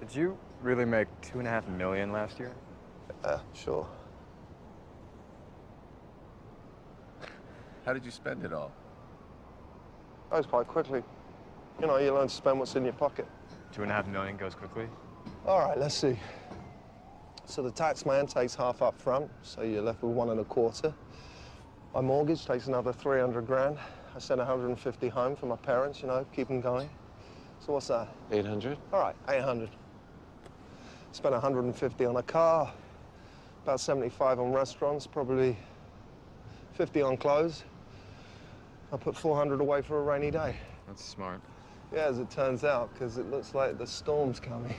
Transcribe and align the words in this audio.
Did 0.00 0.14
you 0.14 0.38
really 0.62 0.86
make 0.86 1.08
two 1.20 1.38
and 1.38 1.46
a 1.46 1.50
half 1.50 1.68
million 1.68 2.10
last 2.10 2.38
year? 2.38 2.52
Yeah, 3.22 3.38
sure. 3.52 3.86
How 7.84 7.92
did 7.92 8.04
you 8.04 8.10
spend 8.10 8.44
it 8.44 8.52
all? 8.52 8.72
Goes 10.30 10.46
quite 10.46 10.66
quickly. 10.66 11.02
You 11.80 11.86
know, 11.86 11.98
you 11.98 12.14
learn 12.14 12.28
to 12.28 12.34
spend 12.34 12.58
what's 12.58 12.74
in 12.76 12.84
your 12.84 12.94
pocket. 12.94 13.26
Two 13.72 13.82
and 13.82 13.90
a 13.90 13.94
half 13.94 14.06
million 14.06 14.36
goes 14.36 14.54
quickly? 14.54 14.86
All 15.46 15.60
right, 15.60 15.78
let's 15.78 15.94
see. 15.94 16.18
So 17.44 17.62
the 17.62 17.70
tax 17.70 18.06
man 18.06 18.26
takes 18.26 18.54
half 18.54 18.80
up 18.80 18.98
front, 18.98 19.30
so 19.42 19.62
you're 19.62 19.82
left 19.82 20.02
with 20.02 20.12
one 20.12 20.30
and 20.30 20.40
a 20.40 20.44
quarter. 20.44 20.94
My 21.94 22.00
mortgage 22.00 22.46
takes 22.46 22.68
another 22.68 22.92
300 22.92 23.46
grand. 23.46 23.76
I 24.14 24.18
send 24.18 24.38
150 24.38 25.08
home 25.08 25.36
for 25.36 25.46
my 25.46 25.56
parents, 25.56 26.00
you 26.00 26.08
know, 26.08 26.24
keep 26.32 26.48
them 26.48 26.60
going. 26.60 26.88
So 27.58 27.74
what's 27.74 27.88
that? 27.88 28.08
800? 28.30 28.78
All 28.92 29.00
right, 29.00 29.16
800. 29.28 29.68
Spent 31.12 31.32
150 31.32 32.04
on 32.04 32.16
a 32.16 32.22
car, 32.22 32.70
about 33.64 33.80
75 33.80 34.38
on 34.38 34.52
restaurants, 34.52 35.06
probably 35.06 35.56
50 36.74 37.02
on 37.02 37.16
clothes. 37.16 37.64
I 38.92 38.96
put 38.96 39.16
400 39.16 39.60
away 39.60 39.82
for 39.82 39.98
a 39.98 40.02
rainy 40.02 40.30
day. 40.30 40.54
That's 40.86 41.04
smart. 41.04 41.40
Yeah, 41.92 42.06
as 42.06 42.20
it 42.20 42.30
turns 42.30 42.62
out, 42.64 42.92
because 42.92 43.18
it 43.18 43.28
looks 43.30 43.54
like 43.54 43.76
the 43.76 43.86
storm's 43.86 44.38
coming. 44.38 44.74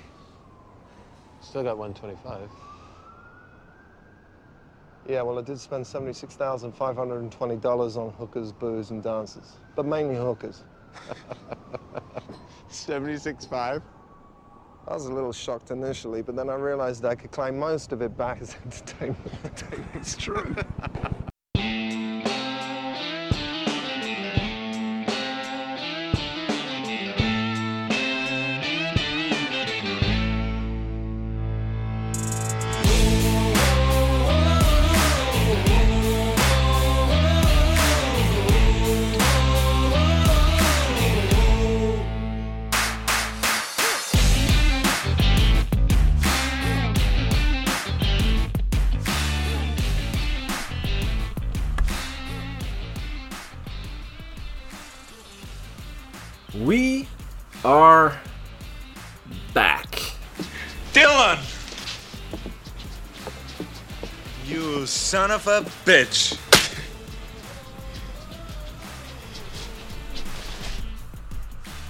Still 1.42 1.64
got 1.64 1.78
125. 1.78 2.50
Yeah, 5.08 5.24
well, 5.24 5.40
I 5.40 5.42
did 5.42 5.60
spend 5.60 5.84
$76,520 5.84 7.98
on 7.98 8.14
hookers, 8.14 8.54
booze, 8.54 8.92
and 8.92 9.04
dances, 9.04 9.58
but 9.76 9.86
mainly 9.86 10.16
hookers. 10.16 10.62
76.5? 12.70 13.82
I 14.88 14.94
was 14.94 15.06
a 15.06 15.14
little 15.14 15.32
shocked 15.32 15.72
initially, 15.72 16.22
but 16.22 16.36
then 16.36 16.50
I 16.50 16.56
realized 16.56 17.06
I 17.06 17.16
could 17.16 17.32
claim 17.32 17.58
most 17.58 17.92
of 17.92 18.02
it 18.02 18.18
back 18.18 18.42
as 18.42 18.56
entertainment. 18.66 19.64
It's 19.94 20.16
true. 20.16 20.56
son 65.40 65.58
of 65.58 65.68
a 65.68 65.70
bitch. 65.86 66.38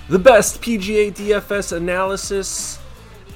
The 0.09 0.19
best 0.19 0.61
PGA 0.61 1.13
DFS 1.13 1.75
analysis 1.75 2.79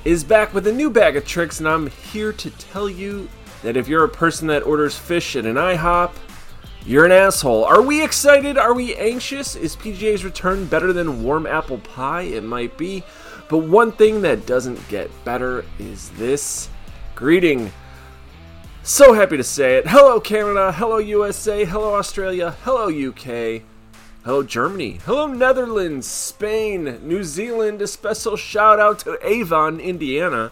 is 0.04 0.24
back 0.24 0.54
with 0.54 0.68
a 0.68 0.72
new 0.72 0.90
bag 0.90 1.16
of 1.16 1.26
tricks, 1.26 1.60
and 1.60 1.68
I'm 1.68 1.88
here 1.88 2.34
to 2.34 2.50
tell 2.52 2.90
you 2.90 3.30
that 3.64 3.78
if 3.78 3.88
you're 3.88 4.04
a 4.04 4.10
person 4.10 4.48
that 4.48 4.64
orders 4.64 4.98
fish 4.98 5.36
at 5.36 5.46
an 5.46 5.56
IHOP, 5.56 6.12
you're 6.86 7.06
an 7.06 7.12
asshole. 7.12 7.64
Are 7.64 7.82
we 7.82 8.04
excited? 8.04 8.58
Are 8.58 8.74
we 8.74 8.94
anxious? 8.96 9.56
Is 9.56 9.76
PGA's 9.76 10.24
return 10.24 10.66
better 10.66 10.94
than 10.94 11.24
warm 11.24 11.48
apple 11.48 11.80
pie? 11.80 12.24
It 12.24 12.44
might 12.44 12.78
be. 12.78 13.04
But 13.50 13.60
one 13.60 13.92
thing 13.92 14.22
that 14.22 14.46
doesn't 14.46 14.88
get 14.90 15.10
better 15.24 15.66
is 15.80 16.10
this 16.12 16.70
greeting. 17.16 17.72
So 18.88 19.14
happy 19.14 19.36
to 19.36 19.44
say 19.44 19.78
it. 19.78 19.88
Hello, 19.88 20.20
Canada. 20.20 20.72
Hello, 20.72 21.00
USA. 21.00 21.66
Hello, 21.66 21.96
Australia. 21.96 22.56
Hello, 22.62 22.86
UK. 22.86 23.64
Hello, 24.24 24.44
Germany. 24.44 25.00
Hello, 25.06 25.26
Netherlands, 25.26 26.06
Spain, 26.06 27.00
New 27.02 27.24
Zealand. 27.24 27.82
A 27.82 27.88
special 27.88 28.38
shout 28.38 28.80
out 28.80 29.00
to 29.00 29.18
Avon, 29.28 29.80
Indiana, 29.80 30.52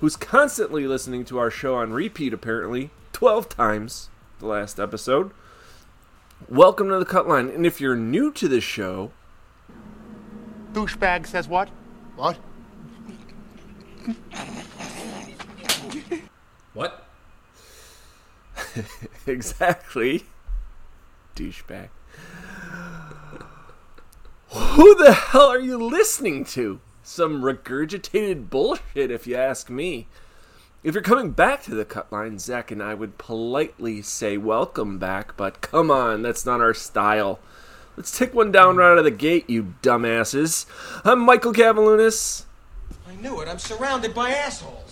who's 0.00 0.14
constantly 0.14 0.86
listening 0.86 1.24
to 1.24 1.38
our 1.38 1.50
show 1.50 1.74
on 1.74 1.92
repeat, 1.92 2.32
apparently, 2.32 2.90
12 3.12 3.48
times 3.48 4.10
the 4.38 4.46
last 4.46 4.78
episode. 4.78 5.32
Welcome 6.48 6.88
to 6.90 7.00
the 7.00 7.04
Cutline. 7.04 7.52
And 7.52 7.66
if 7.66 7.80
you're 7.80 7.96
new 7.96 8.30
to 8.34 8.46
the 8.46 8.60
show, 8.60 9.10
Douchebag 10.72 11.26
says 11.26 11.48
what? 11.48 11.70
What? 12.14 12.36
What? 16.74 17.05
exactly, 19.26 20.24
douchebag. 21.34 21.88
Who 24.50 24.94
the 24.94 25.12
hell 25.12 25.48
are 25.48 25.60
you 25.60 25.76
listening 25.82 26.44
to? 26.46 26.80
Some 27.02 27.42
regurgitated 27.42 28.50
bullshit, 28.50 29.10
if 29.10 29.26
you 29.26 29.36
ask 29.36 29.70
me. 29.70 30.08
If 30.82 30.94
you're 30.94 31.02
coming 31.02 31.32
back 31.32 31.62
to 31.64 31.74
the 31.74 31.84
cut 31.84 32.12
line, 32.12 32.38
Zach 32.38 32.70
and 32.70 32.82
I 32.82 32.94
would 32.94 33.18
politely 33.18 34.02
say 34.02 34.36
welcome 34.36 34.98
back, 34.98 35.36
but 35.36 35.60
come 35.60 35.90
on, 35.90 36.22
that's 36.22 36.46
not 36.46 36.60
our 36.60 36.74
style. 36.74 37.40
Let's 37.96 38.16
take 38.16 38.34
one 38.34 38.52
down 38.52 38.76
right 38.76 38.92
out 38.92 38.98
of 38.98 39.04
the 39.04 39.10
gate, 39.10 39.48
you 39.48 39.74
dumbasses. 39.82 40.66
I'm 41.04 41.20
Michael 41.20 41.52
Cavalunas. 41.52 42.44
I 43.08 43.14
knew 43.16 43.40
it. 43.40 43.48
I'm 43.48 43.58
surrounded 43.58 44.14
by 44.14 44.30
assholes. 44.30 44.85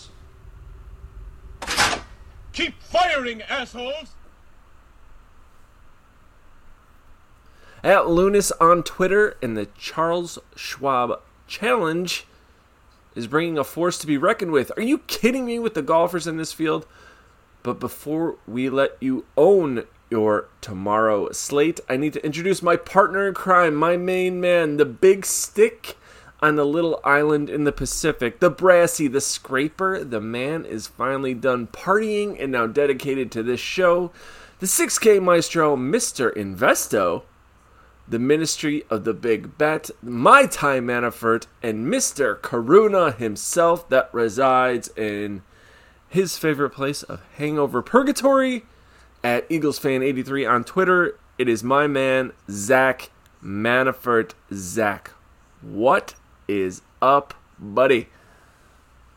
Keep 2.55 2.81
firing, 2.83 3.43
assholes! 3.43 4.15
At 7.83 8.09
Lunas 8.09 8.53
on 8.53 8.83
Twitter, 8.83 9.37
and 9.43 9.57
the 9.57 9.67
Charles 9.77 10.39
Schwab 10.57 11.21
Challenge 11.47 12.25
is 13.15 13.27
bringing 13.27 13.59
a 13.59 13.65
force 13.65 13.99
to 13.99 14.07
be 14.07 14.17
reckoned 14.17 14.53
with. 14.53 14.73
Are 14.79 14.83
you 14.83 14.99
kidding 14.99 15.45
me 15.45 15.59
with 15.59 15.75
the 15.75 15.83
golfers 15.83 16.27
in 16.27 16.37
this 16.37 16.53
field? 16.53 16.87
But 17.63 17.81
before 17.81 18.37
we 18.47 18.71
let 18.71 18.97
you 19.01 19.27
own 19.37 19.85
your 20.09 20.49
tomorrow 20.61 21.33
slate, 21.33 21.81
I 21.89 21.97
need 21.97 22.13
to 22.13 22.25
introduce 22.25 22.63
my 22.63 22.77
partner 22.77 23.27
in 23.27 23.35
crime, 23.35 23.75
my 23.75 23.97
main 23.97 24.41
man, 24.41 24.77
the 24.77 24.85
big 24.85 25.27
stick 25.27 25.97
on 26.45 26.57
the 26.57 26.67
little 26.67 27.01
island 27.05 27.49
in 27.49 27.65
the 27.65 27.73
Pacific, 27.73 28.41
the 28.41 28.51
brassy, 28.51 29.09
the 29.09 29.21
scraper. 29.23 30.05
The 30.05 30.21
man 30.21 30.67
is 30.67 30.87
finally 30.87 31.33
done 31.33 31.69
partying 31.69 32.37
and 32.39 32.53
now 32.53 32.67
dedicated 32.67 33.33
to 33.33 33.43
this 33.43 33.61
show. 33.61 34.13
The 34.59 34.67
6K 34.67 35.23
maestro, 35.23 35.75
Mr. 35.75 36.31
Investo 36.35 37.23
the 38.07 38.19
Ministry 38.19 38.85
of 38.91 39.05
the 39.05 39.15
Big 39.15 39.57
Bet, 39.57 39.91
my 40.03 40.45
time 40.45 40.89
Manafort, 40.89 41.47
and 41.63 41.87
Mr. 41.87 42.39
Karuna 42.39 43.17
himself 43.17 43.89
that 43.89 44.11
resides 44.13 44.89
in 44.89 45.43
his 46.11 46.37
favorite 46.37 46.71
place 46.75 47.03
of 47.03 47.23
hangover 47.39 47.81
purgatory 47.81 48.67
at 49.23 49.49
EaglesFan83 49.49 50.51
on 50.51 50.65
Twitter. 50.65 51.19
It 51.39 51.49
is 51.49 51.65
my 51.65 51.87
man, 51.87 52.35
Zach 52.51 53.11
Manafort. 53.43 54.33
Zach, 54.53 55.13
what 55.63 56.15
is 56.49 56.83
up, 57.01 57.35
buddy? 57.59 58.09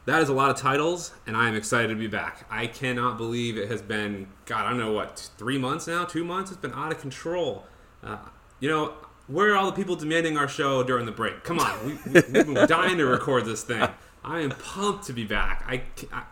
That 0.06 0.22
is 0.22 0.30
a 0.30 0.34
lot 0.34 0.50
of 0.50 0.56
titles, 0.56 1.14
and 1.26 1.36
I 1.36 1.50
am 1.50 1.56
excited 1.56 1.90
to 1.90 1.96
be 1.96 2.08
back. 2.08 2.46
I 2.50 2.68
cannot 2.68 3.18
believe 3.18 3.58
it 3.58 3.70
has 3.70 3.82
been, 3.82 4.28
God, 4.46 4.66
I 4.66 4.70
don't 4.70 4.80
know 4.80 4.94
what, 4.94 5.30
three 5.38 5.58
months 5.58 5.86
now, 5.86 6.06
two 6.06 6.24
months? 6.24 6.50
It's 6.50 6.62
been 6.62 6.74
out 6.74 6.94
of 6.94 7.02
control. 7.02 7.66
Uh, 8.02 8.18
you 8.62 8.70
know, 8.70 8.94
where 9.28 9.52
are 9.52 9.58
all 9.58 9.66
the 9.66 9.76
people 9.76 9.98
demanding 9.98 10.38
our 10.38 10.48
show 10.48 10.82
during 10.82 11.06
the 11.06 11.12
break? 11.12 11.44
Come 11.44 11.60
on, 11.60 11.86
we, 11.86 11.94
we, 12.06 12.14
we've 12.14 12.32
been 12.32 12.54
dying 12.68 12.98
to 12.98 13.06
record 13.06 13.44
this 13.44 13.64
thing. 13.64 13.86
I 14.24 14.40
am 14.40 14.52
pumped 14.52 15.06
to 15.08 15.14
be 15.14 15.26
back. 15.26 15.66
I, 15.68 15.84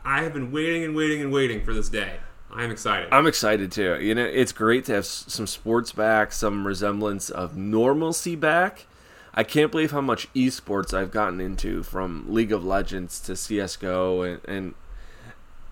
I 0.06 0.24
have 0.24 0.34
been 0.34 0.52
waiting 0.54 0.86
and 0.86 0.96
waiting 0.96 1.22
and 1.22 1.32
waiting 1.32 1.64
for 1.66 1.74
this 1.74 1.90
day. 1.90 2.18
I 2.52 2.64
am 2.64 2.72
excited. 2.72 3.10
I'm 3.12 3.28
excited 3.28 3.72
too. 3.74 4.00
You 4.00 4.16
know, 4.16 4.24
it's 4.24 4.54
great 4.54 4.86
to 4.86 4.94
have 4.94 5.06
some 5.06 5.48
sports 5.48 5.92
back, 5.92 6.32
some 6.32 6.66
resemblance 6.66 7.30
of 7.30 7.58
normalcy 7.58 8.36
back. 8.36 8.86
I 9.36 9.44
can't 9.44 9.70
believe 9.70 9.92
how 9.92 10.02
much 10.02 10.32
esports 10.34 10.94
I've 10.94 11.12
gotten 11.12 11.42
into 11.42 11.84
from 11.84 12.26
League 12.28 12.54
of 12.54 12.64
Legends 12.64 13.20
to 13.22 13.36
CS:GO 13.36 14.22
and 14.22 14.42
and 14.48 14.74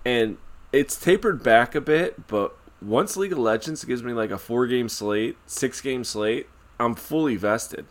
and 0.04 0.36
it's 0.70 0.96
tapered 0.96 1.42
back 1.42 1.74
a 1.74 1.80
bit, 1.80 2.26
but 2.26 2.54
once 2.82 3.16
League 3.16 3.32
of 3.32 3.38
Legends 3.38 3.84
gives 3.84 4.02
me 4.02 4.12
like 4.12 4.30
a 4.30 4.38
four 4.38 4.66
game 4.66 4.88
slate, 4.88 5.36
six 5.46 5.80
game 5.80 6.04
slate, 6.04 6.46
I'm 6.78 6.94
fully 6.94 7.36
vested. 7.36 7.86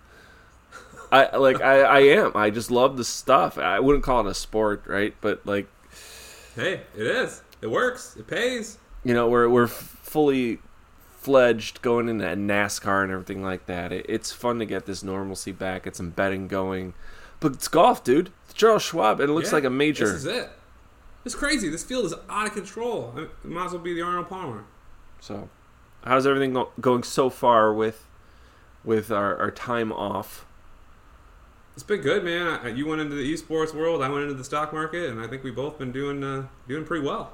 I 1.12 1.36
like 1.38 1.62
I, 1.62 1.82
I 1.82 2.00
am. 2.02 2.32
I 2.36 2.50
just 2.50 2.70
love 2.70 2.98
the 2.98 3.04
stuff. 3.04 3.58
I 3.58 3.80
wouldn't 3.80 4.04
call 4.04 4.26
it 4.26 4.30
a 4.30 4.34
sport, 4.34 4.84
right? 4.86 5.16
But 5.22 5.46
like 5.46 5.68
Hey, 6.56 6.82
it 6.96 7.08
is. 7.08 7.42
It 7.62 7.68
works. 7.72 8.16
It 8.16 8.28
pays. 8.28 8.78
you 9.04 9.14
know, 9.16 9.28
we're 9.28 9.50
we're 9.50 9.68
fully 9.68 10.60
fledged 11.24 11.82
going 11.82 12.10
into 12.10 12.26
NASCAR 12.26 13.04
and 13.04 13.12
everything 13.12 13.42
like 13.42 13.66
that. 13.68 13.92
It, 13.92 14.06
it's 14.10 14.32
fun 14.32 14.60
to 14.60 14.66
get 14.66 14.86
this 14.86 15.04
normalcy 15.04 15.52
back, 15.52 15.84
get 15.84 15.96
some 15.96 16.10
betting 16.10 16.48
going. 16.48 16.94
But 17.40 17.54
it's 17.54 17.68
golf, 17.68 18.04
dude. 18.04 18.32
It's 18.46 18.54
Charles 18.54 18.84
Schwab, 18.84 19.20
and 19.20 19.30
it 19.30 19.34
looks 19.34 19.50
Yeah, 19.50 19.56
like 19.56 19.64
a 19.64 19.70
major. 19.70 20.06
This 20.06 20.16
is 20.16 20.26
it. 20.26 20.50
It's 21.26 21.36
crazy. 21.36 21.70
This 21.70 21.84
field 21.84 22.06
is 22.06 22.14
out 22.30 22.48
of 22.48 22.54
control. 22.54 23.14
It 23.18 23.30
might 23.46 23.66
as 23.68 23.72
well 23.72 23.82
be 23.82 23.94
the 23.94 24.02
Arnold 24.02 24.28
Palmer. 24.28 24.66
So, 25.22 25.50
how's 26.04 26.28
everything 26.28 26.54
go- 26.54 26.72
going 26.82 27.04
so 27.04 27.30
far 27.30 27.74
with 27.74 28.08
with 28.84 29.10
our, 29.12 29.38
our 29.38 29.52
time 29.52 29.92
off? 29.94 30.46
It's 31.74 31.84
been 31.84 32.02
good, 32.02 32.24
man. 32.24 32.60
I, 32.64 32.68
you 32.70 32.86
went 32.86 33.02
into 33.02 33.16
the 33.16 33.34
esports 33.34 33.74
world. 33.74 34.04
I 34.04 34.10
went 34.10 34.24
into 34.24 34.36
the 34.36 34.44
stock 34.44 34.74
market, 34.74 35.10
and 35.10 35.20
I 35.22 35.28
think 35.28 35.44
we've 35.44 35.56
both 35.56 35.80
been 35.80 35.92
doing 35.92 36.24
uh, 36.24 36.48
doing 36.68 36.86
pretty 36.86 37.06
well. 37.06 37.34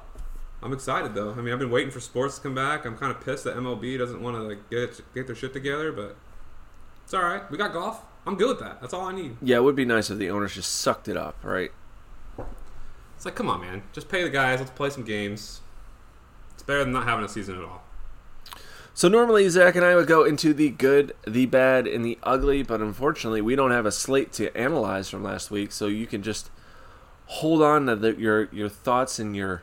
I'm 0.62 0.72
excited 0.72 1.14
though. 1.14 1.32
I 1.32 1.36
mean, 1.36 1.52
I've 1.52 1.58
been 1.58 1.70
waiting 1.70 1.90
for 1.90 2.00
sports 2.00 2.36
to 2.36 2.42
come 2.42 2.54
back. 2.54 2.84
I'm 2.84 2.96
kind 2.96 3.10
of 3.10 3.24
pissed 3.24 3.44
that 3.44 3.56
MLB 3.56 3.96
doesn't 3.98 4.20
want 4.20 4.36
to 4.36 4.42
like, 4.42 4.70
get 4.70 5.00
get 5.14 5.26
their 5.26 5.36
shit 5.36 5.52
together, 5.52 5.92
but 5.92 6.16
it's 7.04 7.14
all 7.14 7.22
right. 7.22 7.48
We 7.50 7.56
got 7.56 7.72
golf. 7.72 8.02
I'm 8.26 8.36
good 8.36 8.48
with 8.48 8.60
that. 8.60 8.80
That's 8.80 8.92
all 8.92 9.06
I 9.06 9.12
need. 9.12 9.36
Yeah, 9.40 9.56
it 9.56 9.64
would 9.64 9.76
be 9.76 9.86
nice 9.86 10.10
if 10.10 10.18
the 10.18 10.30
owners 10.30 10.54
just 10.54 10.76
sucked 10.76 11.08
it 11.08 11.16
up, 11.16 11.36
right? 11.42 11.70
It's 13.16 13.24
like, 13.24 13.34
come 13.34 13.48
on, 13.48 13.60
man. 13.60 13.82
Just 13.92 14.08
pay 14.08 14.22
the 14.22 14.30
guys. 14.30 14.60
Let's 14.60 14.70
play 14.70 14.90
some 14.90 15.04
games. 15.04 15.60
It's 16.54 16.62
better 16.62 16.84
than 16.84 16.92
not 16.92 17.04
having 17.04 17.24
a 17.24 17.28
season 17.28 17.56
at 17.56 17.64
all. 17.64 17.82
So 18.92 19.08
normally 19.08 19.48
Zach 19.48 19.76
and 19.76 19.84
I 19.84 19.94
would 19.94 20.06
go 20.06 20.24
into 20.24 20.52
the 20.52 20.68
good, 20.68 21.14
the 21.26 21.46
bad, 21.46 21.86
and 21.86 22.04
the 22.04 22.18
ugly, 22.22 22.62
but 22.62 22.80
unfortunately 22.80 23.40
we 23.40 23.56
don't 23.56 23.70
have 23.70 23.86
a 23.86 23.92
slate 23.92 24.32
to 24.34 24.54
analyze 24.56 25.08
from 25.08 25.22
last 25.22 25.50
week. 25.50 25.72
So 25.72 25.86
you 25.86 26.06
can 26.06 26.22
just 26.22 26.50
hold 27.26 27.62
on 27.62 27.86
to 27.86 27.96
the, 27.96 28.14
your 28.16 28.48
your 28.52 28.68
thoughts 28.68 29.18
and 29.18 29.34
your 29.34 29.62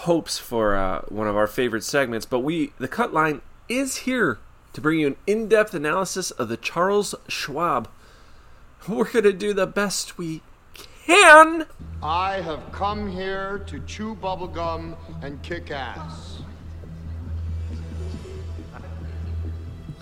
hopes 0.00 0.38
for 0.38 0.76
uh, 0.76 1.00
one 1.08 1.26
of 1.26 1.36
our 1.36 1.46
favorite 1.46 1.82
segments. 1.82 2.26
But 2.26 2.40
we, 2.40 2.72
the 2.78 2.88
cut 2.88 3.14
line, 3.14 3.40
is 3.68 3.98
here 3.98 4.38
to 4.74 4.80
bring 4.80 5.00
you 5.00 5.06
an 5.06 5.16
in-depth 5.26 5.72
analysis 5.74 6.30
of 6.32 6.48
the 6.48 6.56
Charles 6.56 7.14
Schwab. 7.28 7.88
We're 8.86 9.10
gonna 9.10 9.32
do 9.32 9.54
the 9.54 9.66
best 9.66 10.18
we 10.18 10.42
can. 10.74 11.66
I 12.02 12.40
have 12.42 12.60
come 12.72 13.10
here 13.10 13.64
to 13.66 13.80
chew 13.80 14.14
bubblegum 14.16 14.96
and 15.22 15.42
kick 15.42 15.70
ass. 15.70 16.40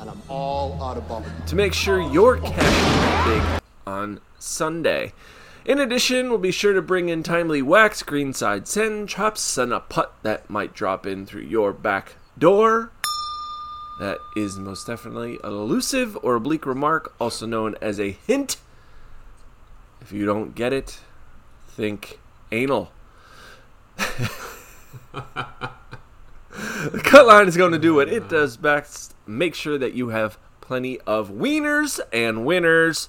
And 0.01 0.11
I'm 0.11 0.21
all 0.29 0.83
out 0.83 0.97
of 0.97 1.05
bubblegum. 1.05 1.47
to 1.47 1.57
make 1.57 1.73
sure 1.73 2.01
your 2.01 2.39
cash 2.39 3.29
is 3.29 3.41
big 3.41 3.63
on 3.87 4.21
Sunday. 4.39 5.13
In 5.65 5.79
addition, 5.79 6.29
we'll 6.29 6.39
be 6.39 6.51
sure 6.51 6.75
to 6.75 6.83
bring 6.83 7.09
in 7.09 7.23
timely 7.23 7.63
wax, 7.63 8.03
greenside 8.03 8.69
send 8.69 9.09
chops, 9.09 9.57
and 9.57 9.73
a 9.73 9.81
putt 9.81 10.15
that 10.23 10.51
might 10.51 10.75
drop 10.75 11.07
in 11.07 11.25
through 11.25 11.43
your 11.43 11.73
back 11.73 12.17
door. 12.37 12.91
That 13.99 14.19
is 14.37 14.59
most 14.59 14.87
definitely 14.87 15.39
an 15.43 15.53
elusive 15.53 16.19
or 16.23 16.35
oblique 16.35 16.67
remark, 16.67 17.15
also 17.19 17.47
known 17.47 17.77
as 17.81 17.99
a 17.99 18.11
hint. 18.11 18.59
If 20.01 20.13
you 20.13 20.27
don't 20.27 20.55
get 20.55 20.73
it, 20.73 21.01
think 21.69 22.19
anal. 22.53 22.93
The 26.85 27.01
cut 27.01 27.27
line 27.27 27.49
is 27.49 27.57
going 27.57 27.73
to 27.73 27.79
do 27.79 27.95
what 27.95 28.11
it 28.11 28.29
does 28.29 28.59
best 28.59 29.15
make 29.27 29.55
sure 29.55 29.79
that 29.79 29.95
you 29.95 30.11
have 30.11 30.37
plenty 30.61 31.01
of 31.01 31.31
wieners 31.31 31.99
and 32.13 32.45
winners. 32.45 33.09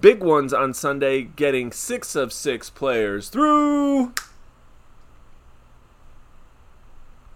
Big 0.00 0.20
ones 0.22 0.52
on 0.52 0.74
Sunday, 0.74 1.22
getting 1.22 1.70
six 1.70 2.16
of 2.16 2.32
six 2.32 2.70
players 2.70 3.28
through. 3.28 4.12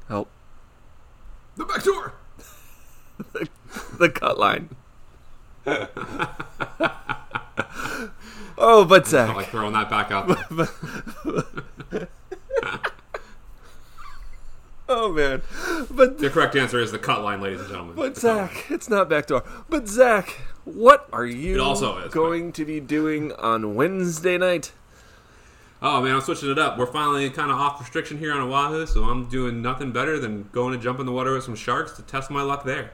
Help. 0.08 0.29
The 1.56 1.64
back 1.64 1.85
door. 1.85 2.14
the 3.99 4.08
cut 4.08 4.37
line. 4.38 4.70
oh, 8.58 8.85
but 8.85 9.03
Not 9.03 9.06
Zach. 9.06 9.37
like 9.37 9.49
throwing 9.49 9.73
that 9.75 9.88
back 9.91 10.11
out. 10.11 10.37
Oh, 14.93 15.12
man. 15.12 15.41
But 15.88 16.19
the 16.19 16.29
correct 16.31 16.56
answer 16.56 16.81
is 16.81 16.91
the 16.91 16.99
cut 16.99 17.23
line, 17.23 17.41
ladies 17.41 17.61
and 17.61 17.69
gentlemen. 17.69 17.94
But 17.94 18.17
The. 18.17 18.20
Zach, 18.23 18.67
it's 18.70 18.88
not 18.91 19.08
backdoor. 19.08 19.44
But 19.69 19.87
Zach, 19.87 20.41
what 20.64 21.08
are 21.12 21.26
you 21.26 21.62
also 21.62 21.98
is, 21.98 22.12
going 22.12 22.52
to 22.52 22.64
be 22.64 22.80
doing 22.80 23.32
on 23.32 23.74
Wednesday 23.74 24.38
night? 24.38 24.72
Oh 25.82 26.02
man, 26.02 26.14
I'm 26.14 26.20
switching 26.20 26.50
it 26.50 26.58
up. 26.58 26.76
We're 26.76 26.86
finally 26.86 27.30
kind 27.30 27.50
of 27.50 27.56
off 27.56 27.80
restriction 27.80 28.18
here 28.18 28.32
on 28.32 28.40
Oahu, 28.40 28.86
so 28.86 29.04
I'm 29.04 29.28
doing 29.28 29.62
nothing 29.62 29.92
better 29.92 30.18
than 30.18 30.48
going 30.52 30.76
to 30.76 30.82
jump 30.82 31.00
in 31.00 31.06
the 31.06 31.12
water 31.12 31.32
with 31.32 31.44
some 31.44 31.54
sharks 31.56 31.92
to 31.92 32.02
test 32.02 32.30
my 32.30 32.42
luck 32.42 32.64
there. 32.64 32.92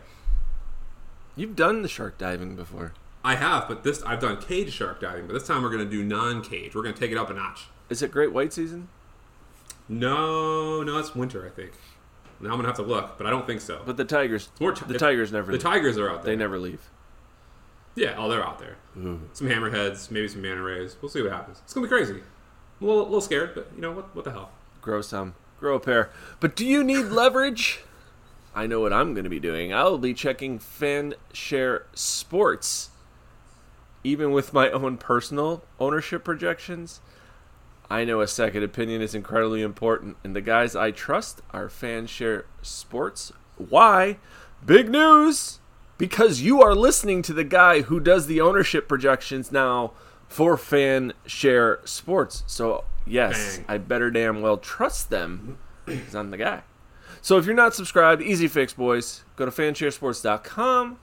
You've 1.34 1.56
done 1.56 1.82
the 1.82 1.88
shark 1.88 2.16
diving 2.16 2.56
before. 2.56 2.94
I 3.24 3.34
have, 3.34 3.66
but 3.66 3.82
this 3.82 4.02
I've 4.04 4.20
done 4.20 4.40
cage 4.40 4.72
shark 4.72 5.00
diving, 5.00 5.26
but 5.26 5.32
this 5.32 5.46
time 5.46 5.62
we're 5.62 5.70
going 5.70 5.84
to 5.84 5.90
do 5.90 6.04
non-cage. 6.04 6.74
We're 6.74 6.82
going 6.82 6.94
to 6.94 7.00
take 7.00 7.10
it 7.10 7.18
up 7.18 7.28
a 7.28 7.34
notch. 7.34 7.66
Is 7.90 8.02
it 8.02 8.10
great 8.12 8.32
white 8.32 8.52
season? 8.52 8.88
No, 9.88 10.82
no, 10.82 10.98
it's 10.98 11.14
winter, 11.14 11.46
I 11.46 11.50
think. 11.50 11.72
Now 12.40 12.50
I'm 12.50 12.56
gonna 12.56 12.68
have 12.68 12.76
to 12.76 12.82
look, 12.82 13.16
but 13.16 13.26
I 13.26 13.30
don't 13.30 13.46
think 13.46 13.60
so. 13.60 13.80
But 13.86 13.96
the 13.96 14.04
tigers, 14.04 14.50
ti- 14.58 14.70
the 14.86 14.98
tigers 14.98 15.32
never. 15.32 15.46
The 15.46 15.52
leave. 15.52 15.62
tigers 15.62 15.96
are 15.96 16.10
out 16.10 16.22
there. 16.22 16.32
They 16.32 16.36
never 16.36 16.58
leave. 16.58 16.90
Yeah, 17.96 18.14
oh, 18.18 18.28
they're 18.28 18.46
out 18.46 18.58
there. 18.58 18.76
Ooh. 18.98 19.20
Some 19.32 19.48
hammerheads, 19.48 20.10
maybe 20.10 20.28
some 20.28 20.42
manta 20.42 20.62
rays. 20.62 20.96
We'll 21.00 21.08
see 21.08 21.22
what 21.22 21.32
happens. 21.32 21.60
It's 21.64 21.72
gonna 21.72 21.86
be 21.86 21.88
crazy. 21.88 22.12
I'm 22.80 22.86
a 22.86 22.90
little, 22.90 23.04
little 23.04 23.20
scared, 23.20 23.54
but 23.54 23.70
you 23.74 23.80
know 23.80 23.92
what? 23.92 24.14
What 24.14 24.24
the 24.24 24.32
hell? 24.32 24.50
Grow 24.82 25.00
some, 25.00 25.34
grow 25.58 25.76
a 25.76 25.80
pair. 25.80 26.10
But 26.38 26.54
do 26.54 26.64
you 26.66 26.84
need 26.84 27.02
leverage? 27.06 27.80
I 28.54 28.66
know 28.66 28.80
what 28.80 28.92
I'm 28.92 29.12
going 29.12 29.24
to 29.24 29.30
be 29.30 29.40
doing. 29.40 29.74
I'll 29.74 29.98
be 29.98 30.14
checking 30.14 30.58
fan 30.58 31.14
share 31.34 31.84
sports. 31.92 32.88
Even 34.02 34.30
with 34.30 34.54
my 34.54 34.70
own 34.70 34.96
personal 34.96 35.62
ownership 35.78 36.24
projections, 36.24 37.00
I 37.90 38.04
know 38.04 38.22
a 38.22 38.26
second 38.26 38.62
opinion 38.62 39.02
is 39.02 39.14
incredibly 39.14 39.60
important, 39.60 40.16
and 40.24 40.34
the 40.34 40.40
guys 40.40 40.74
I 40.74 40.90
trust 40.90 41.42
are 41.50 41.68
fan 41.68 42.06
share 42.06 42.46
sports. 42.62 43.30
Why? 43.58 44.16
Big 44.64 44.88
news! 44.88 45.58
Because 45.98 46.42
you 46.42 46.60
are 46.62 46.74
listening 46.74 47.22
to 47.22 47.32
the 47.32 47.44
guy 47.44 47.82
who 47.82 48.00
does 48.00 48.26
the 48.26 48.40
ownership 48.40 48.86
projections 48.86 49.50
now 49.50 49.92
for 50.28 50.56
fan 50.56 51.12
share 51.24 51.80
sports. 51.84 52.42
So, 52.46 52.84
yes, 53.06 53.58
Bang. 53.58 53.66
I 53.68 53.78
better 53.78 54.10
damn 54.10 54.42
well 54.42 54.58
trust 54.58 55.10
them 55.10 55.58
because 55.86 56.14
I'm 56.14 56.30
the 56.30 56.36
guy. 56.36 56.62
So, 57.22 57.38
if 57.38 57.46
you're 57.46 57.54
not 57.54 57.74
subscribed, 57.74 58.22
easy 58.22 58.48
fix, 58.48 58.72
boys. 58.72 59.24
Go 59.36 59.46
to 59.46 59.50
fansharesports.com, 59.50 60.98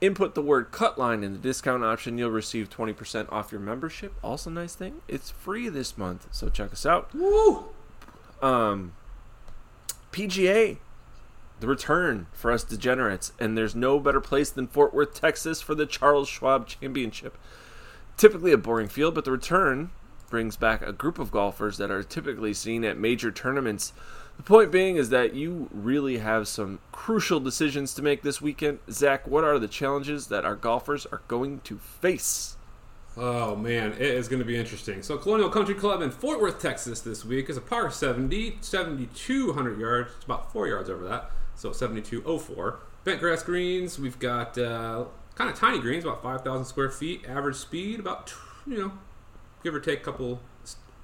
input 0.00 0.34
the 0.34 0.42
word 0.42 0.70
cutline 0.70 1.24
in 1.24 1.32
the 1.32 1.38
discount 1.38 1.82
option. 1.84 2.16
You'll 2.16 2.30
receive 2.30 2.70
20% 2.70 3.30
off 3.32 3.50
your 3.50 3.60
membership. 3.60 4.14
Also, 4.22 4.50
nice 4.50 4.74
thing, 4.74 5.02
it's 5.08 5.30
free 5.30 5.68
this 5.68 5.98
month. 5.98 6.28
So, 6.30 6.48
check 6.48 6.72
us 6.72 6.86
out. 6.86 7.12
Woo! 7.14 7.66
Um, 8.40 8.92
PGA, 10.12 10.78
the 11.60 11.66
return 11.66 12.26
for 12.32 12.52
us 12.52 12.64
degenerates, 12.64 13.32
and 13.38 13.56
there's 13.56 13.74
no 13.74 13.98
better 13.98 14.20
place 14.20 14.50
than 14.50 14.66
Fort 14.66 14.92
Worth, 14.92 15.14
Texas 15.14 15.60
for 15.60 15.74
the 15.74 15.86
Charles 15.86 16.28
Schwab 16.28 16.66
Championship. 16.66 17.38
Typically 18.16 18.52
a 18.52 18.58
boring 18.58 18.88
field, 18.88 19.14
but 19.14 19.24
the 19.24 19.32
return 19.32 19.90
brings 20.28 20.56
back 20.56 20.82
a 20.82 20.92
group 20.92 21.18
of 21.18 21.30
golfers 21.30 21.78
that 21.78 21.90
are 21.90 22.02
typically 22.02 22.52
seen 22.52 22.84
at 22.84 22.98
major 22.98 23.30
tournaments. 23.30 23.92
The 24.36 24.42
point 24.42 24.70
being 24.70 24.96
is 24.96 25.10
that 25.10 25.34
you 25.34 25.68
really 25.72 26.18
have 26.18 26.48
some 26.48 26.80
crucial 26.92 27.40
decisions 27.40 27.94
to 27.94 28.02
make 28.02 28.22
this 28.22 28.40
weekend. 28.40 28.80
Zach, 28.90 29.26
what 29.26 29.44
are 29.44 29.58
the 29.58 29.68
challenges 29.68 30.26
that 30.26 30.44
our 30.44 30.56
golfers 30.56 31.06
are 31.06 31.22
going 31.28 31.60
to 31.60 31.78
face? 31.78 32.56
Oh 33.16 33.56
man, 33.56 33.92
it 33.92 34.02
is 34.02 34.28
going 34.28 34.40
to 34.40 34.44
be 34.44 34.58
interesting. 34.58 35.02
So, 35.02 35.16
Colonial 35.16 35.48
Country 35.48 35.74
Club 35.74 36.02
in 36.02 36.10
Fort 36.10 36.38
Worth, 36.38 36.60
Texas, 36.60 37.00
this 37.00 37.24
week 37.24 37.48
is 37.48 37.56
a 37.56 37.62
par 37.62 37.90
70, 37.90 38.58
7,200 38.60 39.80
yards. 39.80 40.10
It's 40.16 40.24
about 40.26 40.52
four 40.52 40.68
yards 40.68 40.90
over 40.90 41.08
that, 41.08 41.30
so 41.56 41.72
7204. 41.72 42.80
Bent 43.04 43.20
grass 43.20 43.42
greens. 43.42 43.98
We've 43.98 44.18
got 44.18 44.56
uh, 44.58 45.06
kind 45.34 45.50
of 45.50 45.56
tiny 45.56 45.80
greens, 45.80 46.04
about 46.04 46.22
5,000 46.22 46.64
square 46.64 46.90
feet. 46.90 47.24
Average 47.28 47.56
speed, 47.56 48.00
about 48.00 48.32
you 48.66 48.78
know, 48.78 48.92
give 49.62 49.74
or 49.74 49.80
take 49.80 50.00
a 50.00 50.04
couple 50.04 50.40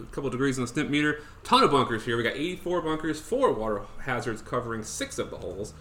a 0.01 0.05
couple 0.07 0.31
degrees 0.31 0.59
on 0.59 0.63
the 0.63 0.69
stimp 0.69 0.91
meter. 0.91 1.21
Ton 1.45 1.63
of 1.63 1.71
bunkers 1.71 2.05
here. 2.05 2.17
We 2.17 2.23
got 2.23 2.35
84 2.35 2.83
bunkers, 2.83 3.21
four 3.21 3.53
water 3.53 3.83
hazards 4.01 4.43
covering 4.43 4.83
six 4.83 5.19
of 5.19 5.31
the 5.31 5.37
holes. 5.37 5.75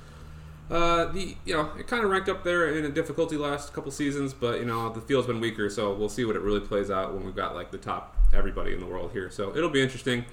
Uh, 0.69 1.11
the 1.11 1.35
you 1.43 1.53
know 1.53 1.69
it 1.77 1.85
kind 1.87 2.03
of 2.03 2.09
ranked 2.09 2.29
up 2.29 2.45
there 2.45 2.77
in 2.77 2.85
a 2.85 2.89
difficulty 2.89 3.35
last 3.35 3.73
couple 3.73 3.91
seasons, 3.91 4.33
but 4.33 4.59
you 4.59 4.65
know 4.65 4.89
the 4.93 5.01
field's 5.01 5.27
been 5.27 5.41
weaker, 5.41 5.69
so 5.69 5.93
we'll 5.93 6.07
see 6.07 6.23
what 6.23 6.35
it 6.35 6.41
really 6.41 6.61
plays 6.61 6.89
out 6.89 7.13
when 7.13 7.25
we've 7.25 7.35
got 7.35 7.53
like 7.53 7.71
the 7.71 7.77
top 7.77 8.15
everybody 8.33 8.73
in 8.73 8.79
the 8.79 8.85
world 8.85 9.11
here. 9.11 9.29
So 9.29 9.53
it'll 9.55 9.69
be 9.69 9.81
interesting. 9.81 10.23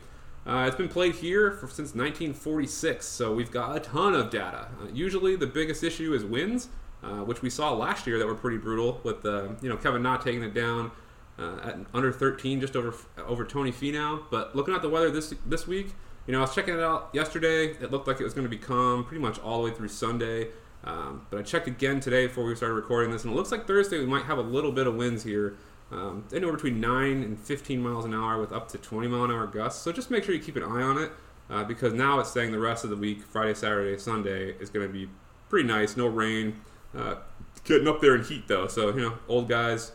Uh, 0.49 0.65
it's 0.67 0.77
been 0.77 0.89
played 0.89 1.15
here 1.15 1.51
for, 1.51 1.67
since 1.67 1.95
1946, 1.95 3.05
so 3.05 3.35
we've 3.35 3.51
got 3.51 3.77
a 3.77 3.81
ton 3.81 4.15
of 4.15 4.31
data. 4.31 4.69
Uh, 4.81 4.87
usually 4.95 5.37
the 5.37 5.47
biggest 5.47 5.85
issue 5.85 6.15
is 6.15 6.25
winds, 6.25 6.71
uh, 7.03 7.19
which 7.19 7.43
we 7.43 7.51
saw 7.51 7.75
last 7.75 8.07
year 8.07 8.19
that 8.19 8.27
were 8.27 8.35
pretty 8.35 8.57
brutal 8.57 8.99
with 9.05 9.27
uh, 9.27 9.49
you 9.61 9.69
know 9.69 9.77
Kevin 9.77 10.03
Na 10.03 10.17
taking 10.17 10.43
it 10.43 10.55
down 10.55 10.91
uh, 11.39 11.59
at 11.63 11.77
under 11.93 12.11
13, 12.11 12.63
just 12.63 12.77
over 12.77 12.95
over 13.19 13.45
Tony 13.45 13.71
Finau. 13.71 14.23
But 14.31 14.57
looking 14.57 14.73
at 14.73 14.81
the 14.81 14.89
weather 14.89 15.11
this 15.11 15.35
this 15.45 15.67
week, 15.67 15.89
you 16.27 16.33
know 16.33 16.39
I 16.39 16.43
was 16.43 16.55
checking 16.55 16.73
it 16.73 16.81
out 16.81 17.11
yesterday. 17.13 17.67
It 17.67 17.91
looked 17.91 18.09
like 18.09 18.19
it 18.19 18.25
was 18.25 18.33
going 18.33 18.47
to 18.47 18.51
be 18.51 18.57
calm 18.57 19.05
pretty 19.05 19.21
much 19.21 19.39
all 19.41 19.63
the 19.63 19.69
way 19.69 19.77
through 19.77 19.89
Sunday. 19.89 20.49
Um, 20.83 21.27
but 21.29 21.41
I 21.41 21.43
checked 21.43 21.69
again 21.69 22.01
today 22.01 22.27
before 22.27 22.45
we 22.45 22.55
started 22.55 22.75
recording 22.75 23.11
this, 23.11 23.23
and 23.25 23.35
it 23.35 23.37
looks 23.37 23.53
like 23.53 23.67
Thursday 23.67 23.99
we 23.99 24.07
might 24.07 24.25
have 24.25 24.39
a 24.39 24.43
little 24.43 24.73
bit 24.73 24.87
of 24.87 24.95
winds 24.95 25.25
here. 25.25 25.59
Um, 25.91 26.25
anywhere 26.35 26.55
between 26.55 26.81
9 26.81 27.23
and 27.23 27.39
15 27.39 27.81
miles 27.81 28.05
an 28.05 28.13
hour 28.13 28.39
with 28.39 28.53
up 28.53 28.69
to 28.71 28.79
20 28.79 29.09
mile 29.09 29.25
an 29.25 29.31
hour 29.31 29.47
gusts. 29.47 29.83
So 29.83 29.91
just 29.91 30.11
make 30.11 30.25
sure 30.25 30.35
you 30.35 30.41
keep 30.41 30.57
an 30.57 30.63
eye 30.63 30.83
on 30.83 30.99
it 30.99 31.11
uh, 31.49 31.65
because 31.65 31.95
now 31.95 32.21
it's 32.21 32.31
saying 32.31 32.53
the 32.53 32.59
rest 32.59 32.85
of 32.85 32.91
the 32.91 32.97
week, 32.97 33.23
Friday, 33.23 33.55
Saturday, 33.55 33.99
Sunday, 33.99 34.51
is 34.61 34.69
going 34.71 34.87
to 34.87 34.93
be 34.93 35.09
pretty 35.49 35.67
nice. 35.67 35.97
No 35.97 36.07
rain. 36.07 36.61
Uh, 36.97 37.17
getting 37.65 37.89
up 37.89 38.01
there 38.01 38.15
in 38.15 38.25
heat 38.25 38.49
though, 38.49 38.67
so 38.67 38.95
you 38.95 39.01
know, 39.01 39.19
old 39.29 39.49
guys 39.49 39.93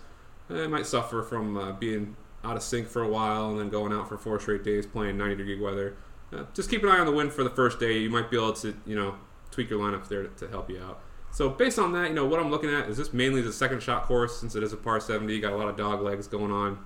eh, 0.50 0.68
might 0.68 0.86
suffer 0.86 1.24
from 1.24 1.58
uh, 1.58 1.72
being 1.74 2.16
out 2.44 2.56
of 2.56 2.64
sync 2.64 2.88
for 2.88 3.02
a 3.02 3.08
while 3.08 3.50
and 3.50 3.60
then 3.60 3.70
going 3.70 3.94
out 3.94 4.10
for 4.10 4.18
four 4.18 4.40
straight 4.40 4.64
days 4.64 4.86
playing 4.86 5.18
90 5.18 5.36
degree 5.36 5.60
weather. 5.60 5.96
Uh, 6.32 6.44
just 6.54 6.70
keep 6.70 6.84
an 6.84 6.90
eye 6.90 7.00
on 7.00 7.06
the 7.06 7.12
wind 7.12 7.32
for 7.32 7.44
the 7.44 7.50
first 7.50 7.80
day. 7.80 7.98
You 8.00 8.10
might 8.10 8.30
be 8.30 8.38
able 8.38 8.54
to, 8.54 8.76
you 8.86 8.96
know, 8.96 9.16
tweak 9.52 9.70
your 9.70 9.80
lineups 9.80 10.08
there 10.08 10.24
to, 10.24 10.30
to 10.30 10.48
help 10.48 10.70
you 10.70 10.82
out. 10.82 11.02
So 11.34 11.50
based 11.50 11.80
on 11.80 11.94
that, 11.94 12.10
you 12.10 12.13
know, 12.13 12.25
what 12.25 12.40
I'm 12.40 12.52
looking 12.52 12.70
at 12.70 12.88
is 12.88 12.98
this 12.98 13.12
mainly 13.12 13.42
the 13.42 13.52
second 13.52 13.82
shot 13.82 14.04
course 14.04 14.40
since 14.40 14.56
it 14.56 14.62
is 14.62 14.72
a 14.72 14.78
par 14.78 15.00
70. 15.00 15.40
Got 15.40 15.54
a 15.54 15.58
lot 15.58 15.68
of 15.68 15.75
dog 15.75 16.02
legs 16.02 16.28
going 16.28 16.52
on. 16.52 16.78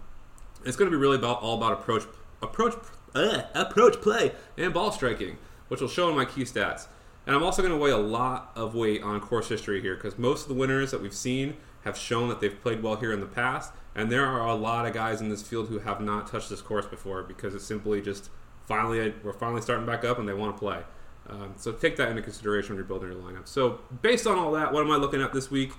It's 0.66 0.78
going 0.78 0.90
to 0.90 0.98
be 0.98 1.00
really 1.00 1.18
about 1.18 1.42
all 1.42 1.58
about 1.58 1.74
approach, 1.74 2.04
approach, 2.42 2.74
uh, 3.14 3.42
approach 3.54 4.00
play 4.02 4.32
and 4.58 4.74
ball 4.74 4.94
striking, 4.94 5.38
which 5.68 5.82
will 5.82 5.90
show 5.90 6.10
in 6.10 6.16
my 6.16 6.24
key 6.24 6.44
stats. 6.44 6.88
And 7.26 7.36
I'm 7.36 7.44
also 7.44 7.62
going 7.62 7.74
to 7.74 7.78
weigh 7.78 7.92
a 7.92 7.98
lot 7.98 8.54
of 8.56 8.74
weight 8.74 9.04
on 9.04 9.20
course 9.20 9.50
history 9.50 9.82
here 9.82 9.96
because 9.96 10.18
most 10.18 10.44
of 10.44 10.48
the 10.48 10.54
winners 10.54 10.92
that 10.92 11.02
we've 11.02 11.14
seen 11.14 11.58
have 11.84 11.98
shown 11.98 12.30
that 12.30 12.40
they've 12.40 12.62
played 12.62 12.82
well 12.82 12.96
here 12.96 13.12
in 13.12 13.20
the 13.20 13.26
past, 13.26 13.74
and 13.96 14.10
there 14.10 14.26
are 14.26 14.48
a 14.48 14.56
lot 14.56 14.86
of 14.86 14.94
guys 14.94 15.20
in 15.20 15.28
this 15.28 15.42
field 15.42 15.68
who 15.68 15.80
have 15.80 16.00
not 16.00 16.26
touched 16.26 16.50
this 16.50 16.62
course 16.62 16.86
before 16.86 17.22
because 17.22 17.54
it's 17.54 17.66
simply 17.66 18.02
just 18.02 18.30
finally 18.66 19.14
we're 19.24 19.34
finally 19.34 19.62
starting 19.62 19.86
back 19.86 20.06
up 20.06 20.18
and 20.20 20.28
they 20.28 20.34
want 20.34 20.56
to 20.56 20.60
play. 20.60 20.84
Um, 21.30 21.54
so 21.58 21.72
take 21.72 21.98
that 21.98 22.10
into 22.10 22.22
consideration 22.22 22.72
when 22.72 22.78
you're 22.78 22.86
building 22.86 23.12
your 23.12 23.20
lineup. 23.20 23.48
So 23.48 23.82
based 24.02 24.26
on 24.28 24.38
all 24.38 24.52
that, 24.54 24.72
what 24.72 24.84
am 24.84 24.92
I 24.92 24.96
looking 24.96 25.22
at 25.22 25.34
this 25.34 25.52
week? 25.52 25.72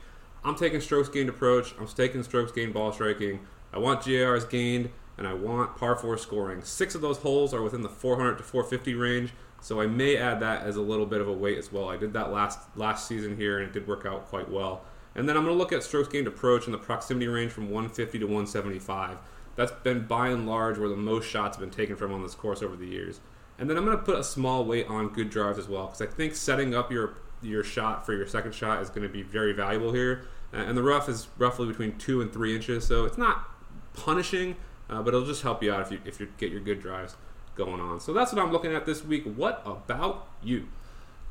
I'm 0.44 0.54
taking 0.54 0.80
strokes 0.80 1.08
gained 1.08 1.28
approach. 1.28 1.74
I'm 1.78 1.86
taking 1.86 2.22
strokes 2.22 2.52
gained 2.52 2.74
ball 2.74 2.92
striking. 2.92 3.40
I 3.72 3.78
want 3.78 4.04
GIRs 4.04 4.44
gained, 4.44 4.90
and 5.16 5.26
I 5.26 5.34
want 5.34 5.76
par 5.76 5.96
four 5.96 6.16
scoring. 6.16 6.62
Six 6.62 6.94
of 6.94 7.00
those 7.00 7.18
holes 7.18 7.52
are 7.52 7.62
within 7.62 7.82
the 7.82 7.88
400 7.88 8.38
to 8.38 8.44
450 8.44 8.94
range, 8.94 9.32
so 9.60 9.80
I 9.80 9.86
may 9.86 10.16
add 10.16 10.40
that 10.40 10.62
as 10.62 10.76
a 10.76 10.80
little 10.80 11.06
bit 11.06 11.20
of 11.20 11.28
a 11.28 11.32
weight 11.32 11.58
as 11.58 11.72
well. 11.72 11.88
I 11.88 11.96
did 11.96 12.12
that 12.12 12.32
last 12.32 12.60
last 12.76 13.08
season 13.08 13.36
here, 13.36 13.58
and 13.58 13.68
it 13.68 13.72
did 13.72 13.86
work 13.86 14.06
out 14.06 14.26
quite 14.26 14.50
well. 14.50 14.84
And 15.14 15.28
then 15.28 15.36
I'm 15.36 15.44
going 15.44 15.54
to 15.54 15.58
look 15.58 15.72
at 15.72 15.82
strokes 15.82 16.08
gained 16.08 16.28
approach 16.28 16.66
in 16.66 16.72
the 16.72 16.78
proximity 16.78 17.26
range 17.26 17.50
from 17.50 17.64
150 17.64 18.20
to 18.20 18.24
175. 18.24 19.18
That's 19.56 19.72
been 19.82 20.06
by 20.06 20.28
and 20.28 20.46
large 20.46 20.78
where 20.78 20.88
the 20.88 20.96
most 20.96 21.28
shots 21.28 21.56
have 21.56 21.60
been 21.60 21.76
taken 21.76 21.96
from 21.96 22.12
on 22.12 22.22
this 22.22 22.36
course 22.36 22.62
over 22.62 22.76
the 22.76 22.86
years. 22.86 23.20
And 23.58 23.68
then 23.68 23.76
I'm 23.76 23.84
going 23.84 23.96
to 23.96 24.02
put 24.02 24.16
a 24.16 24.24
small 24.24 24.64
weight 24.64 24.86
on 24.88 25.08
good 25.08 25.30
drives 25.30 25.58
as 25.58 25.68
well 25.68 25.86
because 25.86 26.00
I 26.00 26.06
think 26.06 26.34
setting 26.34 26.74
up 26.74 26.92
your 26.92 27.14
your 27.42 27.62
shot 27.62 28.04
for 28.04 28.12
your 28.14 28.26
second 28.26 28.54
shot 28.54 28.82
is 28.82 28.88
going 28.88 29.02
to 29.02 29.08
be 29.08 29.22
very 29.22 29.52
valuable 29.52 29.92
here. 29.92 30.24
Uh, 30.52 30.58
and 30.58 30.76
the 30.76 30.82
rough 30.82 31.08
is 31.08 31.28
roughly 31.38 31.66
between 31.66 31.96
two 31.98 32.20
and 32.20 32.32
three 32.32 32.54
inches, 32.54 32.86
so 32.86 33.04
it's 33.04 33.18
not 33.18 33.48
punishing, 33.92 34.56
uh, 34.88 35.02
but 35.02 35.14
it'll 35.14 35.26
just 35.26 35.42
help 35.42 35.62
you 35.62 35.72
out 35.72 35.80
if 35.80 35.90
you 35.90 36.00
if 36.04 36.20
you 36.20 36.28
get 36.38 36.50
your 36.50 36.60
good 36.60 36.80
drives 36.80 37.16
going 37.54 37.80
on. 37.80 38.00
So 38.00 38.12
that's 38.12 38.32
what 38.32 38.42
I'm 38.42 38.52
looking 38.52 38.72
at 38.74 38.86
this 38.86 39.04
week. 39.04 39.24
What 39.24 39.62
about 39.66 40.28
you? 40.42 40.68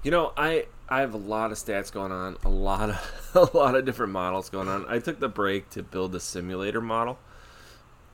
You 0.04 0.12
know, 0.12 0.34
I 0.38 0.68
I 0.88 1.00
have 1.00 1.14
a 1.14 1.18
lot 1.18 1.52
of 1.52 1.58
stats 1.58 1.92
going 1.92 2.12
on, 2.12 2.38
a 2.46 2.50
lot 2.50 2.90
of 2.90 3.52
a 3.54 3.58
lot 3.58 3.76
of 3.76 3.86
different 3.86 4.12
models 4.12 4.50
going 4.50 4.68
on. 4.68 4.86
I 4.88 5.00
took 5.00 5.20
the 5.20 5.30
break 5.30 5.70
to 5.72 5.84
build 5.84 6.12
the 6.12 6.20
simulator 6.20 6.82
model. 6.82 7.18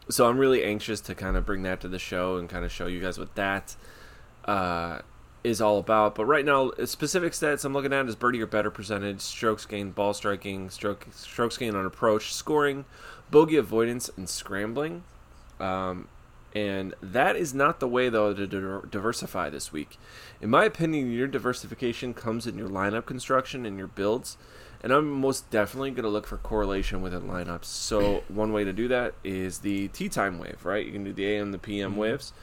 So 0.10 0.28
I'm 0.28 0.38
really 0.38 0.64
anxious 0.64 1.00
to 1.02 1.16
kind 1.16 1.38
of 1.38 1.46
bring 1.46 1.64
that 1.64 1.80
to 1.82 1.88
the 1.88 2.00
show 2.00 2.38
and 2.38 2.50
kind 2.50 2.66
of 2.66 2.72
show 2.72 2.88
you 2.88 3.00
guys 3.00 3.18
what 3.18 3.36
that 3.36 3.76
uh, 4.46 5.00
is 5.44 5.60
all 5.62 5.78
about. 5.80 6.16
But 6.16 6.26
right 6.26 6.46
now, 6.46 6.72
specific 6.86 7.34
stats 7.34 7.66
I'm 7.66 7.74
looking 7.74 7.94
at 7.94 8.08
is 8.08 8.16
birdie 8.16 8.42
or 8.42 8.48
better 8.48 8.72
percentage, 8.72 9.22
strokes 9.22 9.66
gained, 9.66 9.96
ball 9.96 10.14
striking, 10.14 10.70
stroke 10.70 11.08
strokes 11.12 11.58
gained 11.58 11.76
on 11.76 11.86
approach, 11.86 12.34
scoring, 12.34 12.86
bogey 13.30 13.58
avoidance, 13.58 14.10
and 14.16 14.30
scrambling. 14.30 15.04
Um, 15.60 16.08
and 16.56 16.94
that 17.02 17.36
is 17.36 17.54
not 17.54 17.80
the 17.80 17.88
way 17.88 18.10
though 18.10 18.34
to 18.34 18.46
di- 18.48 18.88
diversify 18.90 19.50
this 19.50 19.72
week. 19.74 19.98
In 20.40 20.50
my 20.50 20.66
opinion, 20.66 21.12
your 21.12 21.28
diversification 21.28 22.14
comes 22.14 22.46
in 22.48 22.58
your 22.58 22.70
lineup 22.70 23.06
construction 23.06 23.66
and 23.66 23.78
your 23.78 23.88
builds. 23.88 24.38
And 24.82 24.92
I'm 24.92 25.10
most 25.10 25.50
definitely 25.50 25.92
going 25.92 26.04
to 26.04 26.10
look 26.10 26.28
for 26.28 26.36
correlation 26.38 27.02
within 27.02 27.22
lineups. 27.22 27.64
So 27.66 28.24
one 28.28 28.52
way 28.52 28.66
to 28.66 28.74
do 28.74 28.90
that 28.90 29.14
is 29.24 29.60
the 29.60 29.88
tee 29.88 30.10
time 30.10 30.40
wave, 30.40 30.66
right? 30.66 30.86
You 30.86 30.92
can 30.92 31.06
do 31.06 31.14
the 31.14 31.26
AM, 31.26 31.54
the 31.54 31.58
PM 31.58 31.92
Mm-hmm. 31.92 32.00
waves. 32.02 32.34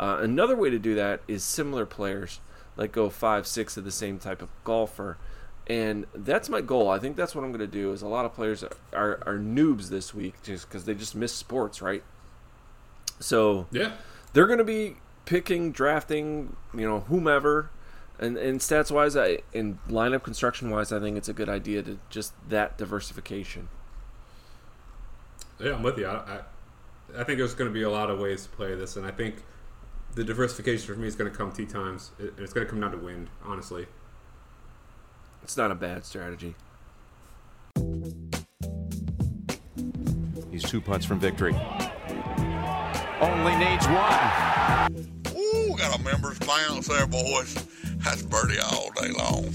Uh, 0.00 0.18
another 0.20 0.54
way 0.56 0.70
to 0.70 0.78
do 0.78 0.94
that 0.94 1.20
is 1.26 1.42
similar 1.42 1.84
players, 1.84 2.40
like 2.76 2.92
go 2.92 3.10
five, 3.10 3.46
six 3.46 3.76
of 3.76 3.84
the 3.84 3.90
same 3.90 4.18
type 4.18 4.42
of 4.42 4.48
golfer, 4.64 5.18
and 5.66 6.06
that's 6.14 6.48
my 6.48 6.60
goal. 6.60 6.88
I 6.88 6.98
think 6.98 7.16
that's 7.16 7.34
what 7.34 7.44
I'm 7.44 7.50
going 7.50 7.60
to 7.60 7.66
do. 7.66 7.92
Is 7.92 8.00
a 8.02 8.08
lot 8.08 8.24
of 8.24 8.32
players 8.34 8.62
are, 8.62 8.70
are, 8.92 9.22
are 9.26 9.38
noobs 9.38 9.88
this 9.88 10.14
week 10.14 10.34
just 10.42 10.68
because 10.68 10.84
they 10.84 10.94
just 10.94 11.14
miss 11.14 11.32
sports, 11.32 11.82
right? 11.82 12.02
So 13.20 13.66
Yeah. 13.70 13.92
they're 14.32 14.46
going 14.46 14.58
to 14.58 14.64
be 14.64 14.96
picking, 15.24 15.72
drafting, 15.72 16.56
you 16.72 16.86
know, 16.88 17.00
whomever, 17.00 17.70
and 18.20 18.36
and 18.36 18.60
stats 18.60 18.90
wise, 18.90 19.16
I 19.16 19.38
in 19.52 19.78
lineup 19.88 20.22
construction 20.22 20.70
wise, 20.70 20.92
I 20.92 21.00
think 21.00 21.16
it's 21.16 21.28
a 21.28 21.32
good 21.32 21.48
idea 21.48 21.82
to 21.82 21.98
just 22.10 22.32
that 22.48 22.78
diversification. 22.78 23.68
Yeah, 25.60 25.74
I'm 25.74 25.82
with 25.82 25.98
you. 25.98 26.06
I, 26.06 26.14
I, 26.14 26.40
I 27.20 27.24
think 27.24 27.38
there's 27.38 27.54
going 27.54 27.68
to 27.68 27.74
be 27.74 27.82
a 27.82 27.90
lot 27.90 28.10
of 28.10 28.18
ways 28.20 28.44
to 28.44 28.48
play 28.50 28.74
this, 28.76 28.96
and 28.96 29.04
I 29.04 29.10
think 29.10 29.42
the 30.18 30.24
diversification 30.24 30.92
for 30.92 31.00
me 31.00 31.06
is 31.06 31.14
going 31.14 31.30
to 31.30 31.36
come 31.36 31.52
tee 31.52 31.64
times. 31.64 32.10
It, 32.18 32.34
it's 32.38 32.52
going 32.52 32.66
to 32.66 32.70
come 32.70 32.80
down 32.80 32.90
to 32.90 32.98
wind, 32.98 33.28
honestly. 33.44 33.86
It's 35.44 35.56
not 35.56 35.70
a 35.70 35.76
bad 35.76 36.04
strategy. 36.04 36.56
He's 40.50 40.64
two 40.64 40.80
putts 40.80 41.04
from 41.04 41.20
victory. 41.20 41.54
Only 43.20 43.54
needs 43.58 43.86
one. 43.86 45.12
Ooh, 45.36 45.76
got 45.76 45.96
a 45.96 46.02
members 46.02 46.40
bounce 46.40 46.88
there, 46.88 47.06
boys. 47.06 47.54
That's 47.98 48.22
birdie 48.22 48.58
all 48.58 48.90
day 49.00 49.12
long. 49.12 49.52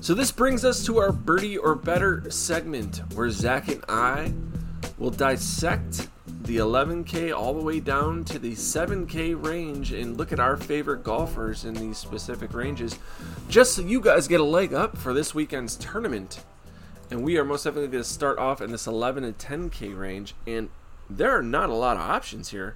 So 0.00 0.14
this 0.14 0.30
brings 0.30 0.64
us 0.64 0.86
to 0.86 0.98
our 0.98 1.10
birdie 1.10 1.58
or 1.58 1.74
better 1.74 2.30
segment, 2.30 2.98
where 3.16 3.30
Zach 3.30 3.66
and 3.66 3.84
I 3.88 4.32
will 4.96 5.10
dissect 5.10 6.06
the 6.44 6.56
11K 6.56 7.36
all 7.36 7.54
the 7.54 7.62
way 7.62 7.78
down 7.78 8.24
to 8.24 8.38
the 8.38 8.52
7K 8.52 9.40
range 9.40 9.92
and 9.92 10.16
look 10.16 10.32
at 10.32 10.40
our 10.40 10.56
favorite 10.56 11.04
golfers 11.04 11.64
in 11.64 11.74
these 11.74 11.98
specific 11.98 12.52
ranges, 12.52 12.98
just 13.48 13.74
so 13.74 13.82
you 13.82 14.00
guys 14.00 14.26
get 14.26 14.40
a 14.40 14.44
leg 14.44 14.74
up 14.74 14.96
for 14.96 15.14
this 15.14 15.34
weekend's 15.34 15.76
tournament. 15.76 16.42
And 17.10 17.22
we 17.22 17.38
are 17.38 17.44
most 17.44 17.64
definitely 17.64 17.88
going 17.88 18.02
to 18.02 18.08
start 18.08 18.38
off 18.38 18.60
in 18.60 18.72
this 18.72 18.86
11 18.86 19.22
and 19.22 19.38
10K 19.38 19.96
range, 19.96 20.34
and 20.46 20.68
there 21.08 21.30
are 21.30 21.42
not 21.42 21.70
a 21.70 21.74
lot 21.74 21.96
of 21.96 22.02
options 22.02 22.48
here. 22.48 22.74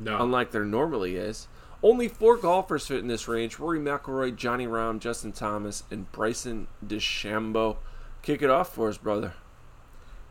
No. 0.00 0.20
Unlike 0.20 0.50
there 0.50 0.64
normally 0.64 1.16
is. 1.16 1.46
Only 1.80 2.08
four 2.08 2.36
golfers 2.36 2.88
fit 2.88 2.98
in 2.98 3.06
this 3.06 3.28
range 3.28 3.58
Rory 3.58 3.78
McIlroy, 3.78 4.34
Johnny 4.34 4.66
Rahm, 4.66 4.98
Justin 4.98 5.30
Thomas, 5.30 5.84
and 5.92 6.10
Bryson 6.10 6.66
DeChambeau. 6.84 7.76
Kick 8.22 8.42
it 8.42 8.50
off 8.50 8.74
for 8.74 8.88
us, 8.88 8.98
brother. 8.98 9.34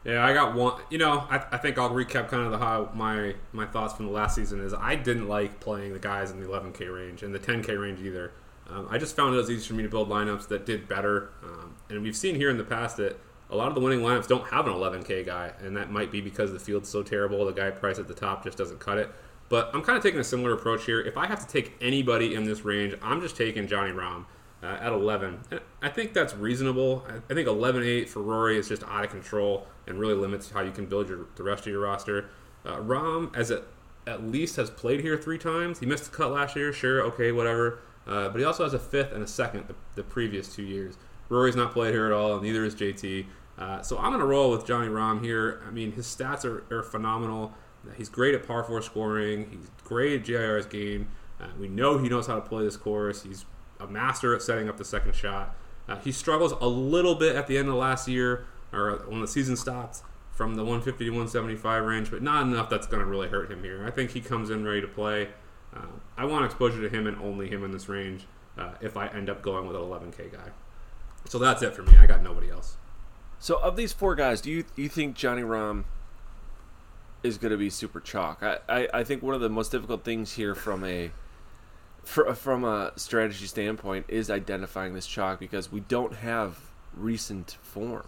Yeah, 0.08 0.26
I 0.26 0.34
got 0.34 0.56
one. 0.56 0.82
You 0.90 1.00
know, 1.00 1.28
I, 1.30 1.44
I 1.52 1.58
think 1.58 1.78
I'll 1.78 1.90
recap 1.90 2.30
kind 2.30 2.46
of 2.46 2.52
the 2.52 2.58
how 2.58 2.90
my 2.94 3.36
my 3.52 3.66
thoughts 3.66 3.94
from 3.94 4.06
the 4.06 4.12
last 4.14 4.36
season 4.36 4.62
is 4.62 4.74
I 4.74 4.96
didn't 4.96 5.28
like 5.28 5.60
playing 5.60 5.92
the 5.92 6.00
guys 6.00 6.32
in 6.32 6.40
the 6.40 6.48
11k 6.48 6.92
range 6.94 7.24
and 7.24 7.36
the 7.36 7.40
10k 7.40 7.80
range 7.80 8.00
either. 8.00 8.32
Um, 8.70 8.88
I 8.90 8.98
just 8.98 9.18
found 9.18 9.36
it 9.36 9.38
was 9.38 9.52
easy 9.52 9.68
for 9.68 9.74
me 9.74 9.84
to 9.84 9.90
build 9.90 10.10
lineups 10.10 10.48
that 10.48 10.66
did 10.66 10.88
better, 10.88 11.32
um, 11.44 11.76
and 11.90 12.02
we've 12.02 12.16
seen 12.16 12.36
here 12.36 12.50
in 12.50 12.58
the 12.58 12.64
past 12.64 12.98
that 12.98 13.20
a 13.50 13.56
lot 13.56 13.68
of 13.68 13.76
the 13.76 13.82
winning 13.82 14.00
lineups 14.00 14.28
don't 14.28 14.48
have 14.48 14.66
an 14.66 14.74
11k 14.74 15.26
guy, 15.26 15.52
and 15.62 15.76
that 15.76 15.92
might 15.92 16.12
be 16.12 16.22
because 16.22 16.54
the 16.54 16.60
field's 16.60 16.88
so 16.90 17.04
terrible. 17.04 17.46
The 17.46 17.52
guy 17.52 17.70
price 17.72 18.00
at 18.00 18.08
the 18.08 18.14
top 18.14 18.46
just 18.46 18.58
doesn't 18.58 18.80
cut 18.80 18.98
it. 18.98 19.10
But 19.50 19.72
I'm 19.74 19.82
kind 19.82 19.98
of 19.98 20.04
taking 20.04 20.20
a 20.20 20.26
similar 20.26 20.54
approach 20.54 20.86
here. 20.86 21.00
If 21.00 21.18
I 21.18 21.26
have 21.28 21.40
to 21.40 21.48
take 21.48 21.76
anybody 21.80 22.36
in 22.36 22.44
this 22.44 22.66
range, 22.66 22.96
I'm 23.02 23.22
just 23.22 23.38
taking 23.38 23.68
Johnny 23.68 23.92
Rahm 23.92 24.26
uh, 24.64 24.78
at 24.82 24.92
11. 24.92 25.40
And 25.52 25.62
I 25.82 25.90
think 25.90 26.14
that's 26.14 26.36
reasonable. 26.36 27.06
I, 27.30 27.34
think 27.34 27.48
11-8 27.48 28.08
for 28.08 28.22
Rory 28.22 28.58
is 28.58 28.68
just 28.68 28.84
out 28.84 29.04
of 29.04 29.12
control 29.12 29.68
and 29.86 30.00
really 30.00 30.16
limits 30.16 30.52
how 30.52 30.62
you 30.62 30.72
can 30.72 30.86
build 30.86 31.10
your 31.10 31.28
the 31.36 31.44
rest 31.44 31.66
of 31.66 31.72
your 31.72 31.82
roster. 31.82 32.30
Uh, 32.66 32.78
Rahm, 32.78 33.36
as 33.36 33.52
it 33.52 33.64
at 34.08 34.24
least 34.24 34.56
has 34.56 34.70
played 34.70 35.02
here 35.02 35.18
three 35.18 35.38
times. 35.38 35.80
He 35.80 35.86
missed 35.86 36.06
the 36.06 36.16
cut 36.16 36.32
last 36.32 36.56
year, 36.56 36.72
sure, 36.72 37.02
okay, 37.04 37.32
whatever. 37.32 37.80
Uh, 38.08 38.30
but 38.30 38.40
he 38.40 38.46
also 38.46 38.64
has 38.64 38.74
a 38.74 38.80
fifth 38.80 39.12
and 39.12 39.22
a 39.22 39.28
second 39.28 39.68
the, 39.68 39.76
the 39.96 40.04
previous 40.04 40.54
two 40.54 40.64
years. 40.64 40.98
Rory's 41.30 41.58
not 41.58 41.74
played 41.74 41.94
here 41.94 42.06
at 42.06 42.14
all, 42.14 42.34
and 42.36 42.42
neither 42.42 42.64
is 42.64 42.74
JT. 42.74 43.26
Uh, 43.58 43.82
so 43.82 43.98
I'm 43.98 44.12
going 44.12 44.20
to 44.20 44.26
roll 44.26 44.52
with 44.52 44.66
Johnny 44.66 44.88
Rahm 44.88 45.22
here. 45.22 45.62
I 45.68 45.72
mean, 45.72 45.92
his 45.92 46.06
stats 46.08 46.46
are, 46.46 46.64
are 46.74 46.84
phenomenal. 46.84 47.54
He's 47.96 48.10
great 48.10 48.34
at 48.34 48.48
par 48.48 48.64
four 48.64 48.82
scoring. 48.82 49.50
He's 49.52 49.72
great 49.84 50.22
at 50.22 50.26
GIR's 50.26 50.66
gained. 50.66 51.08
Uh, 51.40 51.48
we 51.60 51.68
know 51.68 51.98
he 51.98 52.10
knows 52.10 52.28
how 52.28 52.36
to 52.36 52.42
play 52.42 52.64
this 52.64 52.78
course. 52.78 53.24
He's 53.24 53.46
a 53.80 53.88
master 53.88 54.36
at 54.36 54.42
setting 54.42 54.70
up 54.70 54.78
the 54.78 54.86
second 54.86 55.16
shot. 55.16 55.56
Uh, 55.88 55.98
he 55.98 56.12
struggles 56.12 56.54
a 56.60 56.68
little 56.68 57.16
bit 57.16 57.36
at 57.36 57.48
the 57.48 57.58
end 57.58 57.70
of 57.70 57.76
last 57.76 58.08
year, 58.08 58.46
or 58.74 59.04
when 59.08 59.22
the 59.22 59.28
season 59.28 59.56
stopped, 59.56 60.02
from 60.34 60.56
the 60.56 60.64
150 60.64 61.06
to 61.06 61.10
175 61.10 61.84
range, 61.84 62.12
but 62.12 62.22
not 62.22 62.44
enough 62.44 62.70
that's 62.70 62.86
going 62.86 63.00
to 63.00 63.06
really 63.06 63.28
hurt 63.28 63.50
him 63.50 63.64
here. 63.64 63.86
I 63.86 63.92
think 63.92 64.12
he 64.12 64.22
comes 64.22 64.50
in 64.50 64.64
ready 64.66 64.82
to 64.82 64.88
play. 64.88 65.30
Uh, 65.76 65.86
I 66.18 66.26
want 66.26 66.46
exposure 66.46 66.82
to 66.82 66.96
him 66.96 67.08
and 67.08 67.18
only 67.20 67.50
him 67.50 67.64
in 67.64 67.72
this 67.72 67.90
range 67.90 68.26
uh, 68.58 68.74
if 68.82 68.98
I 68.98 69.08
end 69.08 69.30
up 69.30 69.42
going 69.42 69.68
with 69.68 69.76
an 69.76 69.82
11K 69.82 70.32
guy. 70.32 70.52
So 71.26 71.40
that's 71.40 71.62
it 71.62 71.76
for 71.76 71.84
me. 71.84 71.98
I 71.98 72.06
got 72.06 72.22
nobody 72.22 72.50
else. 72.50 72.78
So 73.40 73.58
of 73.58 73.76
these 73.76 73.94
four 73.94 74.16
guys, 74.16 74.42
do 74.42 74.52
you 74.52 74.64
you 74.76 74.90
think 74.90 75.16
Johnny 75.16 75.42
Rahm 75.42 75.84
is 77.24 77.38
going 77.38 77.52
to 77.52 77.58
be 77.58 77.70
super 77.70 78.00
chalk? 78.00 78.42
I, 78.42 78.60
I, 78.68 78.88
I 78.94 79.04
think 79.04 79.22
one 79.22 79.36
of 79.36 79.42
the 79.42 79.50
most 79.50 79.72
difficult 79.72 80.04
things 80.04 80.34
here 80.34 80.56
from 80.56 80.84
a 80.84 81.12
fr- 82.08 82.32
from 82.34 82.64
a 82.64 82.94
strategy 82.96 83.46
standpoint 83.46 84.06
is 84.08 84.30
identifying 84.30 84.94
this 84.94 85.06
chalk 85.06 85.40
because 85.40 85.72
we 85.72 85.82
don't 85.82 86.16
have 86.16 86.58
recent 86.96 87.58
form. 87.62 88.08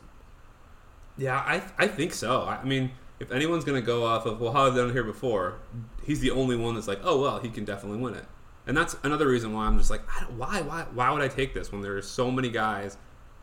Yeah, 1.18 1.36
I 1.36 1.62
I 1.78 1.88
think 1.88 2.14
so. 2.14 2.44
I 2.44 2.64
mean, 2.64 2.92
if 3.20 3.32
anyone's 3.32 3.66
going 3.66 3.80
to 3.80 3.86
go 3.86 4.06
off 4.06 4.26
of 4.26 4.40
well, 4.40 4.54
how 4.54 4.68
I've 4.68 4.76
done 4.76 4.90
it 4.90 4.94
here 4.94 5.04
before? 5.04 5.60
He's 6.04 6.22
the 6.22 6.32
only 6.32 6.56
one 6.56 6.76
that's 6.76 6.88
like, 6.88 7.02
oh 7.04 7.20
well, 7.22 7.40
he 7.40 7.50
can 7.50 7.66
definitely 7.66 8.00
win 8.00 8.16
it. 8.16 8.26
And 8.66 8.78
that's 8.78 8.96
another 9.04 9.28
reason 9.28 9.52
why 9.54 9.66
I'm 9.66 9.78
just 9.78 9.90
like, 9.90 10.08
why, 10.38 10.62
why, 10.62 10.86
why 10.94 11.12
would 11.12 11.22
I 11.22 11.28
take 11.28 11.54
this 11.54 11.72
when 11.72 11.82
there 11.82 11.98
are 11.98 12.02
so 12.02 12.30
many 12.30 12.50
guys 12.50 12.98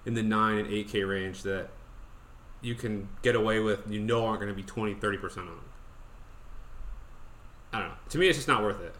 in 0.04 0.14
the 0.14 0.22
nine 0.22 0.58
and 0.58 0.72
eight 0.72 0.88
K 0.88 1.02
range 1.02 1.42
that 1.42 1.68
you 2.62 2.74
can 2.74 3.08
get 3.22 3.34
away 3.34 3.60
with, 3.60 3.90
you 3.90 3.98
know, 3.98 4.24
aren't 4.24 4.40
going 4.40 4.52
to 4.52 4.56
be 4.56 4.62
20, 4.62 4.94
30 4.94 5.18
percent 5.18 5.48
on. 5.48 5.58
I 7.72 7.80
don't 7.80 7.88
know. 7.88 7.94
To 8.10 8.18
me, 8.18 8.28
it's 8.28 8.38
just 8.38 8.48
not 8.48 8.62
worth 8.62 8.80
it. 8.80 8.94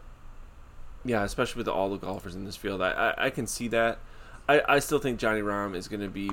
Yeah, 1.07 1.23
especially 1.23 1.61
with 1.61 1.69
all 1.69 1.89
the 1.91 1.99
golfers 1.99 2.35
in 2.35 2.45
this 2.45 2.57
field, 2.57 2.83
I 2.83 2.91
I, 2.91 3.27
I 3.27 3.31
can 3.31 3.47
see 3.47 3.69
that. 3.69 3.99
I, 4.49 4.63
I 4.69 4.79
still 4.81 4.99
think 4.99 5.19
Johnny 5.19 5.41
Rahm 5.41 5.75
is 5.75 5.89
going 5.89 6.01
to 6.01 6.09
be 6.09 6.31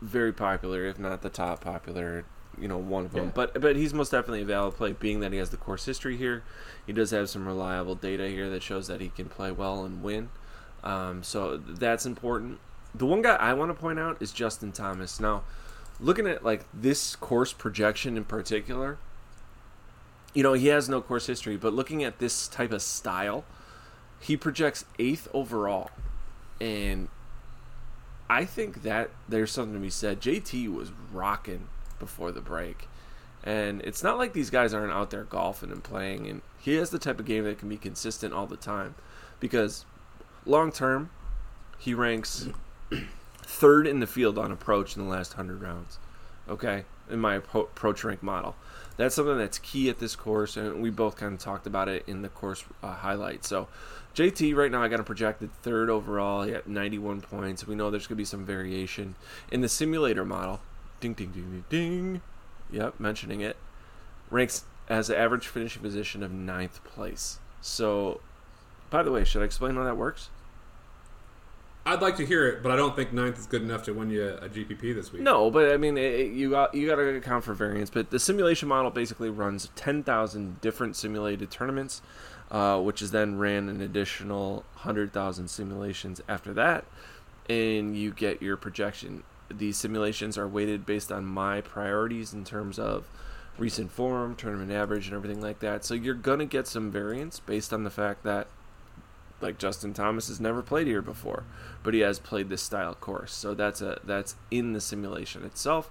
very 0.00 0.32
popular, 0.32 0.84
if 0.86 0.98
not 0.98 1.22
the 1.22 1.30
top 1.30 1.60
popular, 1.62 2.24
you 2.60 2.68
know, 2.68 2.78
one 2.78 3.04
of 3.04 3.12
them. 3.12 3.26
Yeah. 3.26 3.32
But 3.34 3.60
but 3.60 3.76
he's 3.76 3.94
most 3.94 4.10
definitely 4.10 4.42
a 4.42 4.46
valid 4.46 4.74
play, 4.74 4.92
being 4.92 5.20
that 5.20 5.32
he 5.32 5.38
has 5.38 5.50
the 5.50 5.56
course 5.56 5.84
history 5.84 6.16
here. 6.16 6.42
He 6.86 6.92
does 6.92 7.10
have 7.10 7.28
some 7.28 7.46
reliable 7.46 7.94
data 7.94 8.28
here 8.28 8.48
that 8.50 8.62
shows 8.62 8.86
that 8.88 9.00
he 9.00 9.08
can 9.08 9.28
play 9.28 9.50
well 9.50 9.84
and 9.84 10.02
win. 10.02 10.30
Um, 10.82 11.22
so 11.22 11.56
that's 11.56 12.06
important. 12.06 12.58
The 12.94 13.06
one 13.06 13.22
guy 13.22 13.36
I 13.36 13.52
want 13.54 13.70
to 13.70 13.74
point 13.74 13.98
out 13.98 14.20
is 14.20 14.32
Justin 14.32 14.72
Thomas. 14.72 15.20
Now, 15.20 15.42
looking 16.00 16.26
at 16.26 16.44
like 16.44 16.64
this 16.72 17.16
course 17.16 17.52
projection 17.52 18.16
in 18.16 18.24
particular, 18.24 18.98
you 20.34 20.42
know, 20.42 20.52
he 20.52 20.68
has 20.68 20.88
no 20.88 21.00
course 21.00 21.26
history, 21.26 21.56
but 21.56 21.72
looking 21.72 22.04
at 22.04 22.18
this 22.18 22.48
type 22.48 22.72
of 22.72 22.82
style, 22.82 23.44
he 24.20 24.36
projects 24.36 24.84
eighth 24.98 25.28
overall. 25.32 25.90
And 26.60 27.08
I 28.28 28.44
think 28.44 28.82
that 28.82 29.10
there's 29.28 29.52
something 29.52 29.74
to 29.74 29.80
be 29.80 29.90
said. 29.90 30.20
JT 30.20 30.72
was 30.72 30.90
rocking 31.12 31.68
before 31.98 32.32
the 32.32 32.40
break. 32.40 32.88
And 33.44 33.80
it's 33.82 34.02
not 34.02 34.18
like 34.18 34.32
these 34.32 34.50
guys 34.50 34.74
aren't 34.74 34.92
out 34.92 35.10
there 35.10 35.24
golfing 35.24 35.70
and 35.70 35.82
playing. 35.82 36.26
And 36.26 36.42
he 36.58 36.74
has 36.74 36.90
the 36.90 36.98
type 36.98 37.20
of 37.20 37.26
game 37.26 37.44
that 37.44 37.58
can 37.58 37.68
be 37.68 37.76
consistent 37.76 38.34
all 38.34 38.46
the 38.46 38.56
time. 38.56 38.94
Because 39.40 39.84
long 40.44 40.72
term, 40.72 41.10
he 41.78 41.94
ranks 41.94 42.48
third 43.42 43.86
in 43.86 44.00
the 44.00 44.06
field 44.06 44.36
on 44.38 44.52
approach 44.52 44.96
in 44.96 45.04
the 45.04 45.08
last 45.08 45.36
100 45.36 45.62
rounds. 45.62 45.98
Okay? 46.48 46.84
In 47.10 47.20
my 47.20 47.38
appro- 47.38 47.64
approach 47.64 48.04
rank 48.04 48.22
model. 48.22 48.56
That's 48.96 49.14
something 49.14 49.38
that's 49.38 49.58
key 49.58 49.88
at 49.88 49.98
this 49.98 50.16
course. 50.16 50.56
And 50.56 50.82
we 50.82 50.90
both 50.90 51.16
kind 51.16 51.34
of 51.34 51.38
talked 51.38 51.66
about 51.66 51.88
it 51.88 52.04
in 52.06 52.22
the 52.22 52.28
course 52.28 52.64
uh, 52.82 52.94
highlight. 52.94 53.44
So 53.44 53.68
JT 54.14 54.56
right 54.56 54.70
now 54.70 54.82
I 54.82 54.88
got 54.88 54.98
him 54.98 55.04
projected 55.04 55.52
third 55.62 55.88
overall 55.88 56.42
at 56.42 56.66
91 56.66 57.20
points. 57.20 57.66
We 57.66 57.74
know 57.74 57.90
there's 57.90 58.06
going 58.06 58.16
to 58.16 58.20
be 58.20 58.24
some 58.24 58.44
variation 58.44 59.14
in 59.52 59.60
the 59.60 59.68
simulator 59.68 60.24
model. 60.24 60.60
Ding 61.00 61.14
ding 61.14 61.30
ding 61.30 61.50
ding 61.50 61.64
ding. 61.68 62.20
Yep, 62.70 62.98
mentioning 62.98 63.40
it. 63.40 63.56
Ranks 64.30 64.64
as 64.88 65.08
an 65.10 65.16
average 65.16 65.46
finishing 65.46 65.82
position 65.82 66.22
of 66.22 66.32
ninth 66.32 66.82
place. 66.84 67.38
So, 67.60 68.20
by 68.90 69.02
the 69.02 69.12
way, 69.12 69.24
should 69.24 69.42
I 69.42 69.44
explain 69.44 69.76
how 69.76 69.84
that 69.84 69.96
works? 69.96 70.30
I'd 71.88 72.02
like 72.02 72.16
to 72.16 72.26
hear 72.26 72.46
it, 72.46 72.62
but 72.62 72.70
I 72.70 72.76
don't 72.76 72.94
think 72.94 73.14
ninth 73.14 73.38
is 73.38 73.46
good 73.46 73.62
enough 73.62 73.82
to 73.84 73.94
win 73.94 74.10
you 74.10 74.28
a 74.28 74.46
GPP 74.46 74.94
this 74.94 75.10
week. 75.10 75.22
No, 75.22 75.50
but 75.50 75.72
I 75.72 75.78
mean, 75.78 75.96
it, 75.96 76.32
you 76.32 76.50
got 76.50 76.74
you 76.74 76.86
got 76.86 76.96
to 76.96 77.16
account 77.16 77.44
for 77.44 77.54
variance. 77.54 77.88
But 77.88 78.10
the 78.10 78.18
simulation 78.18 78.68
model 78.68 78.90
basically 78.90 79.30
runs 79.30 79.70
ten 79.74 80.02
thousand 80.02 80.60
different 80.60 80.96
simulated 80.96 81.50
tournaments, 81.50 82.02
uh, 82.50 82.78
which 82.78 83.00
is 83.00 83.10
then 83.10 83.38
ran 83.38 83.70
an 83.70 83.80
additional 83.80 84.64
hundred 84.74 85.14
thousand 85.14 85.48
simulations 85.48 86.20
after 86.28 86.52
that, 86.52 86.84
and 87.48 87.96
you 87.96 88.12
get 88.12 88.42
your 88.42 88.58
projection. 88.58 89.22
These 89.50 89.78
simulations 89.78 90.36
are 90.36 90.46
weighted 90.46 90.84
based 90.84 91.10
on 91.10 91.24
my 91.24 91.62
priorities 91.62 92.34
in 92.34 92.44
terms 92.44 92.78
of 92.78 93.08
recent 93.56 93.90
form, 93.90 94.36
tournament 94.36 94.72
average, 94.72 95.06
and 95.06 95.16
everything 95.16 95.40
like 95.40 95.60
that. 95.60 95.86
So 95.86 95.94
you're 95.94 96.14
gonna 96.14 96.44
get 96.44 96.66
some 96.66 96.90
variance 96.90 97.40
based 97.40 97.72
on 97.72 97.84
the 97.84 97.90
fact 97.90 98.24
that 98.24 98.48
like 99.40 99.58
Justin 99.58 99.94
Thomas 99.94 100.28
has 100.28 100.40
never 100.40 100.62
played 100.62 100.86
here 100.86 101.02
before, 101.02 101.44
but 101.82 101.94
he 101.94 102.00
has 102.00 102.18
played 102.18 102.48
this 102.48 102.62
style 102.62 102.94
course. 102.94 103.32
So 103.32 103.54
that's 103.54 103.80
a 103.80 104.00
that's 104.04 104.36
in 104.50 104.72
the 104.72 104.80
simulation 104.80 105.44
itself. 105.44 105.90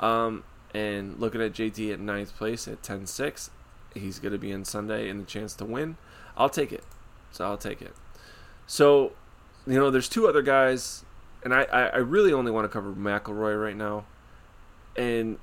Um, 0.00 0.44
and 0.74 1.18
looking 1.18 1.40
at 1.42 1.52
JT 1.52 1.92
at 1.92 2.00
ninth 2.00 2.34
place 2.36 2.66
at 2.66 2.82
10-6, 2.82 3.50
he's 3.94 4.18
going 4.18 4.32
to 4.32 4.38
be 4.38 4.50
in 4.50 4.64
Sunday 4.64 5.08
and 5.08 5.20
the 5.20 5.26
chance 5.26 5.54
to 5.54 5.64
win. 5.64 5.96
I'll 6.36 6.48
take 6.48 6.72
it. 6.72 6.84
So 7.30 7.44
I'll 7.44 7.58
take 7.58 7.82
it. 7.82 7.94
So, 8.66 9.12
you 9.66 9.78
know, 9.78 9.90
there's 9.90 10.08
two 10.08 10.26
other 10.26 10.42
guys, 10.42 11.04
and 11.44 11.52
I, 11.52 11.64
I, 11.64 11.82
I 11.86 11.96
really 11.98 12.32
only 12.32 12.50
want 12.50 12.64
to 12.64 12.68
cover 12.68 12.92
McIlroy 12.92 13.62
right 13.62 13.76
now. 13.76 14.04
And 14.96 15.38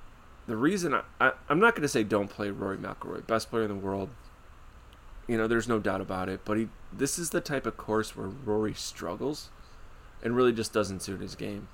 the 0.47 0.57
reason 0.57 0.93
I, 0.93 1.03
I 1.21 1.31
I'm 1.47 1.59
not 1.59 1.75
going 1.75 1.83
to 1.83 1.87
say 1.87 2.03
don't 2.03 2.27
play 2.27 2.49
Rory 2.49 2.77
McIlroy, 2.77 3.25
best 3.25 3.49
player 3.49 3.63
in 3.63 3.69
the 3.69 3.75
world. 3.75 4.09
You 5.27 5.37
know, 5.37 5.47
there's 5.47 5.67
no 5.67 5.79
doubt 5.79 6.01
about 6.01 6.27
it. 6.27 6.41
But 6.43 6.57
he, 6.57 6.67
this 6.91 7.19
is 7.19 7.29
the 7.31 7.41
type 7.41 7.65
of 7.65 7.77
course 7.77 8.15
where 8.15 8.27
Rory 8.27 8.73
struggles, 8.73 9.49
and 10.23 10.35
really 10.35 10.51
just 10.53 10.73
doesn't 10.73 11.01
suit 11.01 11.21
his 11.21 11.35
game. 11.35 11.67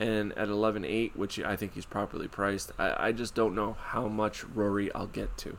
And 0.00 0.32
at 0.38 0.48
11-8, 0.48 1.16
which 1.16 1.40
I 1.40 1.56
think 1.56 1.74
he's 1.74 1.84
properly 1.84 2.28
priced, 2.28 2.70
I, 2.78 3.08
I 3.08 3.12
just 3.12 3.34
don't 3.34 3.54
know 3.54 3.72
how 3.72 4.06
much 4.06 4.44
Rory 4.44 4.92
I'll 4.94 5.06
get 5.08 5.36
to. 5.38 5.58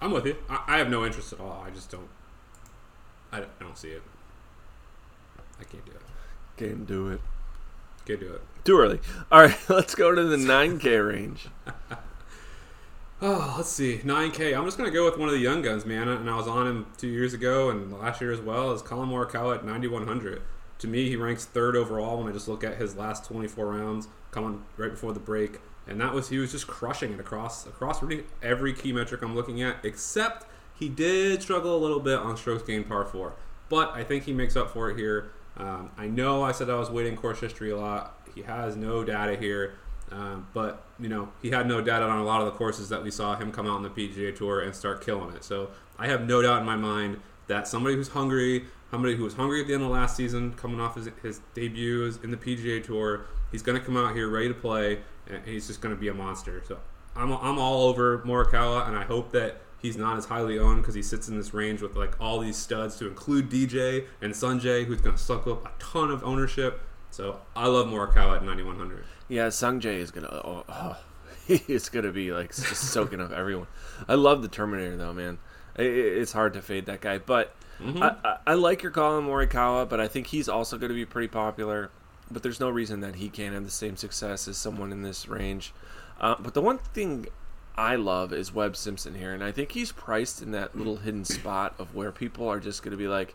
I'm 0.00 0.10
with 0.10 0.26
you. 0.26 0.36
I, 0.50 0.62
I 0.66 0.78
have 0.78 0.90
no 0.90 1.06
interest 1.06 1.32
at 1.32 1.40
all. 1.40 1.64
I 1.66 1.70
just 1.70 1.90
don't. 1.90 2.08
I, 3.32 3.38
don't- 3.40 3.50
I 3.60 3.64
don't 3.64 3.78
see 3.78 3.88
it. 3.88 4.02
I 5.58 5.64
can't 5.64 5.84
do 5.86 5.92
it. 5.92 6.00
Can't 6.56 6.86
do 6.86 7.08
it. 7.08 7.20
Can't 8.06 8.20
do 8.20 8.32
it. 8.34 8.42
Too 8.64 8.78
early. 8.78 9.00
All 9.32 9.40
right, 9.40 9.56
let's 9.70 9.94
go 9.94 10.14
to 10.14 10.22
the 10.24 10.36
9K 10.36 11.08
range. 11.08 11.48
Oh, 13.22 13.54
let's 13.56 13.68
see. 13.68 13.98
9K. 13.98 14.56
I'm 14.56 14.64
just 14.64 14.76
going 14.76 14.90
to 14.90 14.94
go 14.94 15.04
with 15.04 15.18
one 15.18 15.28
of 15.28 15.34
the 15.34 15.40
young 15.40 15.62
guns, 15.62 15.86
man. 15.86 16.08
And 16.08 16.28
I 16.28 16.36
was 16.36 16.48
on 16.48 16.66
him 16.66 16.86
two 16.98 17.08
years 17.08 17.32
ago 17.32 17.70
and 17.70 17.92
last 17.92 18.20
year 18.20 18.32
as 18.32 18.40
well 18.40 18.72
as 18.72 18.82
Collin 18.82 19.08
Morikawa 19.08 19.56
at 19.56 19.64
9,100. 19.64 20.42
To 20.78 20.88
me, 20.88 21.08
he 21.08 21.16
ranks 21.16 21.44
third 21.44 21.76
overall 21.76 22.18
when 22.18 22.28
I 22.28 22.32
just 22.32 22.48
look 22.48 22.64
at 22.64 22.76
his 22.76 22.96
last 22.96 23.24
24 23.24 23.66
rounds 23.66 24.08
coming 24.32 24.64
right 24.76 24.90
before 24.90 25.12
the 25.12 25.20
break. 25.20 25.60
And 25.86 26.00
that 26.00 26.12
was, 26.12 26.28
he 26.28 26.38
was 26.38 26.50
just 26.50 26.66
crushing 26.66 27.12
it 27.12 27.20
across, 27.20 27.66
across 27.66 28.02
really 28.02 28.24
every 28.42 28.72
key 28.72 28.92
metric 28.92 29.22
I'm 29.22 29.34
looking 29.34 29.62
at, 29.62 29.84
except 29.84 30.46
he 30.74 30.88
did 30.88 31.40
struggle 31.42 31.76
a 31.76 31.78
little 31.78 32.00
bit 32.00 32.18
on 32.18 32.36
strokes 32.36 32.64
gained 32.64 32.88
par 32.88 33.04
four. 33.04 33.34
But 33.68 33.92
I 33.92 34.02
think 34.02 34.24
he 34.24 34.32
makes 34.32 34.56
up 34.56 34.70
for 34.70 34.90
it 34.90 34.98
here. 34.98 35.30
Um, 35.56 35.90
I 35.96 36.08
know 36.08 36.42
I 36.42 36.52
said 36.52 36.68
I 36.68 36.76
was 36.76 36.90
weighting 36.90 37.16
course 37.16 37.40
history 37.40 37.70
a 37.70 37.76
lot. 37.76 38.18
He 38.34 38.42
has 38.42 38.76
no 38.76 39.04
data 39.04 39.36
here. 39.36 39.74
Um, 40.10 40.46
but 40.52 40.84
you 41.00 41.08
know 41.08 41.30
he 41.42 41.50
had 41.50 41.66
no 41.66 41.80
data 41.80 42.04
on 42.04 42.18
a 42.18 42.24
lot 42.24 42.40
of 42.40 42.46
the 42.46 42.52
courses 42.52 42.88
that 42.90 43.02
we 43.02 43.10
saw 43.10 43.36
him 43.36 43.50
come 43.50 43.66
out 43.66 43.76
on 43.76 43.82
the 43.82 43.90
PGA 43.90 44.36
Tour 44.36 44.60
and 44.60 44.74
start 44.74 45.04
killing 45.04 45.34
it. 45.34 45.44
So 45.44 45.70
I 45.98 46.06
have 46.08 46.26
no 46.26 46.42
doubt 46.42 46.60
in 46.60 46.66
my 46.66 46.76
mind 46.76 47.20
that 47.46 47.68
somebody 47.68 47.96
who's 47.96 48.08
hungry, 48.08 48.64
somebody 48.90 49.16
who 49.16 49.24
was 49.24 49.34
hungry 49.34 49.60
at 49.60 49.66
the 49.66 49.74
end 49.74 49.82
of 49.82 49.90
last 49.90 50.16
season, 50.16 50.52
coming 50.54 50.80
off 50.80 50.94
his, 50.94 51.08
his 51.22 51.40
debuts 51.54 52.18
in 52.22 52.30
the 52.30 52.36
PGA 52.36 52.82
Tour, 52.82 53.26
he's 53.52 53.62
going 53.62 53.78
to 53.78 53.84
come 53.84 53.96
out 53.96 54.14
here 54.14 54.28
ready 54.28 54.48
to 54.48 54.54
play, 54.54 55.00
and 55.28 55.44
he's 55.44 55.66
just 55.66 55.80
going 55.80 55.94
to 55.94 56.00
be 56.00 56.08
a 56.08 56.14
monster. 56.14 56.62
So 56.66 56.78
I'm, 57.16 57.32
I'm 57.32 57.58
all 57.58 57.88
over 57.88 58.18
Morikawa, 58.20 58.88
and 58.88 58.96
I 58.96 59.04
hope 59.04 59.32
that 59.32 59.60
he's 59.80 59.96
not 59.96 60.16
as 60.16 60.24
highly 60.24 60.58
owned 60.58 60.80
because 60.80 60.94
he 60.94 61.02
sits 61.02 61.28
in 61.28 61.36
this 61.36 61.52
range 61.52 61.82
with 61.82 61.94
like 61.96 62.18
all 62.20 62.40
these 62.40 62.56
studs 62.56 62.96
to 62.96 63.06
include 63.06 63.50
DJ 63.50 64.06
and 64.22 64.32
Sungjae, 64.32 64.86
who's 64.86 65.00
going 65.00 65.16
to 65.16 65.22
suck 65.22 65.46
up 65.46 65.66
a 65.66 65.72
ton 65.78 66.10
of 66.10 66.24
ownership. 66.24 66.80
So 67.10 67.40
I 67.54 67.68
love 67.68 67.86
Morikawa 67.86 68.36
at 68.36 68.44
9100. 68.44 69.04
Yeah, 69.28 69.48
Sungjae 69.48 69.96
is 69.98 70.10
gonna. 70.10 70.28
Oh, 70.28 70.64
oh, 70.68 70.96
is 71.48 71.88
gonna 71.88 72.12
be 72.12 72.32
like 72.32 72.54
just 72.54 72.90
soaking 72.92 73.20
up 73.20 73.32
everyone. 73.32 73.66
I 74.08 74.14
love 74.14 74.42
the 74.42 74.48
Terminator 74.48 74.96
though, 74.96 75.12
man. 75.12 75.38
It, 75.76 75.86
it- 75.86 76.18
it's 76.18 76.32
hard 76.32 76.52
to 76.54 76.62
fade 76.62 76.86
that 76.86 77.00
guy, 77.00 77.18
but 77.18 77.54
Mhm. 77.80 78.00
I, 78.02 78.28
I, 78.28 78.38
I 78.46 78.54
like 78.54 78.82
your 78.82 78.92
call 78.92 79.14
on 79.16 79.26
Morikawa, 79.26 79.88
but 79.88 79.98
I 79.98 80.06
think 80.06 80.28
he's 80.28 80.48
also 80.48 80.78
going 80.78 80.90
to 80.90 80.94
be 80.94 81.04
pretty 81.04 81.26
popular. 81.28 81.90
But 82.30 82.42
there's 82.44 82.60
no 82.60 82.70
reason 82.70 83.00
that 83.00 83.16
he 83.16 83.28
can't 83.28 83.52
have 83.52 83.64
the 83.64 83.70
same 83.70 83.96
success 83.96 84.46
as 84.46 84.56
someone 84.56 84.92
in 84.92 85.02
this 85.02 85.26
range. 85.28 85.72
Uh, 86.20 86.36
but 86.38 86.54
the 86.54 86.62
one 86.62 86.78
thing 86.78 87.26
I 87.76 87.96
love 87.96 88.32
is 88.32 88.54
Webb 88.54 88.76
Simpson 88.76 89.16
here, 89.16 89.32
and 89.34 89.42
I 89.42 89.50
think 89.50 89.72
he's 89.72 89.90
priced 89.90 90.40
in 90.40 90.52
that 90.52 90.76
little 90.78 90.98
hidden 90.98 91.24
spot 91.24 91.74
of 91.78 91.94
where 91.96 92.12
people 92.12 92.48
are 92.48 92.60
just 92.60 92.82
going 92.84 92.92
to 92.92 92.96
be 92.96 93.08
like, 93.08 93.34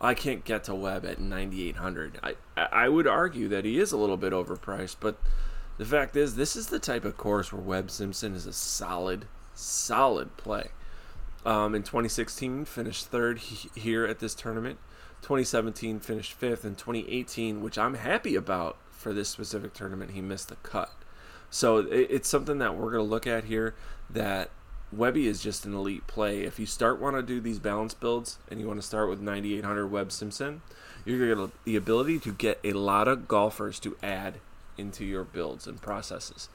I 0.00 0.14
can't 0.14 0.44
get 0.44 0.64
to 0.64 0.74
Webb 0.74 1.04
at 1.04 1.20
9,800. 1.20 2.20
I, 2.22 2.34
I 2.56 2.88
would 2.88 3.06
argue 3.06 3.48
that 3.48 3.64
he 3.64 3.78
is 3.78 3.92
a 3.92 3.96
little 3.96 4.16
bit 4.16 4.32
overpriced, 4.32 4.96
but 5.00 5.18
the 5.76 5.84
fact 5.84 6.16
is, 6.16 6.36
this 6.36 6.56
is 6.56 6.68
the 6.68 6.78
type 6.78 7.04
of 7.04 7.16
course 7.16 7.52
where 7.52 7.62
Webb 7.62 7.90
Simpson 7.90 8.34
is 8.34 8.46
a 8.46 8.52
solid, 8.52 9.26
solid 9.54 10.36
play. 10.36 10.68
Um, 11.44 11.74
in 11.74 11.82
2016, 11.82 12.64
finished 12.64 13.06
third 13.06 13.38
he, 13.38 13.70
here 13.78 14.04
at 14.04 14.18
this 14.18 14.34
tournament. 14.34 14.78
2017 15.22 16.00
finished 16.00 16.32
fifth, 16.32 16.64
and 16.64 16.76
2018, 16.76 17.62
which 17.62 17.78
I'm 17.78 17.94
happy 17.94 18.36
about 18.36 18.76
for 18.90 19.12
this 19.12 19.28
specific 19.28 19.72
tournament, 19.72 20.12
he 20.12 20.20
missed 20.20 20.48
the 20.48 20.56
cut. 20.56 20.92
So 21.50 21.78
it, 21.78 22.08
it's 22.10 22.28
something 22.28 22.58
that 22.58 22.76
we're 22.76 22.92
going 22.92 23.04
to 23.04 23.10
look 23.10 23.26
at 23.26 23.44
here. 23.44 23.74
That 24.10 24.50
Webby 24.90 25.26
is 25.26 25.42
just 25.42 25.66
an 25.66 25.74
elite 25.74 26.06
play. 26.06 26.42
If 26.42 26.58
you 26.58 26.66
start 26.66 27.00
want 27.00 27.16
to 27.16 27.22
do 27.22 27.40
these 27.40 27.58
balance 27.58 27.94
builds 27.94 28.38
and 28.50 28.58
you 28.60 28.66
want 28.66 28.80
to 28.80 28.86
start 28.86 29.08
with 29.08 29.20
9800 29.20 29.86
Webb 29.88 30.12
Simpson, 30.12 30.62
you're 31.04 31.18
going 31.18 31.36
to 31.36 31.46
get 31.46 31.64
the 31.64 31.76
ability 31.76 32.18
to 32.20 32.32
get 32.32 32.58
a 32.64 32.72
lot 32.72 33.06
of 33.06 33.28
golfers 33.28 33.78
to 33.80 33.96
add 34.02 34.36
into 34.78 35.04
your 35.04 35.24
builds 35.24 35.66
and 35.66 35.80
processes. 35.82 36.48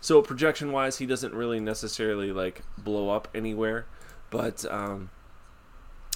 So 0.00 0.22
projection 0.22 0.72
wise, 0.72 0.98
he 0.98 1.06
doesn't 1.06 1.34
really 1.34 1.60
necessarily 1.60 2.32
like 2.32 2.62
blow 2.78 3.10
up 3.10 3.28
anywhere, 3.34 3.86
but 4.30 4.64
um, 4.70 5.10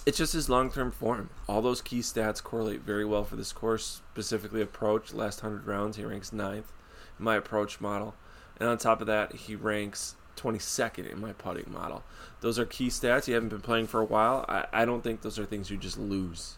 it's 0.07 0.19
just 0.19 0.33
his 0.33 0.49
long 0.49 0.71
term 0.71 0.91
form. 0.91 1.31
All 1.49 1.61
those 1.61 1.83
key 1.83 2.01
stats 2.01 2.43
correlate 2.43 2.81
very 2.81 3.05
well 3.05 3.25
for 3.25 3.37
this 3.37 3.53
course, 3.53 4.01
specifically 4.13 4.63
approach. 4.63 5.13
Last 5.13 5.43
100 5.43 5.67
rounds, 5.67 5.97
he 5.97 6.05
ranks 6.05 6.33
ninth 6.33 6.73
in 7.19 7.25
my 7.25 7.37
approach 7.37 7.81
model. 7.81 8.15
And 8.59 8.69
on 8.69 8.79
top 8.79 9.01
of 9.01 9.07
that, 9.09 9.35
he 9.35 9.57
ranks 9.57 10.15
22nd 10.37 11.11
in 11.11 11.21
my 11.21 11.33
putting 11.33 11.71
model. 11.73 12.03
Those 12.41 12.59
are 12.59 12.65
key 12.65 12.89
stats. 12.89 13.29
You 13.29 13.35
haven't 13.35 13.51
been 13.51 13.61
playing 13.61 13.87
for 13.87 14.01
a 14.01 14.05
while. 14.05 14.45
I, 14.49 14.67
I 14.73 14.85
don't 14.85 15.03
think 15.03 15.23
those 15.23 15.39
are 15.39 15.45
things 15.45 15.71
you 15.71 15.77
just 15.77 15.99
lose. 15.99 16.57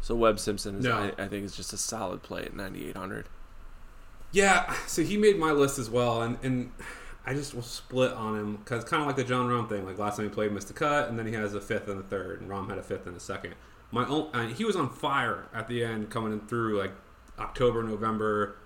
So 0.00 0.14
Webb 0.14 0.38
Simpson, 0.38 0.78
is, 0.78 0.84
No. 0.84 0.96
I, 0.96 1.24
I 1.24 1.28
think, 1.28 1.44
is 1.44 1.56
just 1.56 1.72
a 1.72 1.76
solid 1.76 2.22
play 2.22 2.42
at 2.42 2.54
9,800. 2.54 3.28
Yeah, 4.30 4.74
so 4.86 5.02
he 5.02 5.16
made 5.16 5.38
my 5.38 5.52
list 5.52 5.78
as 5.78 5.88
well, 5.88 6.22
and, 6.22 6.38
and 6.42 6.70
I 7.24 7.34
just 7.34 7.54
was 7.54 7.66
split 7.66 8.12
on 8.12 8.38
him 8.38 8.56
because 8.56 8.84
kind 8.84 9.00
of 9.02 9.06
like 9.06 9.16
the 9.16 9.24
Jon 9.24 9.48
Rahm 9.48 9.68
thing. 9.68 9.86
Like 9.86 9.98
last 9.98 10.16
time 10.16 10.28
he 10.28 10.34
played, 10.34 10.52
missed 10.52 10.70
a 10.70 10.74
cut, 10.74 11.08
and 11.08 11.18
then 11.18 11.26
he 11.26 11.32
has 11.32 11.54
a 11.54 11.60
fifth 11.60 11.88
and 11.88 11.98
a 12.00 12.02
third, 12.02 12.40
and 12.40 12.50
Rahm 12.50 12.68
had 12.68 12.78
a 12.78 12.82
fifth 12.82 13.06
and 13.06 13.16
a 13.16 13.20
second. 13.20 13.54
My 13.90 14.06
own, 14.06 14.28
and 14.34 14.52
uh, 14.52 14.54
he 14.54 14.64
was 14.64 14.76
on 14.76 14.90
fire 14.90 15.46
at 15.54 15.68
the 15.68 15.82
end, 15.82 16.10
coming 16.10 16.32
in 16.32 16.40
through 16.40 16.78
like 16.78 16.92
October, 17.38 17.82
November, 17.82 18.56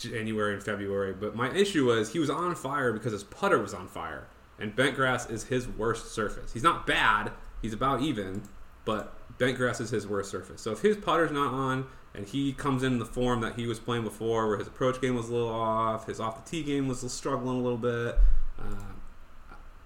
January, 0.00 0.54
and 0.54 0.62
February. 0.62 1.12
But 1.12 1.34
my 1.34 1.52
issue 1.52 1.86
was 1.86 2.12
he 2.12 2.18
was 2.18 2.30
on 2.30 2.54
fire 2.54 2.92
because 2.92 3.12
his 3.12 3.24
putter 3.24 3.58
was 3.58 3.74
on 3.74 3.88
fire, 3.88 4.26
and 4.58 4.74
bent 4.74 4.96
grass 4.96 5.28
is 5.28 5.44
his 5.44 5.68
worst 5.68 6.12
surface. 6.12 6.52
He's 6.52 6.62
not 6.62 6.86
bad; 6.86 7.32
he's 7.62 7.72
about 7.72 8.00
even, 8.00 8.42
but 8.84 9.16
bent 9.38 9.56
grass 9.56 9.80
is 9.80 9.90
his 9.90 10.06
worst 10.06 10.30
surface. 10.30 10.60
So 10.60 10.72
if 10.72 10.80
his 10.80 10.96
putter's 10.96 11.30
not 11.30 11.52
on, 11.52 11.86
and 12.14 12.26
he 12.26 12.52
comes 12.52 12.82
in 12.82 12.98
the 12.98 13.04
form 13.04 13.40
that 13.42 13.54
he 13.54 13.66
was 13.66 13.78
playing 13.78 14.04
before, 14.04 14.48
where 14.48 14.58
his 14.58 14.66
approach 14.66 15.00
game 15.00 15.14
was 15.14 15.28
a 15.28 15.32
little 15.32 15.48
off, 15.48 16.06
his 16.06 16.20
off 16.20 16.44
the 16.44 16.50
tee 16.50 16.62
game 16.62 16.88
was 16.88 17.00
struggling 17.12 17.58
a 17.58 17.62
little 17.62 17.78
bit. 17.78 18.18
Uh, 18.58 18.92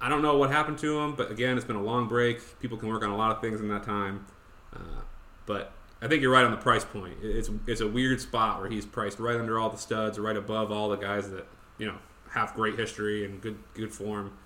I 0.01 0.09
don't 0.09 0.23
know 0.23 0.37
what 0.37 0.51
happened 0.51 0.79
to 0.79 1.01
him, 1.01 1.15
but 1.15 1.31
again, 1.31 1.57
it's 1.57 1.67
been 1.67 1.77
a 1.77 1.83
long 1.83 2.09
break. 2.09 2.61
People 2.61 2.77
can 2.77 2.89
work 2.89 3.03
on 3.03 3.11
a 3.11 3.17
lot 3.17 3.31
of 3.31 3.41
things 3.41 3.61
in 3.61 3.69
that 3.69 3.85
time. 3.85 4.27
Uh, 4.75 5.01
but 5.47 5.73
I 6.05 6.09
think 6.09 6.21
you're 6.21 6.31
right 6.31 6.45
on 6.45 6.51
the 6.51 6.59
price 6.59 6.85
point. 6.85 7.17
It's 7.23 7.49
it's 7.67 7.81
a 7.81 7.89
weird 7.89 8.21
spot 8.21 8.61
where 8.61 8.69
he's 8.69 8.85
priced 8.85 9.19
right 9.19 9.37
under 9.41 9.59
all 9.59 9.71
the 9.71 9.79
studs, 9.79 10.19
right 10.19 10.37
above 10.37 10.71
all 10.71 10.91
the 10.91 10.97
guys 10.97 11.31
that 11.31 11.47
you 11.79 11.87
know 11.87 11.97
have 12.33 12.53
great 12.53 12.79
history 12.79 13.25
and 13.25 13.41
good 13.41 13.57
good 13.73 13.91
form. 13.91 14.37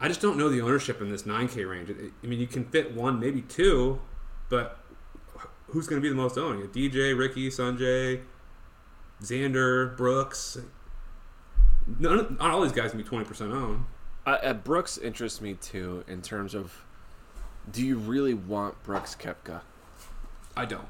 I 0.00 0.08
just 0.08 0.22
don't 0.22 0.38
know 0.38 0.48
the 0.48 0.62
ownership 0.62 1.02
in 1.02 1.10
this 1.10 1.24
9K 1.24 1.68
range. 1.68 1.90
I 1.90 2.26
mean, 2.26 2.38
you 2.38 2.46
can 2.46 2.64
fit 2.64 2.94
one, 2.94 3.20
maybe 3.20 3.42
two, 3.42 4.00
but 4.48 4.78
who's 5.66 5.86
going 5.88 6.00
to 6.00 6.02
be 6.02 6.08
the 6.08 6.14
most 6.14 6.38
owned? 6.38 6.62
DJ, 6.72 7.18
Rickie, 7.18 7.50
Sungjae, 7.50 8.22
Xander, 9.20 9.96
Brooks. 9.96 10.56
None, 11.98 12.36
not 12.38 12.50
all 12.52 12.62
these 12.62 12.70
guys 12.70 12.92
can 12.92 13.02
be 13.02 13.04
20% 13.04 13.52
owned. 13.52 13.84
Uh, 14.24 14.52
Brooks 14.52 14.98
interests 14.98 15.40
me 15.40 15.54
too 15.54 16.04
in 16.06 16.22
terms 16.22 16.54
of 16.54 16.84
do 17.70 17.84
you 17.84 17.98
really 17.98 18.34
want 18.34 18.80
Brooks 18.84 19.16
Koepka? 19.16 19.62
I 20.58 20.64
don't. 20.64 20.84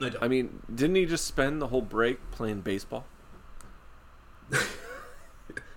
I 0.00 0.08
don't. 0.10 0.22
I 0.22 0.28
mean, 0.28 0.60
didn't 0.74 0.96
he 0.96 1.04
just 1.06 1.26
spend 1.26 1.60
the 1.60 1.66
whole 1.68 1.82
break 1.82 2.30
playing 2.30 2.60
baseball? 2.62 3.04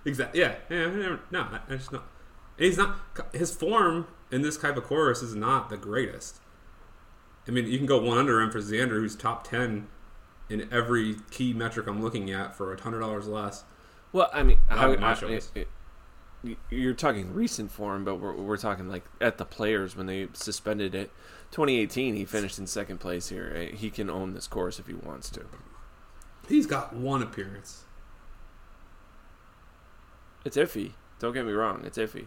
Exactly. 0.06 0.40
Yeah. 0.40 0.56
yeah. 0.68 0.94
yeah, 0.94 1.16
No, 1.30 1.40
I 1.40 1.60
I 1.68 1.76
just 1.76 1.90
not. 1.90 2.04
He's 2.58 2.76
not. 2.76 2.96
His 3.32 3.56
form 3.56 4.06
in 4.30 4.42
this 4.42 4.58
type 4.58 4.76
of 4.76 4.84
course 4.84 5.22
is 5.22 5.34
not 5.34 5.70
the 5.70 5.78
greatest. 5.78 6.40
I 7.48 7.50
mean, 7.50 7.66
you 7.66 7.78
can 7.78 7.86
go 7.86 8.00
one 8.02 8.18
under 8.18 8.38
him 8.40 8.50
for 8.50 8.58
Xander, 8.60 8.90
who's 9.00 9.16
top 9.16 9.48
ten 9.48 9.88
in 10.50 10.68
every 10.70 11.16
key 11.30 11.54
metric 11.54 11.86
I'm 11.86 12.02
looking 12.02 12.30
at 12.30 12.54
for 12.54 12.72
a 12.74 12.80
hundred 12.80 13.00
dollars 13.00 13.26
less. 13.26 13.64
Well, 14.12 14.28
I 14.32 14.42
mean, 14.42 14.58
Not 14.68 14.78
how, 14.78 14.90
with 14.90 15.02
I- 15.02 15.14
choice. 15.14 15.50
it- 15.54 15.68
it- 16.44 16.58
you're 16.68 16.92
talking 16.92 17.32
recent 17.32 17.72
form, 17.72 18.04
but 18.04 18.16
we're, 18.16 18.34
we're 18.34 18.58
talking 18.58 18.86
like 18.86 19.04
at 19.22 19.38
the 19.38 19.46
players 19.46 19.96
when 19.96 20.04
they 20.04 20.28
suspended 20.34 20.94
it. 20.94 21.10
2018, 21.54 22.16
he 22.16 22.24
finished 22.24 22.58
in 22.58 22.66
second 22.66 22.98
place 22.98 23.28
here. 23.28 23.68
Uh, 23.72 23.76
He 23.76 23.88
can 23.88 24.10
own 24.10 24.34
this 24.34 24.48
course 24.48 24.80
if 24.80 24.88
he 24.88 24.94
wants 24.94 25.30
to. 25.30 25.44
He's 26.48 26.66
got 26.66 26.92
one 26.92 27.22
appearance. 27.22 27.84
It's 30.44 30.56
iffy. 30.56 30.94
Don't 31.20 31.32
get 31.32 31.46
me 31.46 31.52
wrong. 31.52 31.82
It's 31.84 31.96
iffy. 31.96 32.24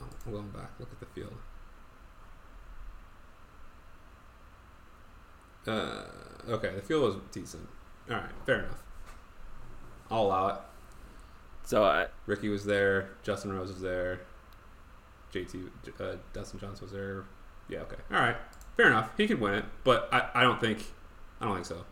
Oh, 0.00 0.08
I'm 0.26 0.32
going 0.32 0.48
back. 0.50 0.72
Look 0.80 0.88
at 0.90 0.98
the 0.98 1.06
field. 1.06 1.34
Uh, 5.68 6.02
okay, 6.48 6.74
the 6.74 6.82
field 6.82 7.04
was 7.04 7.16
decent. 7.30 7.68
All 8.10 8.16
right, 8.16 8.30
fair 8.44 8.60
enough. 8.64 8.82
I'll 10.10 10.22
allow 10.22 10.48
it. 10.48 10.56
So 11.64 11.84
I, 11.84 12.06
Rickie 12.26 12.48
was 12.48 12.64
there. 12.64 13.10
Justin 13.22 13.52
Rose 13.52 13.68
was 13.68 13.80
there. 13.80 14.18
JT, 15.32 15.68
uh, 16.00 16.16
Dustin 16.32 16.58
Johnson 16.58 16.86
was 16.86 16.92
there. 16.92 17.24
Yeah, 17.70 17.80
okay. 17.80 17.96
All 18.10 18.18
right, 18.18 18.36
fair 18.76 18.88
enough. 18.88 19.10
He 19.16 19.26
could 19.28 19.40
win 19.40 19.54
it, 19.54 19.64
but 19.84 20.08
I, 20.12 20.28
I 20.34 20.42
don't 20.42 20.60
think, 20.60 20.84
I 21.40 21.44
don't 21.46 21.54
think 21.54 21.66
so. 21.66 21.84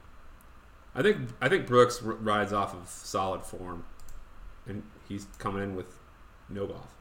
I 0.94 1.02
think 1.02 1.28
I 1.40 1.48
think 1.48 1.66
Brooks 1.66 2.02
r- 2.04 2.14
rides 2.14 2.52
off 2.52 2.74
of 2.74 2.88
solid 2.88 3.44
form, 3.44 3.84
and 4.66 4.82
he's 5.08 5.26
coming 5.38 5.62
in 5.62 5.76
with 5.76 5.94
no 6.48 6.66
golf. 6.66 6.94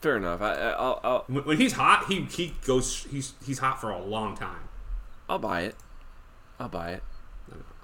fair 0.00 0.16
enough. 0.16 0.40
I, 0.40 0.54
I'll, 0.70 1.00
I'll 1.04 1.24
When, 1.26 1.44
when 1.44 1.56
he's 1.58 1.72
hot, 1.72 2.06
he 2.08 2.22
he 2.22 2.54
goes. 2.64 3.04
He's 3.10 3.34
he's 3.44 3.58
hot 3.58 3.80
for 3.80 3.90
a 3.90 4.02
long 4.02 4.36
time. 4.36 4.68
I'll 5.28 5.38
buy 5.38 5.62
it. 5.62 5.76
I'll 6.58 6.68
buy 6.68 6.92
it. 6.92 7.02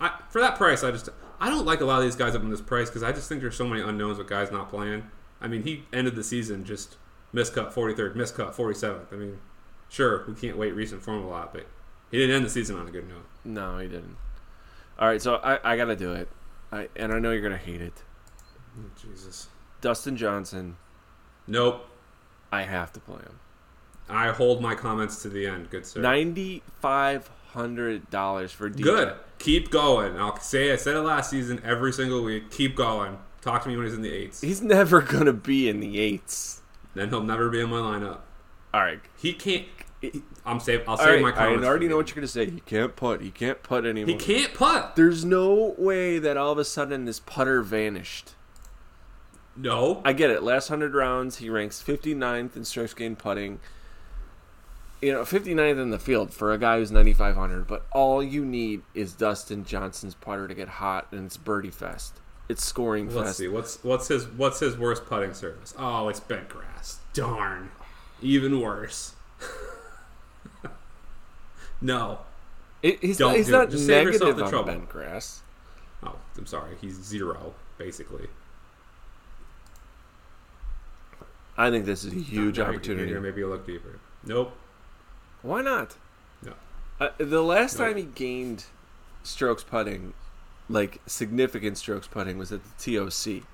I, 0.01 0.13
for 0.31 0.41
that 0.41 0.57
price, 0.57 0.83
I 0.83 0.91
just 0.91 1.09
I 1.41 1.51
don't 1.51 1.67
like 1.67 1.81
a 1.81 1.85
lot 1.85 1.99
of 1.99 2.05
these 2.05 2.17
guys 2.17 2.35
up 2.35 2.43
in 2.43 2.49
this 2.51 2.61
price 2.63 2.89
because 2.89 3.03
I 3.03 3.13
just 3.13 3.29
think 3.29 3.41
there's 3.43 3.57
so 3.57 3.67
many 3.69 3.83
unknowns 3.83 4.17
with 4.19 4.29
guys 4.29 4.51
not 4.51 4.71
playing. 4.71 5.11
I 5.41 5.49
mean, 5.49 5.63
he 5.65 5.85
ended 5.93 6.17
the 6.17 6.25
season 6.25 6.65
just 6.65 6.97
miscut 7.35 7.73
43rd, 7.73 8.15
miscut 8.15 8.55
47th. 8.55 9.13
I 9.13 9.17
mean, 9.17 9.39
sure, 9.95 10.25
we 10.27 10.35
can't 10.35 10.57
weight 10.59 10.75
recent 10.75 11.03
form 11.03 11.23
a 11.23 11.29
lot, 11.29 11.53
but 11.53 11.67
he 12.11 12.19
didn't 12.19 12.35
end 12.37 12.45
the 12.45 12.51
season 12.51 12.77
on 12.77 12.89
a 12.89 12.91
good 12.91 13.09
note. 13.09 13.25
No, 13.45 13.79
he 13.79 13.87
didn't. 13.89 14.17
All 14.99 15.07
right, 15.09 15.23
so 15.23 15.37
I, 15.37 15.73
I 15.73 15.77
got 15.77 15.87
to 15.87 15.97
do 15.97 16.13
it. 16.13 16.29
I, 16.73 16.89
and 16.97 17.13
I 17.13 17.19
know 17.19 17.31
you're 17.31 17.41
going 17.41 17.53
to 17.53 17.59
hate 17.59 17.81
it. 17.81 18.03
Oh, 18.79 18.83
Jesus. 19.01 19.49
Dustin 19.81 20.17
Johnson, 20.17 20.77
Nope. 21.47 21.87
I 22.51 22.63
have 22.63 22.93
to 22.95 23.01
play 23.01 23.19
him. 23.19 23.39
I 24.09 24.31
hold 24.31 24.61
my 24.63 24.75
comments 24.75 25.23
to 25.23 25.29
the 25.29 25.47
end, 25.47 25.71
good 25.71 25.87
sir. 25.87 26.01
$9,500 26.01 28.51
for 28.51 28.71
DJ. 28.71 28.83
Good. 28.83 29.15
Keep 29.39 29.71
going. 29.71 30.17
I'll 30.19 30.39
say 30.41 30.73
I 30.73 30.77
said 30.77 30.97
it 30.97 31.01
last 31.01 31.31
season 31.31 31.61
every 31.65 31.93
single 31.93 32.23
week. 32.23 32.51
Keep 32.51 32.77
going. 32.77 33.19
Talk 33.43 33.63
to 33.65 33.69
me 33.69 33.77
when 33.77 33.85
he's 33.87 33.95
in 33.95 34.03
the 34.03 34.13
eights. 34.13 34.41
He's 34.41 34.63
never 34.63 35.01
going 35.03 35.27
to 35.27 35.33
be 35.33 35.69
in 35.69 35.81
the 35.81 35.99
eights. 36.01 36.63
Then 36.95 37.09
he'll 37.11 37.23
never 37.23 37.49
be 37.51 37.61
in 37.61 37.69
my 37.71 37.79
lineup. 37.79 38.21
All 38.73 38.83
right. 38.83 39.01
He 39.17 39.33
can't. 39.33 39.67
I'm 40.45 40.61
save. 40.61 40.89
I'll 40.89 40.97
save 40.97 41.23
right, 41.23 41.35
my 41.37 41.45
I 41.47 41.55
already 41.65 41.89
know 41.89 41.97
what 41.97 42.09
you're 42.09 42.17
going 42.17 42.27
to 42.27 42.33
say. 42.33 42.47
He 42.51 42.61
can't 42.61 42.95
putt. 42.97 43.21
He 43.21 43.31
can't 43.31 43.63
putt 43.63 43.87
anymore. 43.87 44.13
He 44.13 44.15
can't 44.19 44.53
putt. 44.55 44.97
There's 44.97 45.25
no 45.25 45.75
way 45.79 46.19
that 46.19 46.37
all 46.37 46.53
of 46.53 46.59
a 46.59 46.65
sudden 46.65 47.05
this 47.05 47.21
putter 47.21 47.63
vanished. 47.63 48.33
No. 49.57 50.03
I 50.05 50.13
get 50.13 50.31
it. 50.31 50.43
Last 50.43 50.71
100 50.71 50.95
rounds, 50.95 51.39
he 51.39 51.49
ranks 51.49 51.83
59th 51.87 52.57
in 52.57 52.65
strokes 52.65 52.95
gained 52.95 53.19
putting. 53.19 53.61
You 55.01 55.13
know, 55.13 55.23
59th 55.23 55.81
in 55.81 55.91
the 55.91 55.99
field 55.99 56.33
for 56.33 56.53
a 56.53 56.59
guy 56.59 56.79
who's 56.79 56.91
9,500. 56.91 57.67
But 57.67 57.87
all 57.93 58.23
you 58.23 58.45
need 58.45 58.83
is 58.95 59.13
Dustin 59.13 59.65
Johnson's 59.65 60.15
putter 60.15 60.49
to 60.49 60.55
get 60.55 60.69
hot, 60.69 61.09
and 61.13 61.27
it's 61.27 61.37
birdie 61.37 61.71
fest. 61.71 62.21
It's 62.49 62.65
scoring 62.65 63.09
Let's 63.09 63.29
fest. 63.29 63.39
see. 63.39 63.49
What's 63.49 63.83
what's 63.83 64.09
his 64.09 64.27
what's 64.27 64.61
his 64.61 64.77
worst 64.77 65.07
putting 65.07 65.33
service. 65.33 65.73
Oh, 65.79 66.09
it's 66.09 66.21
bent 66.21 66.49
grass. 66.49 66.99
Darn. 67.15 67.71
Even 68.21 68.61
worse. 68.61 69.15
no. 71.81 72.19
It, 72.83 73.01
he's 73.01 73.17
Don't 73.17 73.31
not, 73.31 73.37
he's 73.39 73.47
do 73.47 73.55
it. 73.55 73.59
not 73.59 73.71
Just 73.71 73.87
save 73.87 74.07
yourself 74.07 74.37
the 74.37 74.49
trouble. 74.49 74.65
bent 74.67 74.89
grass. 74.91 75.41
Oh, 76.03 76.17
I'm 76.37 76.47
sorry. 76.47 76.77
He's 76.81 76.95
zero 77.03 77.55
basically. 77.79 78.29
I 81.57 81.71
think 81.71 81.87
this 81.87 82.05
is 82.05 82.13
a 82.13 82.17
huge 82.17 82.59
you- 82.59 82.65
opportunity. 82.65 83.09
Here, 83.09 83.21
maybe 83.21 83.45
look 83.45 83.67
deeper. 83.67 83.99
Nope. 84.25 84.57
Why 85.43 85.63
not? 85.63 85.97
No. 86.43 86.53
Uh, 87.01 87.09
the 87.19 87.43
last 87.43 87.79
No. 87.79 87.87
time 87.87 87.97
he 87.97 88.03
gained 88.05 88.65
strokes 89.23 89.63
putting, 89.63 90.15
like 90.69 91.01
significant 91.07 91.79
strokes 91.79 92.07
putting, 92.07 92.39
was 92.39 92.51
at 92.53 92.61
the 92.79 92.97
TOC, 92.97 93.45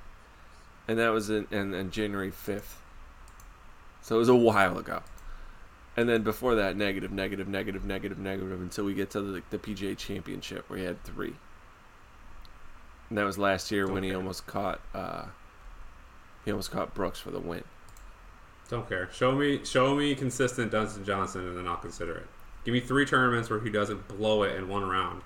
and 0.89 0.99
that 0.99 1.11
was 1.11 1.29
in, 1.31 1.47
in, 1.51 1.75
in 1.75 1.91
January 1.91 2.31
fifth. 2.31 2.81
So 4.03 4.17
it 4.17 4.19
was 4.19 4.29
a 4.29 4.35
while 4.37 4.79
ago. 4.79 5.03
And 6.01 6.09
then 6.09 6.23
before 6.23 6.55
that, 6.55 6.79
negative, 6.79 7.13
negative, 7.13 7.47
negative, 7.47 7.85
negative, 7.85 8.19
negative, 8.19 8.63
until 8.63 8.87
we 8.87 8.95
get 8.95 9.11
to 9.11 9.21
the, 9.21 9.43
the 9.51 9.59
PGA 9.59 9.95
Championship 9.95 10.71
where 10.71 10.79
he 10.79 10.85
had 10.87 11.05
three. 11.05 11.35
And 13.11 13.19
that 13.19 13.25
was 13.25 13.37
last 13.37 13.71
year 13.71 13.87
when 13.87 14.03
he 14.03 14.15
almost 14.15 14.47
caught 14.47 14.81
uh, 14.95 15.27
he 16.43 16.51
almost 16.53 16.71
caught 16.71 16.95
Brooks 16.95 17.21
for 17.21 17.31
the 17.31 17.39
win. 17.39 17.65
Don't 18.71 18.89
care. 18.89 19.11
Show 19.13 19.33
me, 19.33 19.63
show 19.63 19.95
me 19.95 20.15
consistent 20.15 20.71
Dustin 20.73 21.05
Johnson, 21.05 21.47
and 21.47 21.59
then 21.59 21.67
I'll 21.67 21.77
consider 21.77 22.17
it. 22.17 22.27
Give 22.65 22.73
me 22.73 22.81
three 22.81 23.05
tournaments 23.05 23.51
where 23.51 23.61
he 23.61 23.69
doesn't 23.69 24.09
blow 24.09 24.43
it 24.45 24.57
in 24.57 24.69
one 24.71 24.89
round. 24.89 25.21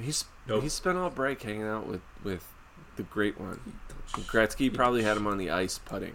He's 0.00 0.24
Nope. 0.46 0.62
he 0.62 0.68
spent 0.68 0.98
all 0.98 1.10
break 1.10 1.42
hanging 1.42 1.66
out 1.66 1.88
with 1.88 2.02
with 2.22 2.46
the 2.94 3.02
great 3.02 3.40
one. 3.40 3.72
Gretzky 4.12 4.72
probably 4.72 5.02
had 5.02 5.16
him 5.16 5.26
on 5.26 5.36
the 5.36 5.50
ice 5.50 5.78
putting. 5.78 6.14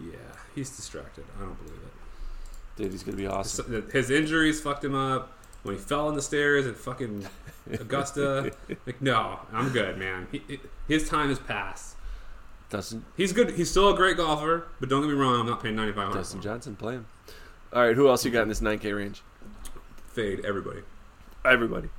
Yeah, 0.00 0.16
he's 0.54 0.70
distracted. 0.74 1.24
I 1.38 1.42
don't 1.44 1.58
believe 1.64 1.80
it. 1.82 2.82
Dude, 2.82 2.92
he's 2.92 3.02
gonna 3.02 3.16
be 3.16 3.26
awesome. 3.26 3.88
His 3.92 4.10
injuries 4.10 4.60
fucked 4.60 4.84
him 4.84 4.94
up. 4.94 5.36
When 5.62 5.74
he 5.74 5.80
fell 5.80 6.08
on 6.08 6.14
the 6.14 6.22
stairs 6.22 6.66
at 6.66 6.76
fucking 6.76 7.26
Augusta, 7.72 8.52
like 8.86 9.02
no, 9.02 9.40
I'm 9.52 9.68
good, 9.70 9.98
man. 9.98 10.26
He, 10.32 10.42
he- 10.48 10.60
his 10.88 11.06
time 11.08 11.28
has 11.28 11.38
passed. 11.38 11.96
Dustin 12.70 13.04
He's 13.16 13.32
good. 13.32 13.50
He's 13.50 13.70
still 13.70 13.90
a 13.92 13.96
great 13.96 14.16
golfer, 14.16 14.68
but 14.78 14.88
don't 14.88 15.02
get 15.02 15.08
me 15.08 15.14
wrong. 15.14 15.40
I'm 15.40 15.46
not 15.46 15.62
paying 15.62 15.76
95. 15.76 16.14
Dustin 16.14 16.40
Johnson 16.40 16.76
play 16.76 16.94
him. 16.94 17.06
All 17.74 17.82
right, 17.82 17.94
who 17.94 18.08
else 18.08 18.24
you 18.24 18.30
got 18.30 18.42
in 18.42 18.48
this 18.48 18.60
9K 18.60 18.96
range? 18.96 19.22
Fade 20.12 20.44
everybody. 20.46 20.80
Everybody. 21.44 21.90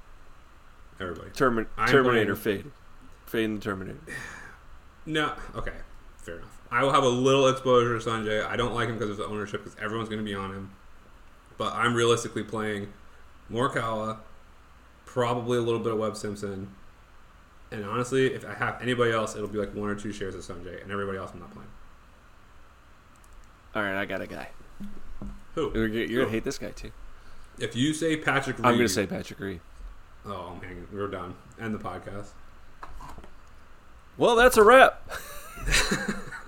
Everybody. 0.99 1.29
Termin- 1.31 1.67
Terminator 1.87 2.35
playing- 2.35 2.63
fade. 2.63 2.71
Fade 3.27 3.43
in 3.45 3.55
the 3.55 3.61
Terminator. 3.61 3.99
No, 5.05 5.33
okay, 5.55 5.73
fair 6.17 6.37
enough. 6.37 6.60
I 6.71 6.83
will 6.83 6.93
have 6.93 7.03
a 7.03 7.09
little 7.09 7.47
exposure 7.47 7.99
to 7.99 8.09
Sungjae. 8.09 8.45
I 8.47 8.55
don't 8.55 8.73
like 8.73 8.87
him 8.87 8.97
because 8.97 9.11
of 9.11 9.17
the 9.17 9.25
ownership, 9.25 9.63
because 9.63 9.77
everyone's 9.79 10.07
going 10.09 10.23
to 10.23 10.25
be 10.25 10.35
on 10.35 10.51
him. 10.51 10.71
But 11.57 11.73
I'm 11.73 11.93
realistically 11.93 12.43
playing 12.43 12.91
Morikawa, 13.51 14.17
probably 15.05 15.57
a 15.57 15.61
little 15.61 15.81
bit 15.81 15.91
of 15.91 15.99
Webb 15.99 16.15
Simpson, 16.15 16.73
and 17.71 17.85
honestly, 17.85 18.27
if 18.33 18.45
I 18.45 18.53
have 18.53 18.81
anybody 18.81 19.11
else, 19.11 19.35
it'll 19.35 19.47
be 19.47 19.57
like 19.57 19.73
one 19.73 19.89
or 19.89 19.95
two 19.95 20.11
shares 20.11 20.35
of 20.35 20.41
Sungjae, 20.41 20.81
and 20.81 20.91
everybody 20.91 21.17
else 21.17 21.31
I'm 21.33 21.39
not 21.39 21.51
playing. 21.51 21.69
All 23.73 23.81
right, 23.81 23.99
I 23.99 24.05
got 24.05 24.21
a 24.21 24.27
guy. 24.27 24.49
Who? 25.55 25.71
You're, 25.73 25.87
you're 25.87 26.07
Who? 26.07 26.17
gonna 26.19 26.31
hate 26.31 26.43
this 26.43 26.57
guy 26.57 26.71
too. 26.71 26.91
If 27.59 27.75
you 27.75 27.93
say 27.93 28.17
Patrick, 28.17 28.57
Reed, 28.57 28.65
I'm 28.65 28.75
gonna 28.75 28.89
say 28.89 29.05
Patrick 29.05 29.39
Reed. 29.39 29.61
Oh 30.25 30.57
man, 30.61 30.87
we're 30.91 31.07
done. 31.07 31.35
End 31.59 31.73
the 31.73 31.79
podcast. 31.79 32.29
Well, 34.17 34.35
that's 34.35 34.57
a 34.57 34.63
wrap. 34.63 35.09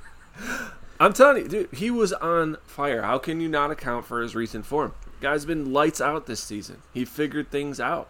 I'm 0.99 1.13
telling 1.13 1.43
you, 1.43 1.49
dude, 1.49 1.73
he 1.73 1.91
was 1.91 2.13
on 2.13 2.57
fire. 2.65 3.01
How 3.01 3.17
can 3.17 3.41
you 3.41 3.49
not 3.49 3.71
account 3.71 4.05
for 4.05 4.21
his 4.21 4.35
recent 4.35 4.65
form? 4.65 4.93
Guy's 5.21 5.45
been 5.45 5.73
lights 5.73 5.99
out 6.01 6.25
this 6.25 6.41
season. 6.41 6.81
He 6.93 7.05
figured 7.05 7.49
things 7.49 7.79
out. 7.79 8.07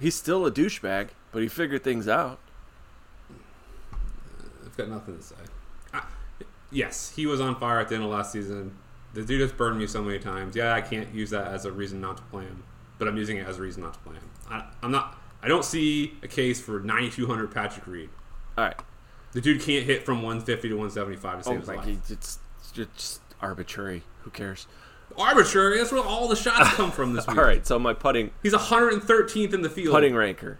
He's 0.00 0.14
still 0.14 0.46
a 0.46 0.50
douchebag, 0.50 1.08
but 1.32 1.42
he 1.42 1.48
figured 1.48 1.84
things 1.84 2.08
out. 2.08 2.38
I've 4.64 4.76
got 4.76 4.88
nothing 4.88 5.16
to 5.18 5.22
say. 5.22 5.36
I, 5.92 6.02
yes, 6.70 7.12
he 7.14 7.26
was 7.26 7.40
on 7.40 7.56
fire 7.56 7.80
at 7.80 7.88
the 7.88 7.96
end 7.96 8.04
of 8.04 8.10
last 8.10 8.32
season. 8.32 8.76
The 9.12 9.22
dude 9.22 9.40
has 9.40 9.52
burned 9.52 9.78
me 9.78 9.86
so 9.86 10.02
many 10.02 10.18
times. 10.18 10.56
Yeah, 10.56 10.74
I 10.74 10.80
can't 10.80 11.12
use 11.14 11.30
that 11.30 11.48
as 11.48 11.64
a 11.64 11.72
reason 11.72 12.00
not 12.00 12.16
to 12.16 12.22
play 12.24 12.44
him, 12.44 12.62
but 12.98 13.08
I'm 13.08 13.16
using 13.16 13.36
it 13.36 13.46
as 13.46 13.58
a 13.58 13.62
reason 13.62 13.82
not 13.82 13.94
to 13.94 14.00
play 14.00 14.14
him. 14.14 14.30
I, 14.48 14.64
I'm 14.82 14.90
not. 14.90 15.18
I 15.42 15.48
don't 15.48 15.64
see 15.64 16.14
a 16.22 16.28
case 16.28 16.60
for 16.60 16.80
9,200 16.80 17.50
Patrick 17.52 17.86
Reed. 17.86 18.10
All 18.56 18.64
right. 18.64 18.76
The 19.32 19.40
dude 19.40 19.60
can't 19.60 19.84
hit 19.86 20.04
from 20.04 20.22
150 20.22 20.68
to 20.68 20.74
175 20.74 21.38
to 21.38 21.44
save 21.44 21.52
Oh, 21.54 21.58
his 21.60 21.68
like 21.68 21.76
life. 21.78 21.88
it's, 21.88 22.10
it's 22.10 22.38
just 22.72 23.20
arbitrary. 23.40 24.02
Who 24.22 24.30
cares? 24.30 24.66
Arbitrary. 25.16 25.78
That's 25.78 25.92
where 25.92 26.02
all 26.02 26.28
the 26.28 26.36
shots 26.36 26.70
come 26.74 26.90
from 26.90 27.12
this 27.14 27.26
All 27.26 27.34
week. 27.34 27.42
right, 27.44 27.66
so 27.66 27.78
my 27.78 27.92
putting 27.94 28.30
He's 28.42 28.54
113th 28.54 29.52
in 29.54 29.62
the 29.62 29.70
field. 29.70 29.92
putting 29.92 30.14
ranker, 30.14 30.58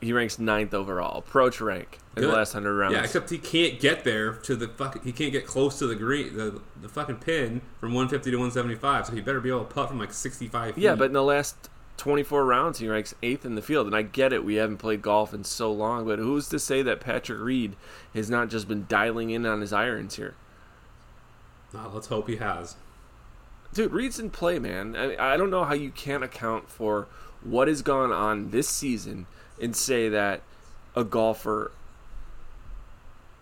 he 0.00 0.12
ranks 0.12 0.38
ninth 0.38 0.72
overall. 0.74 1.18
Approach 1.18 1.60
rank 1.60 1.98
in 2.16 2.22
the 2.22 2.28
last 2.28 2.52
hundred 2.52 2.74
rounds. 2.76 2.94
Yeah, 2.94 3.02
except 3.02 3.30
he 3.30 3.38
can't 3.38 3.80
get 3.80 4.04
there 4.04 4.34
to 4.34 4.54
the 4.56 4.68
fucking. 4.68 5.02
He 5.02 5.10
can't 5.12 5.32
get 5.32 5.46
close 5.46 5.78
to 5.80 5.86
the 5.88 5.96
green, 5.96 6.36
the 6.36 6.60
the 6.80 6.88
fucking 6.88 7.16
pin 7.16 7.60
from 7.80 7.90
150 7.94 8.30
to 8.30 8.36
175. 8.36 9.06
So 9.06 9.12
he 9.14 9.20
better 9.20 9.40
be 9.40 9.48
able 9.48 9.60
to 9.64 9.64
putt 9.66 9.88
from 9.88 9.98
like 9.98 10.12
65 10.12 10.74
feet. 10.76 10.82
Yeah, 10.82 10.94
but 10.94 11.06
in 11.06 11.12
the 11.12 11.22
last 11.24 11.68
24 11.98 12.44
rounds, 12.46 12.78
he 12.78 12.88
ranks 12.88 13.14
eighth 13.22 13.44
in 13.44 13.54
the 13.54 13.62
field. 13.62 13.86
And 13.86 13.94
I 13.94 14.02
get 14.02 14.32
it, 14.32 14.44
we 14.44 14.54
haven't 14.54 14.78
played 14.78 15.02
golf 15.02 15.34
in 15.34 15.44
so 15.44 15.70
long, 15.70 16.06
but 16.06 16.18
who's 16.18 16.48
to 16.48 16.58
say 16.58 16.80
that 16.82 17.00
Patrick 17.00 17.40
Reed 17.40 17.76
has 18.14 18.30
not 18.30 18.48
just 18.48 18.66
been 18.66 18.86
dialing 18.88 19.30
in 19.30 19.44
on 19.44 19.60
his 19.60 19.72
irons 19.72 20.16
here? 20.16 20.34
Uh, 21.74 21.88
let's 21.92 22.06
hope 22.06 22.28
he 22.28 22.36
has. 22.36 22.76
Dude, 23.74 23.92
Reed's 23.92 24.18
in 24.18 24.30
play, 24.30 24.58
man. 24.58 24.96
I, 24.96 25.34
I 25.34 25.36
don't 25.36 25.50
know 25.50 25.64
how 25.64 25.74
you 25.74 25.90
can't 25.90 26.24
account 26.24 26.70
for 26.70 27.06
what 27.42 27.68
has 27.68 27.82
gone 27.82 28.12
on 28.12 28.50
this 28.50 28.68
season 28.68 29.26
and 29.60 29.76
say 29.76 30.08
that 30.08 30.40
a 30.96 31.04
golfer 31.04 31.72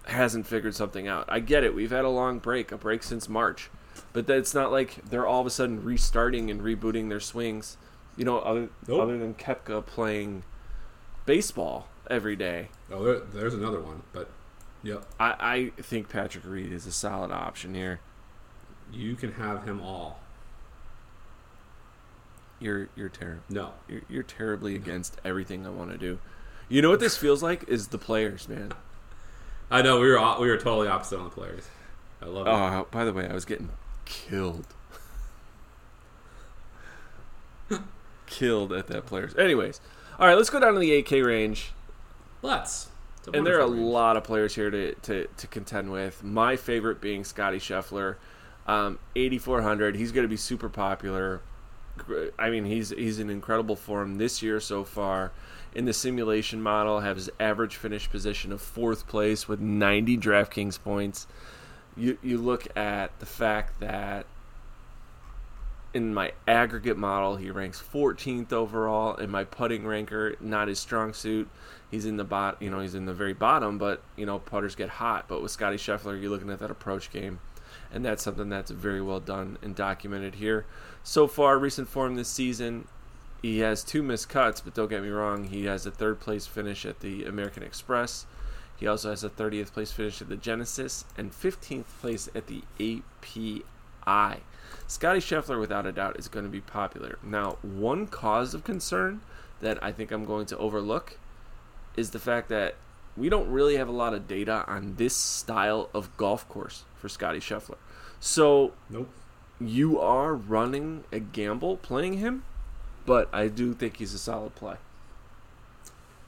hasn't 0.07 0.47
figured 0.47 0.75
something 0.75 1.07
out. 1.07 1.27
I 1.29 1.41
get 1.41 1.63
it. 1.63 1.75
We've 1.75 1.91
had 1.91 2.05
a 2.05 2.11
long 2.11 2.39
break, 2.39 2.73
a 2.73 2.77
break 2.77 3.03
since 3.03 3.29
March. 3.29 3.71
But 4.13 4.27
that's 4.27 4.55
not 4.55 4.73
like 4.73 5.05
they're 5.09 5.27
all 5.27 5.41
of 5.41 5.47
a 5.47 5.51
sudden 5.51 5.85
restarting 5.85 6.51
and 6.51 6.61
rebooting 6.61 7.09
their 7.09 7.21
swings. 7.21 7.77
You 8.17 8.25
know, 8.25 8.39
other, 8.39 8.69
Nope. 8.89 9.01
other 9.03 9.19
than 9.19 9.35
Koepka 9.35 9.85
playing 9.85 10.43
baseball 11.27 11.89
every 12.09 12.37
day. 12.37 12.69
Oh, 12.91 13.03
there, 13.05 13.19
there's 13.21 13.55
another 13.55 13.81
one, 13.81 14.03
but 14.13 14.31
yep, 14.83 15.05
I, 15.21 15.71
I 15.77 15.83
think 15.83 16.09
Patrick 16.09 16.45
Reed 16.47 16.73
is 16.73 16.87
a 16.87 16.93
solid 16.93 17.31
option 17.31 17.75
here. 17.75 18.01
you 18.93 19.15
can 19.17 19.33
have 19.33 19.65
him 19.65 19.81
all. 19.83 20.21
You're 22.59 22.89
you're 22.97 23.09
terrible. 23.11 23.43
No, 23.51 23.73
You're, 23.89 24.03
you're 24.09 24.23
terribly 24.23 24.75
against 24.77 25.21
everything 25.25 25.67
I 25.67 25.71
want 25.71 25.91
to 25.91 25.99
do. 25.99 26.19
You 26.69 26.81
know 26.83 26.91
what 26.91 27.01
this 27.01 27.17
feels 27.17 27.43
like 27.43 27.69
is 27.69 27.89
the 27.89 27.99
players, 27.99 28.49
man. 28.49 28.73
I 29.71 29.83
know 29.83 30.01
we 30.01 30.09
were 30.11 30.37
we 30.41 30.49
were 30.49 30.57
totally 30.57 30.89
opposite 30.89 31.19
on 31.19 31.25
the 31.25 31.31
players. 31.31 31.65
I 32.23 32.27
love 32.27 32.47
it. 32.47 32.51
Oh, 32.51 32.87
by 32.91 33.05
the 33.05 33.13
way, 33.13 33.29
I 33.29 33.35
was 33.35 33.45
getting 33.45 33.69
killed. 34.07 34.67
Killed 38.27 38.73
at 38.73 38.87
that 38.89 39.07
players. 39.07 39.35
Anyways, 39.37 39.81
all 40.19 40.27
right, 40.27 40.37
let's 40.37 40.51
go 40.51 40.61
down 40.61 40.75
to 40.75 40.81
the 40.81 40.91
8K 41.03 41.25
range. 41.25 41.73
Let's. 42.43 42.89
And 43.33 43.47
there 43.47 43.57
are 43.57 43.63
a 43.63 43.69
range. 43.69 43.83
lot 43.83 44.17
of 44.17 44.25
players 44.25 44.55
here 44.55 44.71
to, 44.71 44.95
to, 44.95 45.27
to 45.37 45.47
contend 45.49 45.91
with. 45.91 46.23
My 46.23 46.57
favorite 46.57 47.01
being 47.01 47.25
Scotty 47.25 47.59
Scheffler, 47.59 48.17
um, 48.67 48.99
8,400. 49.17 49.97
He's 49.97 50.13
going 50.13 50.25
to 50.25 50.29
be 50.29 50.37
super 50.37 50.69
popular. 50.69 51.41
I 52.39 52.51
mean, 52.51 52.67
he's 52.67 52.91
he's 52.91 53.19
in 53.19 53.31
incredible 53.31 53.75
form 53.75 54.19
this 54.19 54.43
year 54.43 54.61
so 54.61 54.85
far. 54.85 55.33
In 55.75 55.87
the 55.87 55.93
simulation 55.93 56.63
model, 56.63 57.01
have 57.01 57.17
his 57.17 57.31
average 57.41 57.77
finish 57.77 58.09
position 58.11 58.53
of 58.53 58.61
fourth 58.61 59.07
place 59.09 59.49
with 59.49 59.61
90 59.61 60.19
DraftKings 60.19 60.83
points. 60.83 61.27
You 61.97 62.19
you 62.23 62.39
look 62.39 62.67
at 62.77 63.19
the 63.19 63.27
fact 63.27 63.81
that 63.81 64.27
in 65.97 66.13
my 66.13 66.31
aggregate 66.47 66.99
model, 66.99 67.37
he 67.37 67.51
ranks 67.51 67.83
14th 67.83 68.53
overall. 68.53 69.17
In 69.17 69.31
my 69.31 69.45
putting 69.45 69.87
ranker, 69.87 70.37
not 70.41 70.69
his 70.69 70.79
strong 70.79 71.15
suit. 71.15 71.49
He's 71.91 72.05
in 72.05 72.19
the 72.19 72.25
bot, 72.25 72.61
you 72.61 72.69
know, 72.69 72.81
he's 72.81 72.95
in 72.95 73.07
the 73.07 73.15
very 73.15 73.33
bottom. 73.33 73.79
But 73.79 74.03
you 74.15 74.27
know, 74.27 74.39
putters 74.39 74.75
get 74.75 74.91
hot. 74.91 75.27
But 75.27 75.41
with 75.41 75.53
Scotty 75.53 75.79
Scheffler, 75.79 76.21
you're 76.21 76.31
looking 76.31 76.51
at 76.51 76.59
that 76.59 76.71
approach 76.71 77.11
game, 77.11 77.41
and 77.91 78.05
that's 78.05 78.23
something 78.23 78.51
that's 78.51 78.71
very 78.71 79.01
well 79.01 79.21
done 79.21 79.57
and 79.63 79.75
documented 79.75 80.35
here. 80.35 80.67
So 81.03 81.27
far, 81.27 81.59
recent 81.59 81.89
form 81.89 82.15
this 82.15 82.29
season, 82.29 82.89
he 83.41 83.61
has 83.61 83.83
two 83.83 84.03
missed 84.03 84.29
cuts. 84.29 84.61
But 84.61 84.75
don't 84.75 84.91
get 84.91 85.03
me 85.03 85.09
wrong, 85.09 85.45
he 85.45 85.65
has 85.65 85.87
a 85.87 85.91
third 85.91 86.21
place 86.21 86.47
finish 86.47 86.85
at 86.85 87.01
the 87.01 87.25
American 87.25 87.63
Express. 87.63 88.27
He 88.77 88.87
also 88.87 89.09
has 89.09 89.25
a 89.25 89.31
30th 89.31 89.73
place 89.73 89.93
finish 89.93 90.21
at 90.21 90.29
the 90.29 90.37
Genesis 90.37 91.07
and 91.17 91.33
15th 91.33 91.87
place 92.03 92.29
at 92.35 92.49
the 92.49 92.65
API. 94.07 94.43
Scotty 94.87 95.19
Scheffler, 95.21 95.59
without 95.59 95.85
a 95.87 95.93
doubt, 95.93 96.19
is 96.19 96.29
going 96.29 96.45
to 96.45 96.51
be 96.51 96.61
popular. 96.61 97.19
Now, 97.23 97.59
one 97.63 98.07
cause 98.07 98.55
of 98.55 98.63
concern 98.65 99.21
that 99.61 99.83
I 99.83 99.91
think 99.93 100.11
I'm 100.13 100.25
going 100.25 100.47
to 100.47 100.59
overlook 100.59 101.19
is 101.97 102.11
the 102.11 102.19
fact 102.19 102.49
that 102.51 102.77
we 103.17 103.29
don't 103.29 103.51
really 103.51 103.77
have 103.77 103.89
a 103.89 103.93
lot 103.93 104.15
of 104.15 104.29
data 104.29 104.65
on 104.69 104.95
this 104.97 105.17
style 105.17 105.89
of 105.95 106.15
golf 106.17 106.49
course 106.49 106.85
for 106.97 107.09
Scotty 107.09 107.41
Scheffler. 107.41 107.79
So, 108.21 108.73
Nope. 108.91 109.09
you 109.61 109.99
are 109.99 110.35
running 110.35 111.05
a 111.11 111.19
gamble 111.19 111.79
playing 111.79 112.15
him, 112.19 112.45
but 113.07 113.29
I 113.33 113.49
do 113.49 113.75
think 113.75 113.97
he's 113.97 114.15
a 114.15 114.19
solid 114.19 114.55
play. 114.55 114.77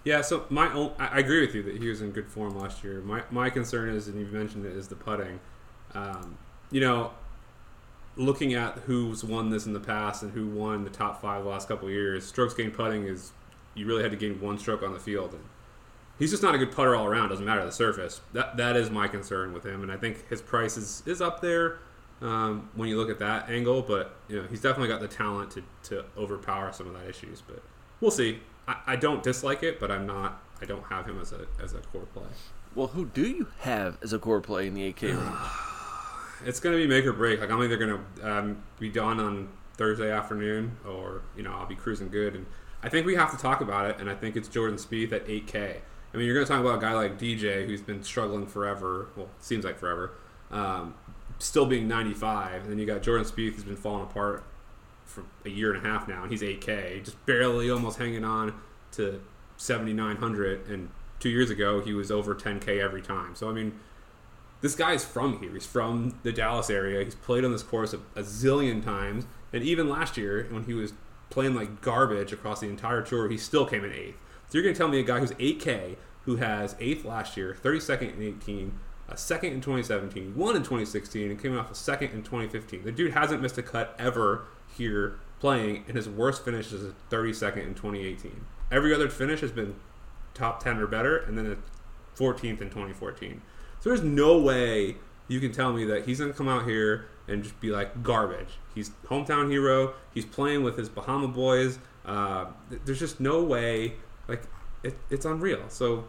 Yeah, 0.05 0.23
so 0.23 0.47
my 0.49 0.73
own, 0.73 0.93
I 0.99 1.09
I 1.09 1.19
agree 1.19 1.41
with 1.45 1.55
you 1.55 1.62
that 1.64 1.77
he 1.77 1.88
was 1.88 2.01
in 2.01 2.12
good 2.12 2.29
form 2.29 2.59
last 2.59 2.83
year. 2.83 3.01
My 3.03 3.23
my 3.31 3.51
concern 3.51 3.91
is, 3.91 4.09
and 4.09 4.19
you've 4.19 4.33
mentioned 4.33 4.64
it, 4.64 4.73
is 4.75 4.88
the 4.88 4.95
putting. 4.97 5.38
Um, 5.95 6.38
you 6.71 6.81
know, 6.81 7.11
looking 8.18 8.52
at 8.52 8.78
who's 8.81 9.24
won 9.24 9.48
this 9.48 9.64
in 9.64 9.72
the 9.72 9.81
past 9.81 10.22
and 10.22 10.33
who 10.33 10.46
won 10.48 10.85
the 10.85 10.90
top 10.90 11.22
five 11.22 11.44
the 11.44 11.48
last 11.48 11.68
couple 11.68 11.87
of 11.87 11.94
years, 11.94 12.26
strokes 12.26 12.52
gained 12.52 12.74
putting 12.74 13.04
is 13.04 13.33
you 13.74 13.87
really 13.87 14.02
had 14.02 14.11
to 14.11 14.16
gain 14.16 14.40
one 14.40 14.59
stroke 14.59 14.83
on 14.83 14.92
the 14.92 14.98
field, 14.98 15.33
and 15.33 15.44
he's 16.18 16.31
just 16.31 16.42
not 16.42 16.54
a 16.54 16.59
good 16.59 16.72
putter 16.72 16.94
all 16.94 17.07
around. 17.07 17.31
Doesn't 17.31 17.46
matter 17.46 17.64
the 17.64 17.72
surface. 17.72 18.20
That 18.33 18.57
that 18.57 18.76
is 18.76 18.90
my 18.90 19.09
concern 19.09 19.52
with 19.52 19.64
him, 19.64 19.83
and 19.83 19.90
I 19.90 19.96
think 19.96 20.28
his 20.28 20.42
price 20.42 20.76
is 20.76 21.02
is 21.07 21.22
up 21.22 21.40
there 21.40 21.78
um, 22.20 22.68
when 22.74 22.88
you 22.88 22.96
look 22.96 23.09
at 23.09 23.20
that 23.20 23.48
angle. 23.48 23.83
But 23.83 24.16
you 24.28 24.42
know, 24.42 24.48
he's 24.48 24.61
definitely 24.61 24.88
got 24.88 25.00
the 25.00 25.09
talent 25.09 25.52
to 25.52 25.62
to 25.85 26.04
overpower 26.16 26.72
some 26.72 26.88
of 26.88 26.94
that 26.94 27.09
issues. 27.09 27.40
But 27.40 27.62
we'll 28.00 28.11
see. 28.11 28.40
I, 28.66 28.76
I 28.88 28.96
don't 28.96 29.22
dislike 29.22 29.62
it, 29.62 29.78
but 29.78 29.90
I'm 29.90 30.07
not. 30.07 30.42
I 30.61 30.64
don't 30.64 30.85
have 30.85 31.07
him 31.07 31.20
as 31.20 31.33
a 31.33 31.46
as 31.62 31.72
a 31.72 31.78
core 31.78 32.07
play. 32.12 32.24
Well, 32.74 32.88
who 32.88 33.07
do 33.07 33.26
you 33.26 33.48
have 33.61 33.96
as 34.02 34.12
a 34.12 34.18
core 34.18 34.40
play 34.40 34.66
in 34.66 34.74
the 34.74 34.92
8K 34.92 35.02
range? 35.02 35.78
It's 36.44 36.61
to 36.74 36.81
be 36.81 36.87
make 36.87 37.05
or 37.05 37.12
break. 37.12 37.40
Like 37.40 37.51
I'm 37.51 37.62
either 37.62 37.77
to 38.22 38.31
um, 38.31 38.62
be 38.79 38.88
done 38.88 39.20
on 39.20 39.48
Thursday 39.77 40.11
afternoon, 40.11 40.77
or 40.87 41.22
you 41.37 41.42
know 41.42 41.53
I'll 41.53 41.66
be 41.66 41.74
cruising 41.74 42.09
good. 42.09 42.35
And 42.35 42.46
I 42.83 42.88
think 42.88 43.07
we 43.07 43.14
have 43.14 43.31
to 43.31 43.37
talk 43.37 43.61
about 43.61 43.90
it. 43.90 44.01
And 44.01 44.09
I 44.09 44.14
think 44.14 44.37
it's 44.37 44.48
Jordan 44.48 44.79
Spieth 44.79 45.12
at 45.12 45.27
8K. 45.27 45.77
I 46.12 46.16
mean, 46.16 46.27
you're 46.27 46.35
to 46.46 46.51
talk 46.51 46.61
about 46.61 46.79
a 46.79 46.81
guy 46.81 46.94
like 46.94 47.18
DJ 47.18 47.66
who's 47.66 47.83
been 47.83 48.03
struggling 48.03 48.46
forever. 48.46 49.09
Well, 49.16 49.29
seems 49.40 49.64
like 49.64 49.79
forever. 49.79 50.12
Um, 50.51 50.94
still 51.38 51.66
being 51.66 51.87
95, 51.87 52.62
and 52.62 52.70
then 52.70 52.79
you 52.79 52.87
got 52.87 53.03
Jordan 53.03 53.27
Spieth 53.27 53.55
who's 53.55 53.64
been 53.64 53.77
falling 53.77 54.05
apart 54.05 54.44
for 55.05 55.24
a 55.44 55.51
year 55.51 55.72
and 55.72 55.85
a 55.85 55.88
half 55.88 56.09
now, 56.09 56.22
and 56.22 56.31
he's 56.31 56.42
8K, 56.42 57.05
just 57.05 57.24
barely 57.27 57.70
almost 57.70 57.98
hanging 57.98 58.24
on 58.24 58.55
to 58.92 59.20
7,900. 59.57 60.68
And 60.68 60.90
two 61.20 61.29
years 61.29 61.51
ago, 61.51 61.81
he 61.81 61.92
was 61.92 62.11
over 62.11 62.35
10K 62.35 62.81
every 62.81 63.03
time. 63.03 63.35
So 63.35 63.48
I 63.48 63.53
mean, 63.53 63.79
this 64.61 64.75
guy's 64.75 65.05
from 65.05 65.38
here. 65.38 65.53
He's 65.53 65.66
from 65.66 66.18
the 66.23 66.33
Dallas 66.33 66.71
area. 66.71 67.05
He's 67.05 67.14
played 67.14 67.44
on 67.44 67.53
this 67.53 67.62
course 67.62 67.92
a, 67.92 67.99
a 68.16 68.23
zillion 68.23 68.83
times, 68.83 69.27
and 69.53 69.62
even 69.62 69.88
last 69.88 70.16
year 70.16 70.47
when 70.51 70.64
he 70.64 70.75
was 70.75 70.92
playing 71.31 71.55
like 71.55 71.81
garbage 71.81 72.33
across 72.33 72.61
the 72.61 72.68
entire 72.68 73.03
tour, 73.03 73.29
he 73.29 73.38
still 73.38 73.66
came 73.66 73.85
in 73.85 73.92
eighth. 73.92 74.16
So 74.49 74.57
you're 74.57 74.62
going 74.62 74.75
to 74.75 74.79
tell 74.79 74.88
me 74.88 74.99
a 74.99 75.05
guy 75.05 75.21
who's 75.21 75.33
8K, 75.33 75.97
who 76.23 76.37
has 76.37 76.75
eighth 76.81 77.05
last 77.05 77.37
year, 77.37 77.57
32nd 77.62 78.16
in 78.16 78.23
18, 78.23 78.79
a 79.09 79.16
second 79.16 79.53
in 79.53 79.61
2017, 79.61 80.35
one 80.35 80.57
in 80.57 80.62
2016, 80.62 81.31
and 81.31 81.40
came 81.40 81.57
off 81.59 81.71
a 81.71 81.75
second 81.75 82.11
in 82.12 82.23
2015. 82.23 82.83
The 82.83 82.92
dude 82.92 83.12
hasn't 83.12 83.42
missed 83.42 83.59
a 83.59 83.62
cut 83.62 83.94
ever 83.99 84.47
here 84.77 85.18
playing, 85.40 85.85
and 85.87 85.97
his 85.97 86.09
worst 86.09 86.44
finish 86.44 86.73
is 86.73 86.85
a 86.85 86.94
32nd 87.11 87.64
in 87.64 87.75
2018. 87.75 88.44
Every 88.71 88.94
other 88.94 89.09
finish 89.09 89.40
has 89.40 89.53
been 89.53 89.77
top 90.35 90.62
10 90.62 90.79
or 90.79 90.87
better, 90.87 91.16
and 91.16 91.38
then 91.38 91.47
a 91.47 92.18
14th 92.18 92.61
in 92.61 92.68
2014. 92.71 93.40
So 93.81 93.91
there's 93.91 94.03
no 94.03 94.38
way 94.38 94.97
you 95.29 95.41
can 95.41 95.53
tell 95.53 95.73
me 95.73 95.85
that 95.85 96.07
he's 96.07 96.19
going 96.19 96.33
to 96.33 96.37
come 96.37 96.49
out 96.49 96.67
here 96.67 97.07
and 97.29 97.43
just 97.43 97.61
be 97.61 97.71
like 97.71 98.03
garbage. 98.03 98.59
He's 98.75 98.91
hometown 99.07 99.51
hero. 99.51 99.95
He's 100.12 100.25
playing 100.25 100.62
with 100.62 100.77
his 100.77 100.88
Bahama 100.88 101.29
boys. 101.29 101.79
Uh, 102.05 102.47
there's 102.85 102.99
just 102.99 103.21
no 103.21 103.43
way. 103.43 103.95
Like 104.27 104.43
it, 104.83 104.97
it's 105.11 105.25
unreal. 105.25 105.69
So 105.69 106.05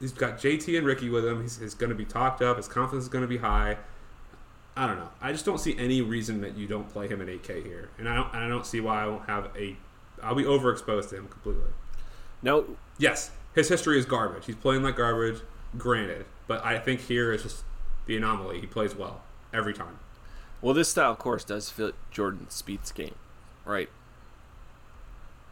he's 0.00 0.12
got 0.12 0.38
JT 0.38 0.78
and 0.78 0.86
Rickie 0.86 1.10
with 1.10 1.26
him. 1.26 1.42
He's, 1.42 1.58
he's 1.58 1.74
going 1.74 1.90
to 1.90 1.96
be 1.96 2.04
talked 2.04 2.42
up. 2.42 2.56
His 2.56 2.68
confidence 2.68 3.04
is 3.04 3.08
going 3.08 3.22
to 3.22 3.28
be 3.28 3.38
high. 3.38 3.76
I 4.76 4.86
don't 4.86 4.98
know. 4.98 5.08
I 5.20 5.32
just 5.32 5.44
don't 5.46 5.58
see 5.58 5.76
any 5.78 6.02
reason 6.02 6.42
that 6.42 6.56
you 6.56 6.66
don't 6.66 6.88
play 6.88 7.08
him 7.08 7.22
at 7.22 7.28
8K 7.28 7.64
here, 7.64 7.88
and 7.98 8.06
I 8.06 8.14
don't. 8.14 8.32
And 8.34 8.44
I 8.44 8.48
don't 8.48 8.66
see 8.66 8.80
why 8.80 9.02
I 9.02 9.06
won't 9.06 9.26
have 9.26 9.50
a. 9.56 9.74
I'll 10.22 10.34
be 10.34 10.44
overexposed 10.44 11.08
to 11.10 11.16
him 11.16 11.28
completely. 11.28 11.70
No. 12.42 12.76
Yes, 12.98 13.30
his 13.54 13.68
history 13.68 13.98
is 13.98 14.04
garbage. 14.04 14.44
He's 14.44 14.56
playing 14.56 14.82
like 14.82 14.96
garbage. 14.96 15.40
Granted, 15.78 16.26
but 16.46 16.64
I 16.64 16.78
think 16.78 17.00
here 17.00 17.32
is 17.32 17.42
just 17.42 17.64
the 18.06 18.16
anomaly. 18.16 18.60
He 18.60 18.66
plays 18.66 18.94
well 18.94 19.22
every 19.52 19.74
time. 19.74 19.98
Well, 20.60 20.74
this 20.74 20.88
style 20.88 21.12
of 21.12 21.18
course 21.18 21.44
does 21.44 21.70
fit 21.70 21.94
Jordan 22.10 22.46
Spieth's 22.48 22.92
game, 22.92 23.14
right? 23.64 23.88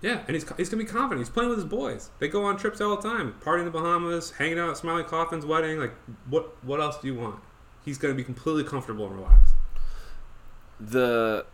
Yeah, 0.00 0.22
and 0.26 0.34
he's, 0.34 0.44
he's 0.56 0.68
gonna 0.68 0.82
be 0.82 0.88
confident. 0.88 1.20
He's 1.26 1.32
playing 1.32 1.48
with 1.48 1.58
his 1.58 1.66
boys. 1.66 2.10
They 2.18 2.28
go 2.28 2.44
on 2.44 2.56
trips 2.56 2.80
all 2.80 2.96
the 2.96 3.02
time, 3.02 3.34
partying 3.42 3.60
in 3.60 3.64
the 3.64 3.70
Bahamas, 3.70 4.32
hanging 4.32 4.58
out 4.58 4.68
at 4.68 4.76
Smylie 4.76 5.06
Kaufman's 5.06 5.46
wedding. 5.46 5.78
Like, 5.78 5.94
what 6.28 6.62
what 6.64 6.80
else 6.80 6.98
do 7.00 7.06
you 7.06 7.14
want? 7.14 7.40
He's 7.84 7.98
gonna 7.98 8.14
be 8.14 8.24
completely 8.24 8.64
comfortable 8.64 9.06
and 9.06 9.16
relaxed. 9.16 9.54
The 10.78 11.46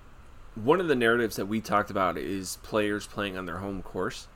one 0.56 0.80
of 0.80 0.88
the 0.88 0.96
narratives 0.96 1.36
that 1.36 1.46
we 1.46 1.60
talked 1.60 1.90
about 1.90 2.18
is 2.18 2.58
players 2.62 3.06
playing 3.06 3.36
on 3.36 3.46
their 3.46 3.58
home 3.58 3.82
course 3.82 4.26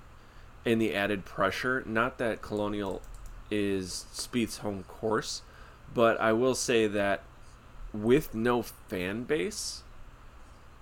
and 0.65 0.81
the 0.81 0.95
added 0.95 1.25
pressure. 1.25 1.83
Not 1.87 2.19
that 2.19 2.41
Colonial 2.41 3.03
is 3.55 4.07
Spieth's 4.13 4.59
home 4.59 4.83
course, 4.85 5.43
but 5.95 6.21
I 6.21 6.33
will 6.33 6.55
say 6.57 6.87
that 6.89 7.23
with 7.93 8.35
no 8.35 8.63
fan 8.63 9.23
base 9.23 9.83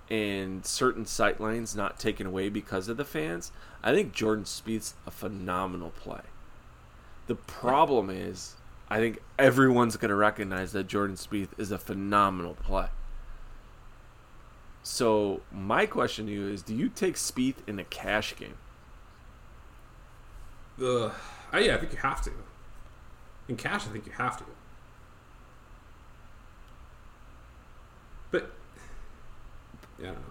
and 0.08 0.64
certain 0.64 1.04
sight 1.04 1.40
lines 1.40 1.76
not 1.76 1.98
taken 1.98 2.26
away 2.26 2.48
because 2.48 2.88
of 2.88 2.96
the 2.96 3.04
fans, 3.04 3.52
I 3.82 3.92
think 3.92 4.12
Jordan 4.14 4.44
Spieth's 4.44 4.94
a 5.06 5.10
phenomenal 5.10 5.90
play. 5.90 6.22
The 7.26 7.34
problem 7.34 8.08
is, 8.08 8.54
I 8.88 8.98
think 8.98 9.20
everyone's 9.38 9.96
going 9.96 10.08
to 10.08 10.14
recognize 10.14 10.72
that 10.72 10.86
Jordan 10.86 11.16
Spieth 11.16 11.48
is 11.58 11.70
a 11.70 11.78
phenomenal 11.78 12.54
play. 12.54 12.88
So 14.82 15.42
my 15.52 15.86
question 15.86 16.26
to 16.26 16.32
you 16.32 16.48
is: 16.48 16.62
Do 16.62 16.74
you 16.74 16.88
take 16.88 17.14
Spieth 17.14 17.56
in 17.66 17.78
a 17.78 17.84
cash 17.84 18.34
game? 18.36 18.56
Uh, 20.82 21.10
yeah, 21.54 21.76
I 21.76 21.78
think 21.78 21.92
you 21.92 21.98
have 21.98 22.22
to. 22.22 22.32
In 23.48 23.56
cash, 23.56 23.86
I 23.86 23.90
think 23.90 24.06
you 24.06 24.12
have 24.12 24.38
to. 24.38 24.44
But 28.30 28.50
yeah, 29.98 30.10
I 30.10 30.12
don't 30.12 30.22
know. 30.22 30.28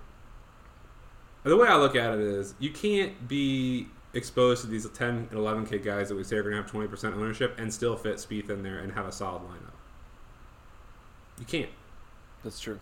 The 1.43 1.57
way 1.57 1.67
I 1.67 1.75
look 1.75 1.95
at 1.95 2.13
it 2.13 2.19
is, 2.19 2.53
you 2.59 2.71
can't 2.71 3.27
be 3.27 3.87
exposed 4.13 4.61
to 4.61 4.67
these 4.67 4.87
10 4.87 5.09
and 5.09 5.31
11k 5.31 5.83
guys 5.83 6.09
that 6.09 6.15
we 6.15 6.23
say 6.23 6.37
are 6.37 6.43
going 6.43 6.55
to 6.55 6.61
have 6.61 6.71
20% 6.71 7.15
ownership 7.15 7.55
and 7.57 7.73
still 7.73 7.95
fit 7.95 8.17
Spieth 8.17 8.49
in 8.49 8.63
there 8.63 8.79
and 8.79 8.91
have 8.93 9.05
a 9.07 9.11
solid 9.11 9.43
lineup. 9.43 9.73
You 11.39 11.45
can't. 11.45 11.69
That's 12.43 12.59
true. 12.59 12.79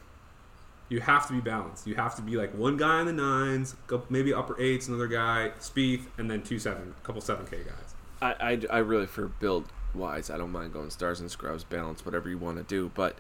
You 0.90 1.02
have 1.02 1.28
to 1.28 1.34
be 1.34 1.40
balanced. 1.40 1.86
You 1.86 1.96
have 1.96 2.16
to 2.16 2.22
be 2.22 2.36
like 2.36 2.54
one 2.56 2.76
guy 2.76 3.00
in 3.00 3.06
the 3.06 3.14
nines, 3.14 3.76
maybe 4.10 4.34
upper 4.34 4.60
eights, 4.60 4.88
another 4.88 5.08
guy, 5.08 5.52
Spieth, 5.60 6.06
and 6.18 6.30
then 6.30 6.42
two 6.42 6.58
seven, 6.58 6.96
a 6.98 7.06
couple 7.06 7.22
7k 7.22 7.66
guys. 7.66 7.96
I, 8.22 8.34
I, 8.34 8.62
I 8.70 8.78
really 8.80 9.06
for 9.06 9.28
build 9.28 9.66
wise, 9.94 10.30
I 10.30 10.38
don't 10.38 10.52
mind 10.52 10.74
going 10.74 10.90
stars 10.90 11.20
and 11.20 11.30
scrubs, 11.30 11.64
balance, 11.64 12.06
whatever 12.06 12.30
you 12.30 12.38
want 12.38 12.58
to 12.58 12.64
do. 12.64 12.92
But 12.96 13.16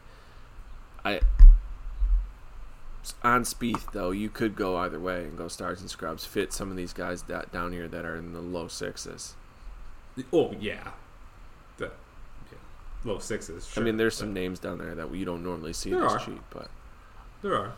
I 1.03 1.21
on 3.23 3.43
Spieth 3.43 3.91
though, 3.93 4.12
you 4.12 4.29
could 4.29 4.55
go 4.55 4.77
either 4.77 4.99
way 4.99 5.23
and 5.23 5.38
go 5.38 5.47
stars 5.47 5.82
and 5.82 5.89
scrubs. 5.89 6.25
Fit 6.25 6.53
some 6.53 6.69
of 6.69 6.77
these 6.77 6.93
guys 6.93 7.23
that, 7.23 7.51
down 7.51 7.71
here 7.71 7.88
that 7.88 8.05
are 8.05 8.15
in 8.15 8.34
the 8.34 8.41
low 8.41 8.67
sixes. 8.67 9.36
Oh 10.34 10.53
yeah, 10.60 10.89
the 11.77 11.86
yeah. 12.51 12.58
low 13.05 13.19
sixes. 13.19 13.71
I 13.77 13.82
mean, 13.82 13.97
there's 13.97 14.15
some 14.15 14.34
names 14.34 14.60
down 14.60 14.77
there 14.79 14.95
that 14.95 15.13
you 15.13 15.25
don't 15.25 15.43
normally 15.43 15.73
see 15.73 15.91
this 15.91 16.01
are. 16.01 16.19
cheap, 16.19 16.41
but 16.49 16.69
There 17.41 17.55
are. 17.55 17.73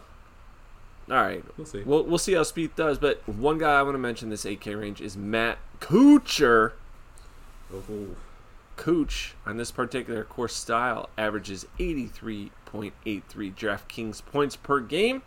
all 1.09 1.15
right, 1.15 1.43
We'll 1.57 1.67
see. 1.67 1.83
We'll 1.83 2.03
we'll 2.03 2.17
see 2.17 2.33
how 2.33 2.41
Spieth 2.41 2.75
does. 2.75 2.97
But 2.97 3.27
one 3.27 3.59
guy 3.59 3.79
I 3.79 3.83
want 3.83 3.93
to 3.93 3.99
mention 3.99 4.29
this 4.29 4.43
8K 4.43 4.79
range 4.79 5.01
is 5.01 5.15
Matt 5.15 5.59
Kuchar. 5.79 6.73
Oh, 7.73 7.83
Cooch 8.81 9.35
on 9.45 9.57
this 9.57 9.69
particular 9.69 10.23
course 10.23 10.55
style 10.55 11.07
averages 11.15 11.67
83.83 11.77 12.49
DraftKings 13.55 14.25
points 14.25 14.55
per 14.55 14.79
game, 14.79 15.21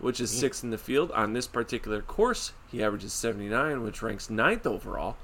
which 0.00 0.18
is 0.18 0.32
sixth 0.32 0.64
in 0.64 0.70
the 0.70 0.78
field. 0.78 1.12
On 1.12 1.32
this 1.32 1.46
particular 1.46 2.02
course, 2.02 2.54
he 2.72 2.82
averages 2.82 3.12
79, 3.12 3.84
which 3.84 4.02
ranks 4.02 4.28
ninth 4.28 4.66
overall. 4.66 5.16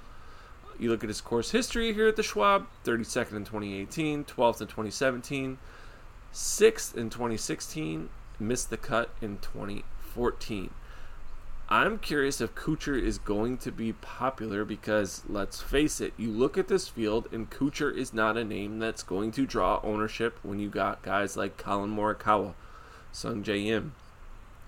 You 0.79 0.91
look 0.91 1.03
at 1.03 1.11
his 1.11 1.21
course 1.21 1.51
history 1.51 1.93
here 1.93 2.07
at 2.07 2.15
the 2.15 2.23
Schwab 2.23 2.69
32nd 2.85 3.33
in 3.33 3.45
2018, 3.45 4.25
12th 4.25 4.61
in 4.61 4.69
2017, 4.69 5.59
6th 6.33 6.97
in 6.97 7.11
2016, 7.11 8.09
missed 8.39 8.71
the 8.71 8.77
cut 8.77 9.11
in 9.21 9.39
2014. 9.39 10.71
I'm 11.71 11.99
curious 11.99 12.41
if 12.41 12.55
Kuchar 12.55 13.01
is 13.01 13.19
going 13.19 13.59
to 13.59 13.71
be 13.71 13.93
popular 13.93 14.65
because 14.65 15.23
let's 15.29 15.61
face 15.61 16.01
it, 16.01 16.15
you 16.17 16.31
look 16.31 16.57
at 16.57 16.69
this 16.69 16.89
field 16.89 17.29
and 17.31 17.51
Kuchar 17.51 17.95
is 17.95 18.15
not 18.15 18.39
a 18.39 18.45
name 18.45 18.79
that's 18.79 19.03
going 19.03 19.33
to 19.33 19.45
draw 19.45 19.79
ownership 19.83 20.39
when 20.43 20.59
you 20.59 20.71
got 20.71 21.03
guys 21.03 21.37
like 21.37 21.59
Collin 21.59 21.95
Morikawa, 21.95 22.55
Sungjae 23.13 23.67
Im, 23.67 23.93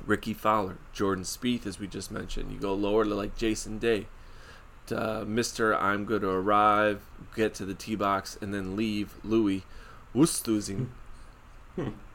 Rickie 0.04 0.34
Fowler, 0.34 0.76
Jordan 0.92 1.24
Spieth, 1.24 1.66
as 1.66 1.78
we 1.78 1.86
just 1.86 2.10
mentioned. 2.10 2.52
You 2.52 2.58
go 2.58 2.74
lower 2.74 3.04
to 3.04 3.14
like 3.14 3.34
Jason 3.34 3.78
Day, 3.78 4.06
to 4.86 4.98
uh, 4.98 5.24
Mr. 5.24 5.80
I'm 5.80 6.04
going 6.04 6.20
to 6.20 6.28
arrive, 6.28 7.00
get 7.34 7.54
to 7.54 7.64
the 7.64 7.74
tee 7.74 7.96
box, 7.96 8.36
and 8.42 8.52
then 8.52 8.76
leave 8.76 9.14
Louis 9.24 9.64
Oosthuizen. 10.14 10.88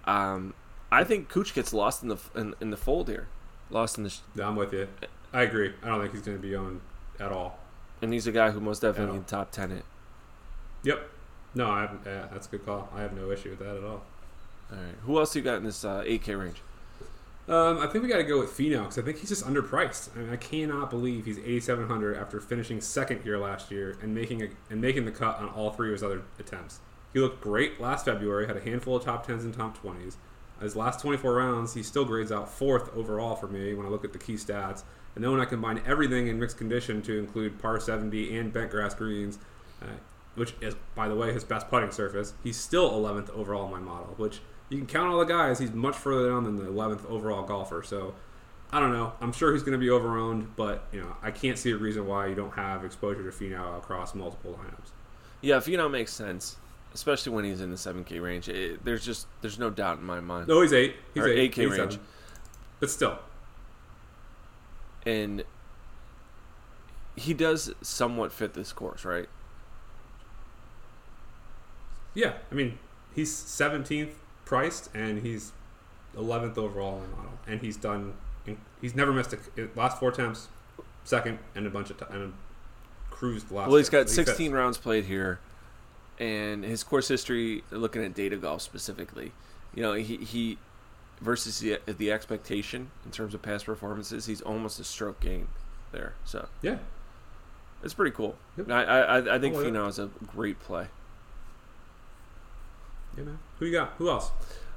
um, 0.06 0.54
I 0.92 1.04
think 1.04 1.30
Cooch 1.30 1.56
gets 1.56 1.74
lost 1.74 2.04
in 2.04 2.10
the 2.10 2.18
in, 2.36 2.54
in 2.62 2.70
the 2.70 2.78
fold 2.78 3.10
here, 3.10 3.28
lost 3.70 3.98
in 3.98 4.04
the. 4.04 4.10
Sh- 4.10 4.20
Yeah, 4.36 4.48
I'm 4.48 4.56
with 4.56 4.74
you. 4.74 4.88
I 5.34 5.42
agree. 5.44 5.74
I 5.84 5.88
don't 5.88 6.02
think 6.02 6.14
he's 6.14 6.22
going 6.22 6.38
to 6.38 6.42
be 6.42 6.56
owned 6.56 6.82
at 7.20 7.32
all. 7.32 7.60
and 8.02 8.12
he's 8.14 8.28
a 8.28 8.32
guy 8.32 8.52
who 8.52 8.60
most 8.60 8.82
definitely 8.82 9.18
can 9.18 9.26
top 9.26 9.52
ten 9.52 9.72
it. 9.72 9.84
Yep. 10.84 11.10
No, 11.56 11.70
I 11.72 11.82
haven't, 11.82 12.02
yeah, 12.06 12.28
that's 12.32 12.48
a 12.48 12.50
good 12.52 12.66
call. 12.66 12.90
I 12.94 13.02
have 13.02 13.14
no 13.14 13.32
issue 13.32 13.50
with 13.52 13.60
that 13.60 13.78
at 13.78 13.84
all. 13.84 14.04
All 14.72 14.78
right, 14.78 14.96
who 15.04 15.18
else 15.20 15.36
you 15.36 15.42
got 15.42 15.56
in 15.58 15.64
this 15.64 15.86
uh, 15.86 16.04
8K 16.06 16.38
range? 16.40 16.58
Um, 17.48 17.78
I 17.80 17.88
think 17.88 18.04
we 18.04 18.10
got 18.10 18.18
to 18.18 18.24
go 18.24 18.40
with 18.40 18.50
Finau 18.50 18.80
because 18.82 18.98
I 18.98 19.02
think 19.04 19.20
he's 19.20 19.30
just 19.30 19.46
underpriced. 19.46 20.10
I 20.16 20.20
mean, 20.20 20.30
I 20.32 20.36
cannot 20.36 20.90
believe 20.90 21.26
he's 21.26 21.38
8,700 21.38 22.18
after 22.18 22.42
finishing 22.42 22.82
second 22.82 23.22
here 23.22 23.38
last 23.38 23.70
year 23.72 23.98
and 24.02 24.14
making 24.16 24.42
a, 24.44 24.48
and 24.70 24.82
making 24.82 25.06
the 25.06 25.12
cut 25.12 25.38
on 25.38 25.50
all 25.50 25.72
three 25.72 25.90
of 25.90 25.94
his 25.94 26.04
other 26.04 26.24
attempts. 26.40 26.80
He 27.14 27.20
looked 27.20 27.42
great 27.42 27.80
last 27.80 28.04
February, 28.06 28.48
had 28.48 28.58
a 28.58 28.62
handful 28.62 28.96
of 28.98 29.06
top 29.06 29.26
tens 29.28 29.46
and 29.46 29.54
top 29.54 29.78
twenties. 29.78 30.18
His 30.62 30.76
last 30.76 31.02
24 31.02 31.34
rounds, 31.34 31.74
he 31.74 31.84
still 31.84 32.06
grades 32.06 32.32
out 32.32 32.52
fourth 32.52 32.96
overall 32.96 33.36
for 33.36 33.48
me 33.48 33.74
when 33.74 33.86
I 33.86 33.90
look 33.90 34.06
at 34.06 34.14
the 34.14 34.20
key 34.20 34.36
stats. 34.36 34.84
And 35.16 35.24
then 35.24 35.32
when 35.32 35.40
I 35.42 35.46
combine 35.46 35.82
everything 35.86 36.28
in 36.28 36.40
mixed 36.40 36.58
condition 36.58 37.02
to 37.04 37.18
include 37.18 37.60
par 37.60 37.80
70 37.80 38.38
and 38.38 38.52
bent 38.52 38.72
grass 38.72 38.94
greens, 38.94 39.40
uh, 39.82 39.88
which 40.36 40.54
is, 40.62 40.76
by 40.96 41.08
the 41.08 41.16
way, 41.16 41.34
his 41.34 41.44
best 41.44 41.70
putting 41.70 41.92
surface, 41.92 42.34
he's 42.44 42.58
still 42.58 42.92
11th 42.92 43.30
overall 43.32 43.66
in 43.66 43.72
my 43.72 43.80
model, 43.80 44.14
which 44.18 44.42
you 44.70 44.78
can 44.78 44.88
count 44.88 45.12
all 45.12 45.20
the 45.20 45.26
guys. 45.26 45.60
He's 45.60 45.72
much 45.72 45.96
further 45.96 46.30
down 46.30 46.44
than 46.44 46.58
the 46.58 46.66
11th 46.66 47.06
overall 47.06 47.44
golfer. 47.44 47.84
So 47.84 48.16
I 48.72 48.80
don't 48.80 48.92
know. 48.92 49.14
I'm 49.22 49.32
sure 49.32 49.54
he's 49.54 49.64
going 49.64 49.80
to 49.80 49.84
be 49.84 49.88
overowned, 49.88 50.48
but 50.56 50.88
you 50.92 51.02
know 51.02 51.16
I 51.22 51.32
can't 51.32 51.58
see 51.58 51.72
a 51.72 51.78
reason 51.78 52.08
why 52.08 52.28
you 52.28 52.36
don't 52.36 52.54
have 52.56 52.84
exposure 52.84 53.30
to 53.30 53.38
Finau 53.38 53.78
across 53.78 54.16
multiple 54.16 54.60
lineups. 54.60 54.90
Yeah, 55.42 55.58
Finau 55.58 55.90
makes 55.90 56.12
sense, 56.12 56.58
especially 56.96 57.34
when 57.34 57.46
he's 57.46 57.62
in 57.62 57.70
the 57.70 57.76
7K 57.78 58.20
range. 58.22 58.50
It, 58.50 58.84
there's 58.84 59.06
just 59.06 59.28
there's 59.42 59.60
no 59.60 59.70
doubt 59.70 60.00
in 60.00 60.04
my 60.06 60.20
mind. 60.20 60.48
No, 60.48 60.62
he's 60.62 60.74
eight. 60.74 60.96
He's 61.14 61.24
Or 61.24 61.28
eight. 61.28 61.52
8K 61.52 61.56
He's 61.56 61.70
range. 61.78 61.92
seven. 61.94 62.00
but 62.80 62.90
still, 62.90 63.20
and 65.06 65.44
he 67.16 67.34
does 67.34 67.72
somewhat 67.82 68.32
fit 68.32 68.54
this 68.56 68.74
course, 68.74 69.06
right? 69.06 69.30
yeah. 72.14 72.34
I 72.52 72.56
mean, 72.56 72.80
he's 73.14 73.32
17th 73.34 74.12
priced 74.46 74.90
and 74.96 75.22
he's 75.22 75.52
11th 76.16 76.58
overall 76.58 76.98
in 77.04 77.10
the 77.12 77.16
model, 77.18 77.32
and 77.48 77.62
he's 77.62 77.78
done. 77.78 78.14
He's 78.82 78.96
never 78.96 79.12
missed 79.12 79.34
a 79.34 79.38
last 79.76 80.00
four 80.00 80.10
attempts, 80.10 80.48
second, 81.04 81.40
and 81.56 81.66
a 81.68 81.70
bunch 81.70 81.90
of 81.90 81.98
time, 81.98 82.10
and 82.22 82.34
cruised 83.10 83.50
the 83.50 83.56
last. 83.56 83.68
Well, 83.68 83.78
he's 83.78 83.90
got 83.90 84.10
16 84.10 84.36
fits. 84.36 84.54
rounds 84.54 84.78
played 84.78 85.06
here, 85.06 85.40
and 86.20 86.64
his 86.64 86.84
course 86.84 87.08
history. 87.08 87.64
Looking 87.72 88.04
at 88.04 88.14
data 88.14 88.38
golf 88.38 88.62
specifically, 88.62 89.32
you 89.74 89.82
know, 89.84 89.94
he 89.94 90.18
he 90.18 90.58
versus 91.22 91.60
the, 91.60 91.80
the 91.88 92.12
expectation 92.12 92.92
in 93.06 93.12
terms 93.12 93.34
of 93.34 93.42
past 93.42 93.66
performances, 93.66 94.26
he's 94.26 94.42
almost 94.42 94.80
a 94.80 94.84
stroke 94.84 95.20
gain 95.22 95.48
there. 95.92 96.14
So 96.26 96.48
Yeah. 96.62 96.78
it's 97.84 97.94
pretty 97.94 98.12
cool. 98.16 98.36
Yep. 98.58 98.70
I, 98.70 98.84
I 98.84 99.36
I 99.36 99.40
think 99.40 99.56
with 99.56 99.66
it. 99.66 99.74
Finau 99.74 99.88
is 99.88 99.98
a 100.00 100.10
great 100.28 100.60
play. 100.60 100.88
Yeah, 103.18 103.24
man. 103.24 103.40
Who 103.60 103.66
you 103.66 103.72
got? 103.72 103.94
Who 103.98 104.10
else? 104.10 104.32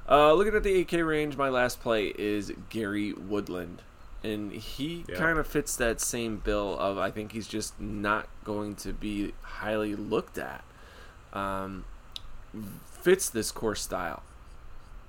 Uh, 0.09 0.33
looking 0.33 0.55
at 0.55 0.63
the 0.63 0.85
8K 0.85 1.05
range, 1.07 1.37
my 1.37 1.49
last 1.49 1.81
play 1.81 2.13
is 2.17 2.51
Gary 2.69 3.13
Woodland. 3.13 3.81
And 4.23 4.51
he 4.51 5.05
Yeah. 5.07 5.15
kind 5.17 5.37
of 5.39 5.45
fits 5.47 5.75
that 5.75 6.01
same 6.01 6.37
bill 6.37 6.77
of 6.79 6.97
I 6.97 7.11
think 7.11 7.31
he's 7.31 7.47
just 7.47 7.79
not 7.79 8.27
going 8.43 8.75
to 8.77 8.91
be 8.93 9.33
highly 9.41 9.95
looked 9.95 10.37
at. 10.37 10.63
Um, 11.33 11.85
fits 12.85 13.29
this 13.29 13.51
course 13.51 13.81
style, 13.81 14.23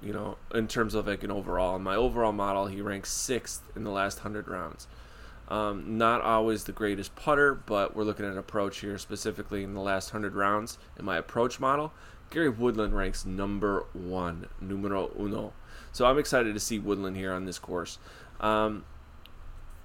you 0.03 0.13
know, 0.13 0.37
in 0.55 0.69
terms 0.69 0.95
of 0.95 1.07
like 1.07 1.23
an 1.25 1.31
overall. 1.31 1.77
In 1.77 1.83
my 1.83 1.97
overall 1.97 2.33
model, 2.33 2.67
he 2.67 2.81
ranks 2.81 3.11
sixth 3.11 3.63
in 3.75 3.85
the 3.85 3.91
last 3.91 4.19
100 4.19 4.49
rounds. 4.49 4.87
Um, 5.49 5.99
not 5.99 6.21
always 6.21 6.65
the 6.65 6.73
greatest 6.73 7.17
putter, 7.17 7.55
but 7.55 7.97
we're 7.97 8.05
looking 8.05 8.25
at 8.25 8.37
approach 8.37 8.79
here 8.79 8.99
specifically 8.99 9.65
in 9.65 9.75
the 9.75 9.81
last 9.81 10.13
100 10.13 10.35
rounds. 10.35 10.79
In 10.97 11.05
my 11.05 11.17
approach 11.17 11.59
model, 11.59 11.93
Gary 12.31 12.49
Woodland 12.49 12.95
ranks 12.95 13.27
number 13.27 13.85
one, 13.93 14.47
numero 14.61 15.11
uno. 15.19 15.53
So 15.93 16.07
I'm 16.07 16.19
excited 16.19 16.55
to 16.55 16.61
see 16.61 16.79
Woodland 16.79 17.17
here 17.17 17.33
on 17.33 17.47
this 17.47 17.59
course. 17.59 17.99
Um, 18.41 18.85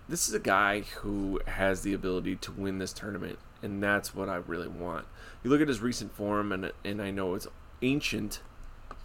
this 0.07 0.27
is 0.27 0.35
a 0.35 0.39
guy 0.39 0.81
who 0.81 1.41
has 1.47 1.81
the 1.81 1.93
ability 1.93 2.35
to 2.37 2.51
win 2.51 2.77
this 2.77 2.93
tournament, 2.93 3.39
and 3.63 3.81
that's 3.81 4.13
what 4.13 4.29
I 4.29 4.35
really 4.35 4.67
want. 4.67 5.07
You 5.45 5.51
look 5.51 5.61
at 5.61 5.67
his 5.67 5.79
recent 5.79 6.11
form, 6.11 6.51
and 6.51 6.71
and 6.83 6.99
I 6.99 7.11
know 7.11 7.35
it's 7.35 7.45
ancient 7.83 8.39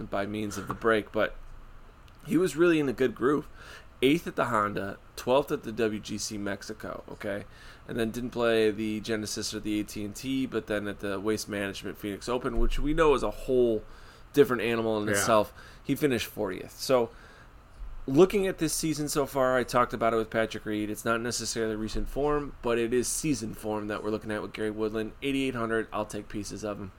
by 0.01 0.24
means 0.24 0.57
of 0.57 0.68
the 0.68 0.74
break, 0.74 1.12
but 1.12 1.34
he 2.26 2.38
was 2.38 2.57
really 2.57 2.80
in 2.80 2.88
a 2.88 2.95
good 2.95 3.14
groove. 3.14 3.47
Eighth 4.01 4.26
at 4.26 4.36
the 4.36 4.47
Honda, 4.47 4.97
twelfth 5.16 5.53
at 5.53 5.64
the 5.64 5.70
WGC 5.70 6.38
Mexico. 6.41 7.05
Okay, 7.12 7.45
and 7.86 7.99
then 7.99 8.11
didn't 8.11 8.30
play 8.30 8.70
the 8.70 9.01
Genesis 9.01 9.53
or 9.53 9.61
the 9.61 9.80
AT 9.80 9.95
and 9.97 10.16
T, 10.16 10.47
but 10.47 10.66
then 10.66 10.88
at 10.88 11.01
the 11.01 11.20
Waste 11.20 11.47
Management 11.47 11.99
Phoenix 11.99 12.26
Open, 12.26 12.59
which 12.59 12.78
we 12.78 12.95
know 12.95 13.12
is 13.12 13.22
a 13.22 13.30
whole 13.30 13.82
different 14.32 14.62
animal 14.62 14.99
in 15.03 15.09
Yeah. 15.09 15.16
itself, 15.16 15.53
he 15.84 15.95
finished 15.95 16.26
fortieth. 16.26 16.80
So 16.80 17.11
looking 18.11 18.46
at 18.46 18.58
this 18.58 18.72
season 18.72 19.08
so 19.08 19.26
far, 19.26 19.56
I 19.56 19.64
talked 19.64 19.92
about 19.94 20.12
it 20.12 20.16
with 20.16 20.30
Patrick 20.30 20.66
Reed. 20.66 20.90
It's 20.90 21.04
not 21.04 21.20
necessarily 21.20 21.76
recent 21.76 22.08
form, 22.08 22.54
but 22.62 22.78
it 22.78 22.92
is 22.92 23.08
season 23.08 23.54
form 23.54 23.86
that 23.88 24.02
we're 24.02 24.11
looking 24.11 24.30
at 24.30 24.42
with 24.42 24.52
Gary 24.52 24.70
Woodland. 24.70 25.12
8,800. 25.22 25.88
I'll 25.92 26.04
take 26.04 26.28
pieces 26.28 26.64
of 26.64 26.78
him. 26.78 26.92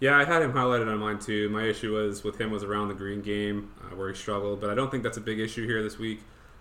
Yeah, 0.00 0.16
I 0.16 0.24
had 0.24 0.42
him 0.42 0.52
highlighted 0.52 0.86
on 0.92 0.98
mine 0.98 1.18
too. 1.18 1.48
My 1.48 1.64
issue 1.64 1.94
was 1.94 2.22
with 2.22 2.40
him 2.40 2.50
was 2.52 2.62
around 2.62 2.88
the 2.88 2.94
green 2.94 3.20
game 3.20 3.72
uh, 3.80 3.96
where 3.96 4.08
he 4.08 4.14
struggled, 4.14 4.60
but 4.60 4.70
I 4.70 4.74
don't 4.74 4.90
think 4.90 5.02
that's 5.02 5.16
a 5.16 5.20
big 5.22 5.40
issue 5.40 5.66
here 5.66 5.82
this 5.82 5.98
week. 5.98 6.20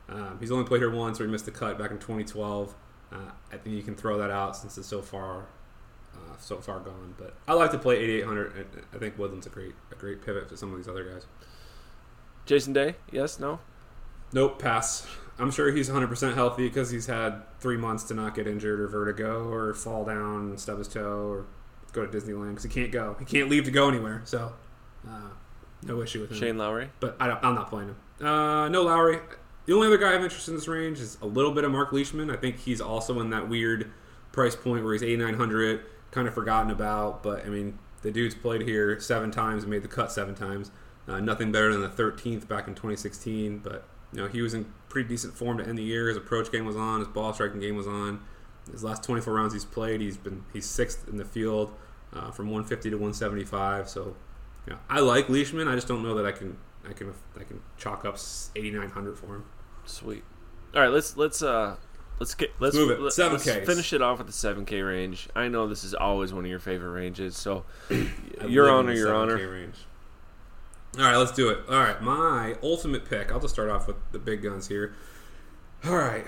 Um, 0.09 0.37
he's 0.39 0.51
only 0.51 0.63
played 0.65 0.79
here 0.81 0.89
once, 0.89 1.19
where 1.19 1.27
he 1.27 1.31
missed 1.31 1.45
the 1.45 1.51
cut 1.51 1.77
back 1.77 1.91
in 1.91 1.97
2012. 1.99 2.73
Uh, 3.11 3.15
I 3.51 3.57
think 3.57 3.75
you 3.75 3.83
can 3.83 3.95
throw 3.95 4.17
that 4.17 4.31
out 4.31 4.55
since 4.57 4.77
it's 4.77 4.87
so 4.87 5.01
far, 5.03 5.45
uh, 6.15 6.35
so 6.39 6.57
far 6.57 6.79
gone. 6.79 7.13
But 7.17 7.35
I 7.47 7.53
like 7.53 7.71
to 7.71 7.77
play 7.77 7.97
8800. 7.97 8.53
I- 8.93 8.95
I 8.95 8.99
think 8.99 9.19
Woodland's 9.19 9.45
a 9.45 9.49
great, 9.49 9.75
a 9.91 9.95
great 9.95 10.25
pivot 10.25 10.49
for 10.49 10.57
some 10.57 10.71
of 10.71 10.77
these 10.77 10.87
other 10.87 11.03
guys. 11.03 11.27
Jason 12.47 12.73
Day? 12.73 12.95
Yes? 13.11 13.39
No? 13.39 13.59
Nope, 14.33 14.59
pass. 14.59 15.05
I'm 15.37 15.51
sure 15.51 15.71
he's 15.71 15.89
100% 15.89 16.33
healthy 16.33 16.67
because 16.67 16.89
he's 16.89 17.05
had 17.05 17.43
three 17.59 17.77
months 17.77 18.05
to 18.05 18.13
not 18.13 18.33
get 18.33 18.47
injured 18.47 18.79
or 18.79 18.87
vertigo 18.87 19.47
or 19.49 19.73
fall 19.73 20.03
down 20.03 20.49
and 20.49 20.59
stub 20.59 20.79
his 20.79 20.87
toe 20.87 21.27
or 21.27 21.45
go 21.93 22.05
to 22.05 22.17
Disneyland 22.17 22.49
because 22.51 22.63
he 22.63 22.69
can't 22.69 22.91
go. 22.91 23.15
He 23.19 23.25
can't 23.25 23.49
leave 23.49 23.65
to 23.65 23.71
go 23.71 23.87
anywhere. 23.87 24.21
So, 24.25 24.53
uh, 25.07 25.29
no 25.83 26.01
issue 26.01 26.21
with 26.21 26.31
him. 26.31 26.37
Shane 26.37 26.57
Lowry? 26.57 26.89
But 26.99 27.17
I 27.19 27.27
don't, 27.27 27.43
I'm 27.43 27.53
not 27.53 27.69
playing 27.69 27.89
him. 27.89 28.25
Uh, 28.25 28.67
no 28.69 28.81
Lowry. 28.83 29.19
The 29.65 29.73
only 29.73 29.87
other 29.87 29.97
guy 29.97 30.13
I'm 30.13 30.23
interested 30.23 30.51
in 30.51 30.57
this 30.57 30.67
range 30.67 30.99
is 30.99 31.17
a 31.21 31.27
little 31.27 31.51
bit 31.51 31.65
of 31.65 31.71
Mark 31.71 31.91
Leishman. 31.91 32.31
I 32.31 32.37
think 32.37 32.59
he's 32.59 32.81
also 32.81 33.19
in 33.19 33.29
that 33.29 33.47
weird 33.49 33.91
price 34.31 34.55
point 34.55 34.83
where 34.83 34.93
he's 34.93 35.03
8,900, 35.03 35.81
kind 36.11 36.27
of 36.27 36.33
forgotten 36.33 36.71
about. 36.71 37.21
But, 37.21 37.45
I 37.45 37.49
mean, 37.49 37.77
the 38.01 38.11
dude's 38.11 38.33
played 38.33 38.61
here 38.61 38.99
seven 38.99 39.29
times 39.29 39.63
and 39.63 39.71
made 39.71 39.83
the 39.83 39.89
cut 39.89 40.11
seven 40.11 40.33
times. 40.33 40.71
Uh, 41.07 41.19
nothing 41.19 41.51
better 41.51 41.71
than 41.71 41.81
the 41.81 41.89
13th 41.89 42.47
back 42.47 42.67
in 42.67 42.73
2016. 42.73 43.59
But, 43.59 43.85
you 44.11 44.21
know, 44.21 44.27
he 44.27 44.41
was 44.41 44.53
in 44.53 44.73
pretty 44.89 45.07
decent 45.07 45.33
form 45.33 45.57
to 45.59 45.65
end 45.65 45.77
the 45.77 45.83
year. 45.83 46.07
His 46.07 46.17
approach 46.17 46.51
game 46.51 46.65
was 46.65 46.75
on. 46.75 46.99
His 46.99 47.07
ball 47.07 47.33
striking 47.33 47.59
game 47.59 47.75
was 47.75 47.87
on. 47.87 48.21
His 48.71 48.83
last 48.83 49.03
24 49.03 49.33
rounds 49.33 49.53
he's 49.53 49.63
played, 49.65 50.01
he's 50.01 50.17
been 50.17 50.43
he's 50.51 50.65
sixth 50.65 51.07
in 51.07 51.15
the 51.15 51.23
field 51.23 51.73
uh, 52.13 52.31
from 52.31 52.47
150 52.47 52.89
to 52.89 52.95
175. 52.97 53.87
So, 53.87 54.15
you 54.65 54.73
know, 54.73 54.79
I 54.89 54.99
like 54.99 55.29
Leishman. 55.29 55.67
I 55.67 55.75
just 55.75 55.87
don't 55.87 56.03
know 56.03 56.15
that 56.15 56.25
I 56.25 56.31
can 56.31 56.57
I 56.87 56.93
can 56.93 57.13
I 57.39 57.43
can 57.43 57.61
chalk 57.77 58.05
up 58.05 58.17
8900 58.55 59.17
for 59.17 59.35
him. 59.35 59.45
Sweet. 59.85 60.23
All 60.75 60.81
right, 60.81 60.91
let's 60.91 61.15
let's 61.15 61.41
uh 61.41 61.77
let's 62.19 62.35
get 62.35 62.51
let's 62.59 62.75
Move 62.75 62.91
it. 62.91 62.99
7Ks. 62.99 63.31
let's 63.31 63.45
finish 63.45 63.93
it 63.93 64.01
off 64.01 64.17
with 64.17 64.27
the 64.27 64.33
7K 64.33 64.85
range. 64.85 65.29
I 65.35 65.47
know 65.47 65.67
this 65.67 65.83
is 65.83 65.93
always 65.93 66.33
one 66.33 66.43
of 66.43 66.49
your 66.49 66.59
favorite 66.59 66.91
ranges, 66.91 67.37
so 67.37 67.65
your 68.47 68.69
honor, 68.69 68.93
your 68.93 69.15
honor. 69.15 69.35
Range. 69.35 69.75
All 70.97 71.03
right, 71.03 71.15
let's 71.15 71.31
do 71.31 71.49
it. 71.49 71.59
All 71.69 71.77
right, 71.77 72.01
my 72.01 72.55
ultimate 72.63 73.05
pick. 73.05 73.31
I'll 73.31 73.39
just 73.39 73.53
start 73.53 73.69
off 73.69 73.85
with 73.85 73.97
the 74.11 74.17
big 74.17 74.41
guns 74.41 74.67
here. 74.67 74.95
All 75.85 75.95
right, 75.95 76.25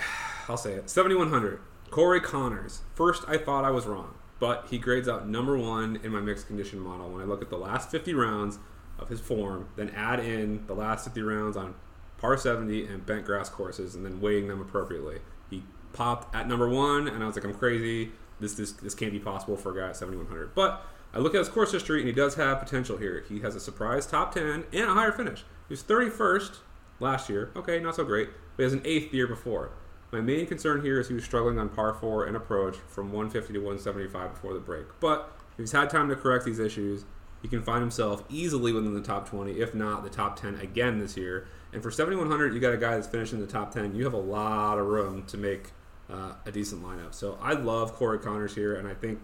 I'll 0.47 0.57
say 0.57 0.73
it. 0.73 0.91
7100. 0.91 1.59
Corey 1.89 2.21
Conners. 2.21 2.81
First, 2.93 3.23
I 3.27 3.39
thought 3.39 3.65
I 3.65 3.71
was 3.71 3.87
wrong, 3.87 4.13
but 4.39 4.67
he 4.69 4.77
grades 4.77 5.09
out 5.09 5.27
number 5.27 5.57
one 5.57 5.99
in 6.03 6.11
my 6.11 6.19
mixed 6.19 6.45
condition 6.45 6.79
model. 6.79 7.09
When 7.09 7.19
I 7.19 7.23
look 7.23 7.41
at 7.41 7.49
the 7.49 7.57
last 7.57 7.89
50 7.89 8.13
rounds 8.13 8.59
of 8.99 9.09
his 9.09 9.19
form, 9.19 9.69
then 9.75 9.89
add 9.95 10.19
in 10.19 10.67
the 10.67 10.75
last 10.75 11.03
50 11.05 11.19
rounds 11.23 11.57
on 11.57 11.73
par 12.19 12.37
70 12.37 12.85
and 12.85 13.03
bent 13.03 13.25
grass 13.25 13.49
courses, 13.49 13.95
and 13.95 14.05
then 14.05 14.21
weighing 14.21 14.47
them 14.47 14.61
appropriately. 14.61 15.17
He 15.49 15.63
popped 15.93 16.35
at 16.35 16.47
number 16.47 16.69
one, 16.69 17.07
and 17.07 17.23
I 17.23 17.25
was 17.25 17.35
like, 17.35 17.45
I'm 17.45 17.55
crazy. 17.55 18.11
This 18.39 18.53
this 18.53 18.73
this 18.73 18.93
can't 18.93 19.13
be 19.13 19.19
possible 19.19 19.57
for 19.57 19.71
a 19.75 19.81
guy 19.81 19.89
at 19.89 19.97
7100. 19.97 20.53
But 20.53 20.85
I 21.13 21.19
look 21.19 21.33
at 21.33 21.39
his 21.39 21.49
course 21.49 21.71
history, 21.71 21.99
and 21.99 22.07
he 22.07 22.13
does 22.13 22.35
have 22.35 22.59
potential 22.59 22.97
here. 22.97 23.23
He 23.27 23.39
has 23.39 23.55
a 23.55 23.59
surprise 23.59 24.05
top 24.05 24.33
10 24.33 24.65
and 24.71 24.89
a 24.89 24.93
higher 24.93 25.11
finish. 25.11 25.43
He 25.67 25.73
was 25.73 25.83
31st 25.83 26.57
last 26.99 27.29
year. 27.29 27.51
Okay, 27.55 27.79
not 27.79 27.95
so 27.95 28.03
great, 28.03 28.29
but 28.55 28.63
he 28.63 28.63
has 28.63 28.73
an 28.73 28.81
eighth 28.85 29.13
year 29.13 29.27
before. 29.27 29.71
My 30.11 30.21
main 30.21 30.47
concern 30.47 30.81
here 30.83 30.99
is 30.99 31.07
he 31.07 31.13
was 31.13 31.23
struggling 31.23 31.59
on 31.59 31.69
par 31.69 31.93
four 31.93 32.25
and 32.25 32.35
approach 32.35 32.77
from 32.87 33.11
150 33.11 33.53
to 33.53 33.59
175 33.59 34.33
before 34.33 34.53
the 34.53 34.59
break. 34.59 34.85
But 34.99 35.31
if 35.53 35.57
he's 35.59 35.71
had 35.71 35.89
time 35.89 36.09
to 36.09 36.15
correct 36.15 36.45
these 36.45 36.59
issues, 36.59 37.05
he 37.41 37.47
can 37.47 37.63
find 37.63 37.81
himself 37.81 38.23
easily 38.29 38.71
within 38.71 38.93
the 38.93 39.01
top 39.01 39.29
20, 39.29 39.59
if 39.59 39.73
not 39.73 40.03
the 40.03 40.09
top 40.09 40.39
10 40.39 40.55
again 40.55 40.99
this 40.99 41.15
year. 41.15 41.47
And 41.71 41.81
for 41.83 41.91
7100, 41.91 42.53
you 42.53 42.59
got 42.59 42.73
a 42.73 42.77
guy 42.77 42.95
that's 42.95 43.07
finishing 43.07 43.39
the 43.39 43.47
top 43.47 43.71
10. 43.71 43.95
You 43.95 44.03
have 44.03 44.13
a 44.13 44.17
lot 44.17 44.79
of 44.79 44.87
room 44.87 45.25
to 45.27 45.37
make 45.37 45.71
uh, 46.09 46.33
a 46.45 46.51
decent 46.51 46.83
lineup. 46.83 47.13
So 47.13 47.37
I 47.41 47.53
love 47.53 47.93
Corey 47.93 48.19
Conners 48.19 48.55
here, 48.55 48.75
and 48.75 48.87
I 48.87 48.95
think 48.95 49.19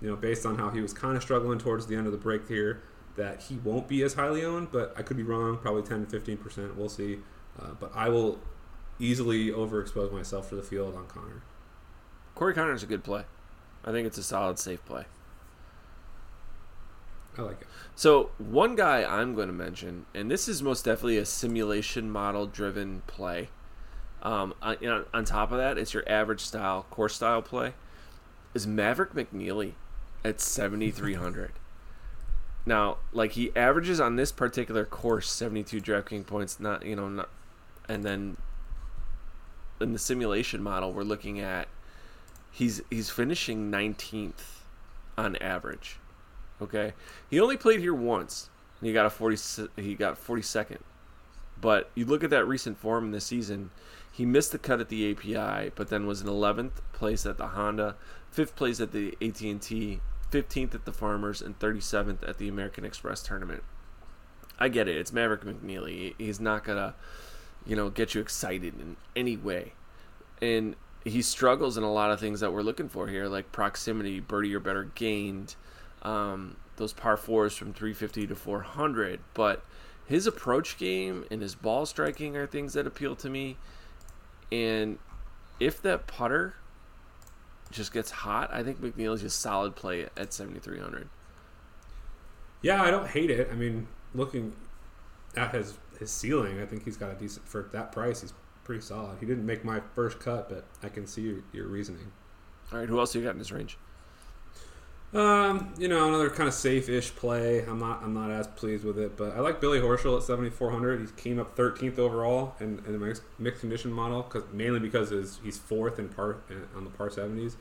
you 0.00 0.08
know 0.08 0.16
based 0.16 0.46
on 0.46 0.56
how 0.58 0.70
he 0.70 0.80
was 0.80 0.92
kind 0.92 1.16
of 1.16 1.22
struggling 1.22 1.58
towards 1.58 1.86
the 1.86 1.96
end 1.96 2.06
of 2.06 2.12
the 2.12 2.18
break 2.18 2.48
here, 2.48 2.82
that 3.16 3.42
he 3.42 3.56
won't 3.56 3.88
be 3.88 4.02
as 4.02 4.14
highly 4.14 4.44
owned. 4.44 4.70
But 4.72 4.94
I 4.96 5.02
could 5.02 5.16
be 5.16 5.22
wrong. 5.22 5.58
Probably 5.58 5.82
10 5.82 6.06
to 6.06 6.10
15 6.10 6.36
percent. 6.38 6.76
We'll 6.76 6.88
see. 6.88 7.18
Uh, 7.60 7.70
but 7.78 7.92
I 7.94 8.08
will 8.08 8.38
easily 8.98 9.48
overexpose 9.50 10.12
myself 10.12 10.48
for 10.48 10.56
the 10.56 10.62
field 10.62 10.94
on 10.94 11.06
Connor. 11.06 11.42
Corey 12.34 12.54
Connor 12.54 12.72
is 12.72 12.82
a 12.82 12.86
good 12.86 13.02
play. 13.02 13.24
I 13.84 13.92
think 13.92 14.06
it's 14.06 14.18
a 14.18 14.22
solid, 14.22 14.58
safe 14.58 14.84
play. 14.84 15.04
I 17.38 17.42
like 17.42 17.60
it. 17.60 17.66
So 17.94 18.30
one 18.38 18.76
guy 18.76 19.04
I'm 19.04 19.34
going 19.34 19.48
to 19.48 19.54
mention, 19.54 20.06
and 20.14 20.30
this 20.30 20.48
is 20.48 20.62
most 20.62 20.84
definitely 20.84 21.18
a 21.18 21.24
simulation 21.24 22.10
model 22.10 22.46
driven 22.46 23.02
play. 23.06 23.48
Um, 24.22 24.54
on, 24.60 25.06
on 25.14 25.24
top 25.24 25.50
of 25.50 25.58
that, 25.58 25.78
it's 25.78 25.94
your 25.94 26.06
average 26.08 26.40
style 26.40 26.86
course 26.90 27.14
style 27.14 27.40
play. 27.40 27.74
Is 28.52 28.66
Maverick 28.66 29.14
McNealy 29.14 29.74
at 30.24 30.40
7,300? 30.40 31.52
now, 32.66 32.98
like 33.12 33.32
he 33.32 33.50
averages 33.56 34.00
on 34.00 34.16
this 34.16 34.32
particular 34.32 34.84
course 34.84 35.30
72 35.30 35.80
DraftKings 35.80 36.26
points. 36.26 36.60
Not 36.60 36.84
you 36.84 36.94
know 36.94 37.08
not, 37.08 37.28
and 37.88 38.04
then 38.04 38.36
in 39.80 39.92
the 39.92 39.98
simulation 39.98 40.62
model, 40.62 40.92
we're 40.92 41.02
looking 41.02 41.40
at 41.40 41.68
he's 42.50 42.82
he's 42.90 43.10
finishing 43.10 43.70
19th 43.70 44.64
on 45.16 45.36
average. 45.36 45.96
Okay, 46.60 46.92
he 47.28 47.40
only 47.40 47.56
played 47.56 47.80
here 47.80 47.94
once. 47.94 48.50
And 48.80 48.86
he 48.86 48.92
got 48.92 49.06
a 49.06 49.10
40. 49.10 49.68
He 49.76 49.94
got 49.94 50.22
42nd. 50.22 50.78
But 51.60 51.90
you 51.94 52.04
look 52.04 52.24
at 52.24 52.30
that 52.30 52.46
recent 52.46 52.78
form 52.78 53.06
in 53.06 53.10
the 53.10 53.20
season. 53.20 53.70
He 54.12 54.24
missed 54.24 54.52
the 54.52 54.58
cut 54.58 54.80
at 54.80 54.88
the 54.88 55.10
API, 55.10 55.72
but 55.74 55.88
then 55.88 56.06
was 56.06 56.20
in 56.20 56.26
11th 56.26 56.82
place 56.92 57.24
at 57.26 57.38
the 57.38 57.48
Honda, 57.48 57.96
fifth 58.30 58.56
place 58.56 58.80
at 58.80 58.92
the 58.92 59.16
AT&T, 59.22 60.00
15th 60.30 60.74
at 60.74 60.84
the 60.84 60.92
Farmers, 60.92 61.42
and 61.42 61.58
37th 61.58 62.28
at 62.28 62.38
the 62.38 62.48
American 62.48 62.84
Express 62.84 63.22
tournament. 63.22 63.62
I 64.58 64.68
get 64.68 64.88
it. 64.88 64.96
It's 64.96 65.12
Maverick 65.12 65.42
McNealy. 65.42 66.14
He's 66.18 66.40
not 66.40 66.64
gonna, 66.64 66.94
you 67.66 67.74
know, 67.76 67.90
get 67.90 68.14
you 68.14 68.20
excited 68.20 68.74
in 68.78 68.96
any 69.16 69.36
way, 69.36 69.72
and 70.40 70.76
he 71.04 71.22
struggles 71.22 71.76
in 71.76 71.82
a 71.82 71.92
lot 71.92 72.10
of 72.10 72.20
things 72.20 72.40
that 72.40 72.52
we're 72.52 72.62
looking 72.62 72.88
for 72.88 73.08
here, 73.08 73.26
like 73.26 73.52
proximity, 73.52 74.20
birdie 74.20 74.54
or 74.54 74.60
better 74.60 74.84
gained, 74.94 75.54
um, 76.02 76.56
those 76.76 76.92
par 76.92 77.16
fours 77.16 77.56
from 77.56 77.72
350 77.72 78.26
to 78.26 78.34
400. 78.34 79.20
But 79.32 79.64
his 80.06 80.26
approach 80.26 80.76
game 80.76 81.24
and 81.30 81.40
his 81.40 81.54
ball 81.54 81.86
striking 81.86 82.36
are 82.36 82.46
things 82.46 82.74
that 82.74 82.86
appeal 82.86 83.16
to 83.16 83.30
me. 83.30 83.56
And 84.52 84.98
if 85.58 85.80
that 85.82 86.06
putter 86.06 86.54
just 87.70 87.92
gets 87.92 88.10
hot, 88.10 88.50
I 88.52 88.62
think 88.62 88.80
McNealy's 88.80 89.22
just 89.22 89.40
solid 89.40 89.76
play 89.76 90.08
at 90.16 90.32
7,300. 90.32 91.08
Yeah, 92.62 92.82
I 92.82 92.90
don't 92.90 93.06
hate 93.06 93.30
it. 93.30 93.48
I 93.50 93.54
mean, 93.54 93.86
looking 94.14 94.54
at 95.36 95.54
his 95.54 95.78
his 95.98 96.10
ceiling, 96.10 96.60
I 96.60 96.66
think 96.66 96.84
he's 96.84 96.96
got 96.96 97.10
a 97.10 97.14
decent 97.14 97.46
for 97.46 97.68
that 97.72 97.92
price. 97.92 98.22
He's 98.22 98.32
pretty 98.64 98.80
solid. 98.80 99.18
He 99.20 99.26
didn't 99.26 99.44
make 99.44 99.64
my 99.64 99.80
first 99.94 100.18
cut, 100.18 100.48
but 100.48 100.64
I 100.82 100.88
can 100.88 101.06
see 101.06 101.22
your, 101.22 101.38
your 101.52 101.66
reasoning. 101.66 102.10
All 102.72 102.78
right, 102.78 102.88
who 102.88 102.98
else 102.98 103.14
you 103.14 103.22
got 103.22 103.32
in 103.32 103.38
this 103.38 103.52
range? 103.52 103.76
Um, 105.12 105.74
you 105.76 105.88
know, 105.88 106.06
another 106.06 106.30
kind 106.30 106.46
of 106.46 106.54
safe-ish 106.54 107.16
play. 107.16 107.64
I'm 107.64 107.80
not, 107.80 108.02
I'm 108.02 108.14
not 108.14 108.30
as 108.30 108.46
pleased 108.46 108.84
with 108.84 108.96
it, 108.96 109.16
but 109.16 109.36
I 109.36 109.40
like 109.40 109.60
Billy 109.60 109.80
Horschel 109.80 110.16
at 110.16 110.22
7,400. 110.22 111.00
He 111.00 111.06
came 111.20 111.40
up 111.40 111.56
13th 111.56 111.98
overall 111.98 112.54
in, 112.60 112.80
in 112.86 112.92
the 112.92 112.98
mixed, 112.98 113.22
mixed 113.38 113.60
condition 113.60 113.92
model, 113.92 114.22
cause, 114.22 114.44
mainly 114.52 114.78
because 114.78 115.10
his, 115.10 115.40
he's 115.42 115.58
fourth 115.58 115.98
in 115.98 116.08
par 116.08 116.38
on 116.76 116.84
the 116.84 116.90
par 116.90 117.08
70s. 117.08 117.56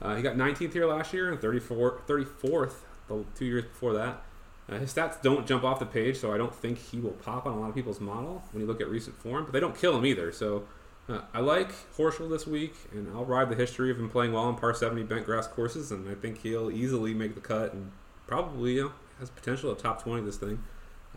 Uh, 0.00 0.16
he 0.16 0.22
got 0.22 0.36
19th 0.36 0.72
here 0.72 0.86
last 0.86 1.12
year 1.12 1.30
and 1.30 1.40
34, 1.40 2.02
34th 2.06 2.72
the 3.08 3.24
two 3.34 3.44
years 3.44 3.64
before 3.64 3.92
that. 3.92 4.22
Uh, 4.70 4.78
his 4.78 4.92
stats 4.92 5.20
don't 5.20 5.46
jump 5.46 5.64
off 5.64 5.78
the 5.78 5.86
page, 5.86 6.16
so 6.16 6.32
I 6.32 6.38
don't 6.38 6.54
think 6.54 6.78
he 6.78 7.00
will 7.00 7.12
pop 7.12 7.46
on 7.46 7.52
a 7.52 7.60
lot 7.60 7.68
of 7.68 7.74
people's 7.74 8.00
model 8.00 8.42
when 8.52 8.62
you 8.62 8.66
look 8.66 8.80
at 8.80 8.88
recent 8.88 9.16
form. 9.16 9.44
But 9.44 9.52
they 9.52 9.60
don't 9.60 9.76
kill 9.76 9.96
him 9.96 10.06
either. 10.06 10.30
So 10.30 10.64
uh, 11.08 11.20
I 11.32 11.40
like 11.40 11.70
Horschel 11.96 12.28
this 12.28 12.46
week, 12.46 12.74
and 12.92 13.08
I'll 13.14 13.24
ride 13.24 13.48
the 13.48 13.54
history 13.54 13.90
of 13.90 13.98
him 13.98 14.10
playing 14.10 14.32
well 14.32 14.44
on 14.44 14.56
par 14.56 14.74
70 14.74 15.04
bent 15.04 15.24
grass 15.24 15.46
courses, 15.46 15.90
and 15.90 16.08
I 16.08 16.14
think 16.14 16.42
he'll 16.42 16.70
easily 16.70 17.14
make 17.14 17.34
the 17.34 17.40
cut 17.40 17.72
and 17.72 17.90
probably 18.26 18.74
you 18.74 18.84
know 18.84 18.92
has 19.18 19.30
potential 19.30 19.70
of 19.70 19.78
top 19.78 20.02
20 20.02 20.24
this 20.24 20.36
thing. 20.36 20.62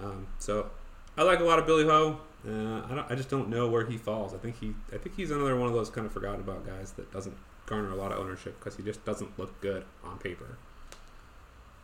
Um, 0.01 0.27
so 0.39 0.69
I 1.17 1.23
like 1.23 1.39
a 1.39 1.43
lot 1.43 1.59
of 1.59 1.65
Billy 1.65 1.83
Ho. 1.85 2.19
Uh, 2.47 3.03
I, 3.03 3.05
I 3.09 3.15
just 3.15 3.29
don't 3.29 3.49
know 3.49 3.67
where 3.67 3.85
he 3.85 3.97
falls. 3.97 4.33
I 4.33 4.37
think 4.37 4.59
he 4.59 4.73
I 4.93 4.97
think 4.97 5.15
he's 5.15 5.31
another 5.31 5.55
one 5.55 5.67
of 5.67 5.73
those 5.73 5.89
kind 5.89 6.07
of 6.07 6.13
forgotten 6.13 6.39
about 6.39 6.65
guys 6.65 6.93
that 6.93 7.11
doesn't 7.11 7.35
garner 7.65 7.91
a 7.91 7.95
lot 7.95 8.11
of 8.11 8.19
ownership 8.19 8.57
because 8.59 8.77
he 8.77 8.83
just 8.83 9.03
doesn't 9.05 9.37
look 9.37 9.59
good 9.61 9.83
on 10.03 10.17
paper. 10.17 10.57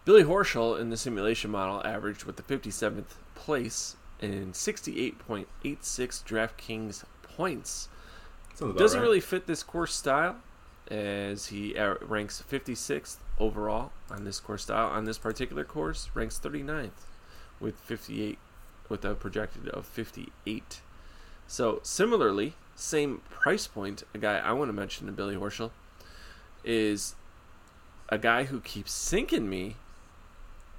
Billy 0.06 0.24
Horschel 0.24 0.80
in 0.80 0.90
the 0.90 0.98
simulation 0.98 1.52
model 1.52 1.86
averaged 1.86 2.24
with 2.24 2.38
the 2.38 2.44
57th 2.44 3.16
place 3.36 3.98
in 4.22 4.54
68.86 4.54 5.46
DraftKings 6.24 7.04
points. 7.22 7.90
Doesn't 8.60 9.00
right. 9.00 9.06
really 9.06 9.20
fit 9.20 9.46
this 9.46 9.64
course 9.64 9.94
style, 9.94 10.38
as 10.90 11.48
he 11.48 11.78
uh, 11.78 11.96
ranks 12.02 12.44
56th 12.50 13.18
overall 13.40 13.92
on 14.10 14.24
this 14.24 14.40
course 14.40 14.64
style. 14.64 14.88
On 14.88 15.06
this 15.06 15.18
particular 15.18 15.64
course, 15.64 16.10
ranks 16.14 16.40
39th 16.44 16.90
with 17.60 17.76
58, 17.80 18.38
with 18.90 19.06
a 19.06 19.16
projected 19.16 19.68
of 19.70 19.86
58. 19.86 20.82
So 21.48 21.80
similarly, 21.84 22.54
same 22.76 23.22
price 23.30 23.68
point. 23.68 24.04
A 24.14 24.18
guy 24.18 24.38
I 24.38 24.52
want 24.54 24.70
to 24.70 24.74
mention 24.74 25.08
to 25.08 25.14
Billy 25.14 25.36
Horschel 25.36 25.72
is 26.64 27.16
a 28.10 28.18
guy 28.18 28.46
who 28.46 28.60
keeps 28.60 28.92
sinking 28.92 29.50
me 29.50 29.76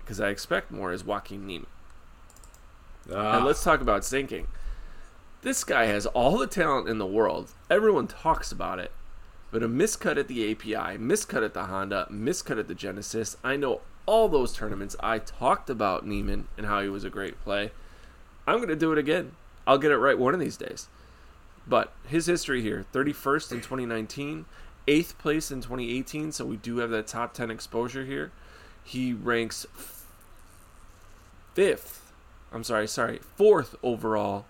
because 0.00 0.20
I 0.20 0.28
expect 0.28 0.70
more 0.70 0.92
is 0.92 1.04
Joaquin 1.04 1.46
Niemann. 1.46 1.66
Ah. 3.12 3.36
And 3.36 3.44
let's 3.44 3.62
talk 3.62 3.80
about 3.80 4.04
sinking. 4.04 4.46
This 5.42 5.62
guy 5.62 5.84
has 5.86 6.06
all 6.06 6.36
the 6.36 6.48
talent 6.48 6.88
in 6.88 6.98
the 6.98 7.06
world. 7.06 7.52
Everyone 7.70 8.08
talks 8.08 8.50
about 8.50 8.80
it. 8.80 8.90
But 9.50 9.62
a 9.62 9.68
miscut 9.68 10.18
at 10.18 10.28
the 10.28 10.50
API, 10.50 10.98
miscut 10.98 11.44
at 11.44 11.54
the 11.54 11.64
Honda, 11.64 12.06
miscut 12.10 12.58
at 12.58 12.68
the 12.68 12.74
Genesis. 12.74 13.36
I 13.42 13.56
know 13.56 13.80
all 14.04 14.28
those 14.28 14.52
tournaments. 14.52 14.96
I 15.00 15.18
talked 15.20 15.70
about 15.70 16.06
Niemann 16.06 16.48
and 16.56 16.66
how 16.66 16.82
he 16.82 16.88
was 16.88 17.04
a 17.04 17.10
great 17.10 17.40
play. 17.42 17.70
I'm 18.46 18.56
going 18.56 18.68
to 18.68 18.76
do 18.76 18.92
it 18.92 18.98
again. 18.98 19.32
I'll 19.66 19.78
get 19.78 19.92
it 19.92 19.98
right 19.98 20.18
one 20.18 20.34
of 20.34 20.40
these 20.40 20.56
days. 20.56 20.88
But 21.66 21.92
his 22.06 22.26
history 22.26 22.60
here 22.62 22.84
31st 22.92 23.52
in 23.52 23.58
2019, 23.58 24.46
8th 24.86 25.18
place 25.18 25.50
in 25.50 25.60
2018, 25.60 26.32
so 26.32 26.46
we 26.46 26.56
do 26.56 26.78
have 26.78 26.90
that 26.90 27.06
top 27.06 27.32
10 27.32 27.50
exposure 27.50 28.04
here. 28.04 28.32
He 28.82 29.12
ranks 29.12 29.66
fifth, 31.54 32.12
I'm 32.52 32.64
sorry, 32.64 32.88
sorry, 32.88 33.20
fourth 33.36 33.76
overall 33.82 34.46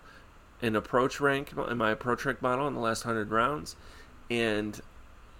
in 0.61 0.75
approach 0.75 1.19
rank 1.19 1.53
in 1.69 1.77
my 1.77 1.91
approach 1.91 2.25
rank 2.25 2.41
model 2.41 2.67
in 2.67 2.73
the 2.73 2.79
last 2.79 3.05
100 3.05 3.31
rounds, 3.31 3.75
and 4.29 4.81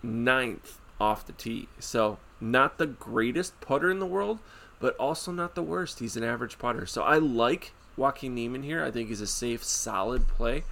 ninth 0.02 0.80
off 1.00 1.26
the 1.26 1.34
tee. 1.34 1.68
So, 1.80 2.18
not 2.42 2.78
the 2.78 2.88
greatest 2.88 3.60
putter 3.62 3.92
in 3.92 4.00
the 4.00 4.06
world, 4.06 4.40
but 4.80 4.96
also 4.98 5.32
not 5.32 5.56
the 5.56 5.64
worst. 5.64 6.00
He's 6.00 6.16
an 6.16 6.24
average 6.24 6.58
putter. 6.58 6.86
So, 6.86 7.04
I 7.04 7.18
like 7.18 7.74
Joaquin 7.98 8.34
Niemann 8.34 8.64
here. 8.64 8.84
I 8.84 8.92
think 8.92 9.10
he's 9.10 9.22
a 9.22 9.28
safe, 9.28 9.64
solid 9.64 10.28
play. 10.28 10.64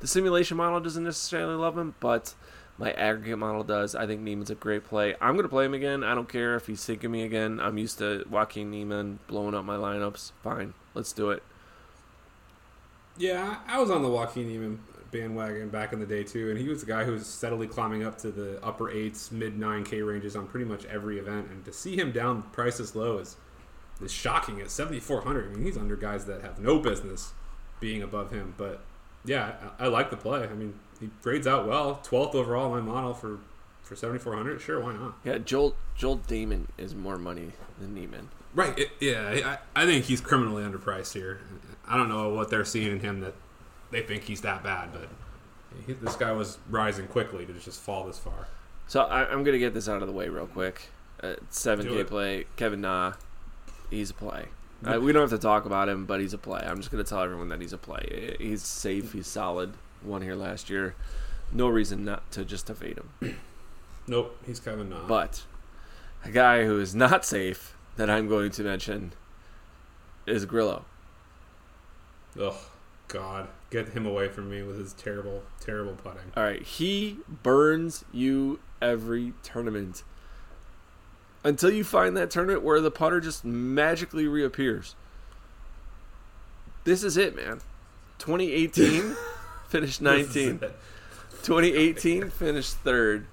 The 0.00 0.06
simulation 0.06 0.56
model 0.56 0.80
doesn't 0.80 1.04
necessarily 1.04 1.54
love 1.54 1.76
him, 1.76 1.94
but 2.00 2.34
my 2.78 2.92
aggregate 2.92 3.38
model 3.38 3.64
does. 3.64 3.94
I 3.94 4.06
think 4.06 4.20
Niemann's 4.20 4.50
a 4.50 4.54
great 4.54 4.84
play. 4.84 5.14
I'm 5.20 5.32
going 5.32 5.44
to 5.44 5.48
play 5.48 5.64
him 5.64 5.74
again. 5.74 6.04
I 6.04 6.14
don't 6.14 6.28
care 6.28 6.56
if 6.56 6.66
he's 6.66 6.80
sinking 6.80 7.10
me 7.10 7.22
again. 7.22 7.58
I'm 7.60 7.78
used 7.78 7.98
to 7.98 8.24
Joaquin 8.28 8.70
Niemann 8.70 9.18
blowing 9.26 9.54
up 9.54 9.64
my 9.64 9.76
lineups. 9.76 10.32
Fine. 10.42 10.74
Let's 10.94 11.12
do 11.12 11.30
it. 11.30 11.42
Yeah, 13.18 13.58
I 13.66 13.80
was 13.80 13.90
on 13.90 14.02
the 14.02 14.08
Joaquin 14.08 14.48
Niemann 14.48 14.78
bandwagon 15.10 15.68
back 15.68 15.92
in 15.92 16.00
the 16.00 16.06
day 16.06 16.22
too, 16.22 16.50
and 16.50 16.58
he 16.58 16.68
was 16.68 16.80
the 16.80 16.86
guy 16.86 17.04
who 17.04 17.12
was 17.12 17.26
steadily 17.26 17.66
climbing 17.66 18.04
up 18.04 18.18
to 18.18 18.30
the 18.30 18.62
upper 18.64 18.90
eights, 18.90 19.30
mid 19.30 19.58
nine 19.58 19.84
K 19.84 20.02
ranges 20.02 20.36
on 20.36 20.46
pretty 20.46 20.66
much 20.66 20.84
every 20.86 21.18
event. 21.18 21.48
And 21.50 21.64
to 21.64 21.72
see 21.72 21.96
him 21.96 22.12
down 22.12 22.42
price 22.52 22.80
as 22.80 22.94
low 22.94 23.18
is 23.18 23.36
is 24.02 24.12
shocking 24.12 24.60
at 24.60 24.70
seventy 24.70 25.00
four 25.00 25.22
hundred. 25.22 25.50
I 25.50 25.54
mean, 25.54 25.64
he's 25.64 25.76
under 25.76 25.96
guys 25.96 26.26
that 26.26 26.42
have 26.42 26.58
no 26.58 26.78
business 26.78 27.32
being 27.80 28.02
above 28.02 28.30
him. 28.30 28.54
But 28.56 28.82
yeah, 29.24 29.54
I, 29.78 29.84
I 29.84 29.88
like 29.88 30.10
the 30.10 30.16
play. 30.16 30.42
I 30.44 30.54
mean, 30.54 30.78
he 31.00 31.10
grades 31.22 31.46
out 31.46 31.66
well, 31.66 32.00
twelfth 32.02 32.34
overall 32.34 32.74
in 32.76 32.84
my 32.84 32.92
model 32.92 33.14
for 33.14 33.38
for 33.82 33.96
seventy 33.96 34.18
four 34.18 34.34
hundred. 34.34 34.60
Sure, 34.60 34.80
why 34.80 34.92
not? 34.92 35.14
Yeah, 35.24 35.38
Joel 35.38 35.76
Joel 35.94 36.18
Dahmen 36.18 36.66
is 36.76 36.94
more 36.94 37.16
money 37.16 37.52
than 37.78 37.94
Niemann. 37.94 38.28
Right. 38.54 38.78
It, 38.78 38.90
yeah, 39.00 39.58
I, 39.74 39.82
I 39.82 39.86
think 39.86 40.06
he's 40.06 40.20
criminally 40.20 40.62
underpriced 40.62 41.12
here. 41.12 41.40
I 41.88 41.96
don't 41.96 42.08
know 42.08 42.30
what 42.30 42.50
they're 42.50 42.64
seeing 42.64 42.92
in 42.92 43.00
him 43.00 43.20
that 43.20 43.34
they 43.90 44.02
think 44.02 44.24
he's 44.24 44.40
that 44.42 44.62
bad, 44.62 44.92
but 44.92 45.08
he, 45.86 45.92
this 45.94 46.16
guy 46.16 46.32
was 46.32 46.58
rising 46.68 47.06
quickly 47.06 47.46
to 47.46 47.52
just 47.52 47.80
fall 47.80 48.04
this 48.04 48.18
far. 48.18 48.48
So 48.86 49.02
I, 49.02 49.32
am 49.32 49.44
gonna 49.44 49.58
get 49.58 49.74
this 49.74 49.88
out 49.88 50.02
of 50.02 50.08
the 50.08 50.14
way 50.14 50.28
real 50.28 50.46
quick. 50.46 50.88
Seven 51.50 51.86
Do 51.86 51.94
K 51.94 52.04
play. 52.04 52.44
Kevin 52.56 52.80
Na, 52.80 53.14
he's 53.90 54.10
a 54.10 54.14
play. 54.14 54.46
Uh, 54.84 55.00
we 55.00 55.12
don't 55.12 55.22
have 55.22 55.30
to 55.30 55.38
talk 55.38 55.64
about 55.64 55.88
him, 55.88 56.04
but 56.04 56.20
he's 56.20 56.34
a 56.34 56.38
play. 56.38 56.60
I'm 56.64 56.76
just 56.76 56.90
gonna 56.90 57.04
tell 57.04 57.22
everyone 57.22 57.48
that 57.48 57.60
he's 57.60 57.72
a 57.72 57.78
play. 57.78 58.36
He's 58.38 58.62
safe. 58.62 59.12
He's 59.12 59.26
solid. 59.26 59.74
Won 60.04 60.22
here 60.22 60.34
last 60.34 60.70
year. 60.70 60.94
No 61.52 61.68
reason 61.68 62.04
not 62.04 62.30
to 62.32 62.44
just 62.44 62.66
to 62.66 62.74
fade 62.74 62.98
him. 63.20 63.36
Nope, 64.08 64.38
he's 64.46 64.60
Kevin 64.60 64.88
Na. 64.88 65.06
But 65.06 65.42
a 66.24 66.30
guy 66.30 66.64
who 66.64 66.78
is 66.78 66.94
not 66.94 67.24
safe 67.24 67.76
that 67.96 68.08
I'm 68.08 68.28
going 68.28 68.52
to 68.52 68.62
mention 68.62 69.12
is 70.26 70.44
Grillo. 70.44 70.84
Ugh. 72.40 72.54
God, 73.08 73.48
get 73.70 73.90
him 73.90 74.04
away 74.04 74.28
from 74.28 74.50
me 74.50 74.62
with 74.62 74.78
his 74.78 74.92
terrible, 74.92 75.42
terrible 75.60 75.92
putting. 75.92 76.32
All 76.36 76.42
right, 76.42 76.62
he 76.62 77.18
burns 77.28 78.04
you 78.12 78.58
every 78.82 79.32
tournament 79.42 80.02
until 81.44 81.70
you 81.70 81.84
find 81.84 82.16
that 82.16 82.30
tournament 82.30 82.62
where 82.62 82.80
the 82.80 82.90
putter 82.90 83.20
just 83.20 83.44
magically 83.44 84.26
reappears. 84.26 84.96
This 86.82 87.04
is 87.04 87.16
it, 87.16 87.36
man. 87.36 87.60
2018 88.18 89.16
finished 89.68 90.02
19. 90.02 90.58
2018 91.42 92.30
finished 92.30 92.74
third. 92.78 93.26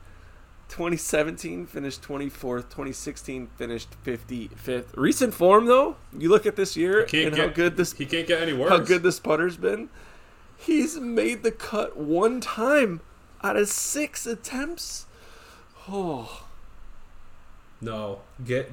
2017 0.73 1.67
finished 1.67 2.01
24th. 2.01 2.63
2016 2.63 3.47
finished 3.57 3.89
55th. 4.03 4.85
Recent 4.97 5.31
form, 5.31 5.67
though, 5.67 5.97
you 6.17 6.29
look 6.29 6.47
at 6.47 6.55
this 6.55 6.75
year 6.75 7.05
and 7.13 7.37
how 7.37 7.47
good 7.47 7.77
this 7.77 7.93
he 7.93 8.07
can't 8.07 8.27
get 8.27 8.41
any 8.41 8.53
worse. 8.53 8.71
how 8.71 8.79
good 8.79 9.03
this 9.03 9.19
putter's 9.19 9.55
been. 9.55 9.89
He's 10.57 10.99
made 10.99 11.43
the 11.43 11.51
cut 11.51 11.95
one 11.95 12.41
time 12.41 13.01
out 13.43 13.55
of 13.55 13.67
six 13.67 14.25
attempts. 14.25 15.05
Oh, 15.87 16.47
No, 17.79 18.21
get. 18.43 18.71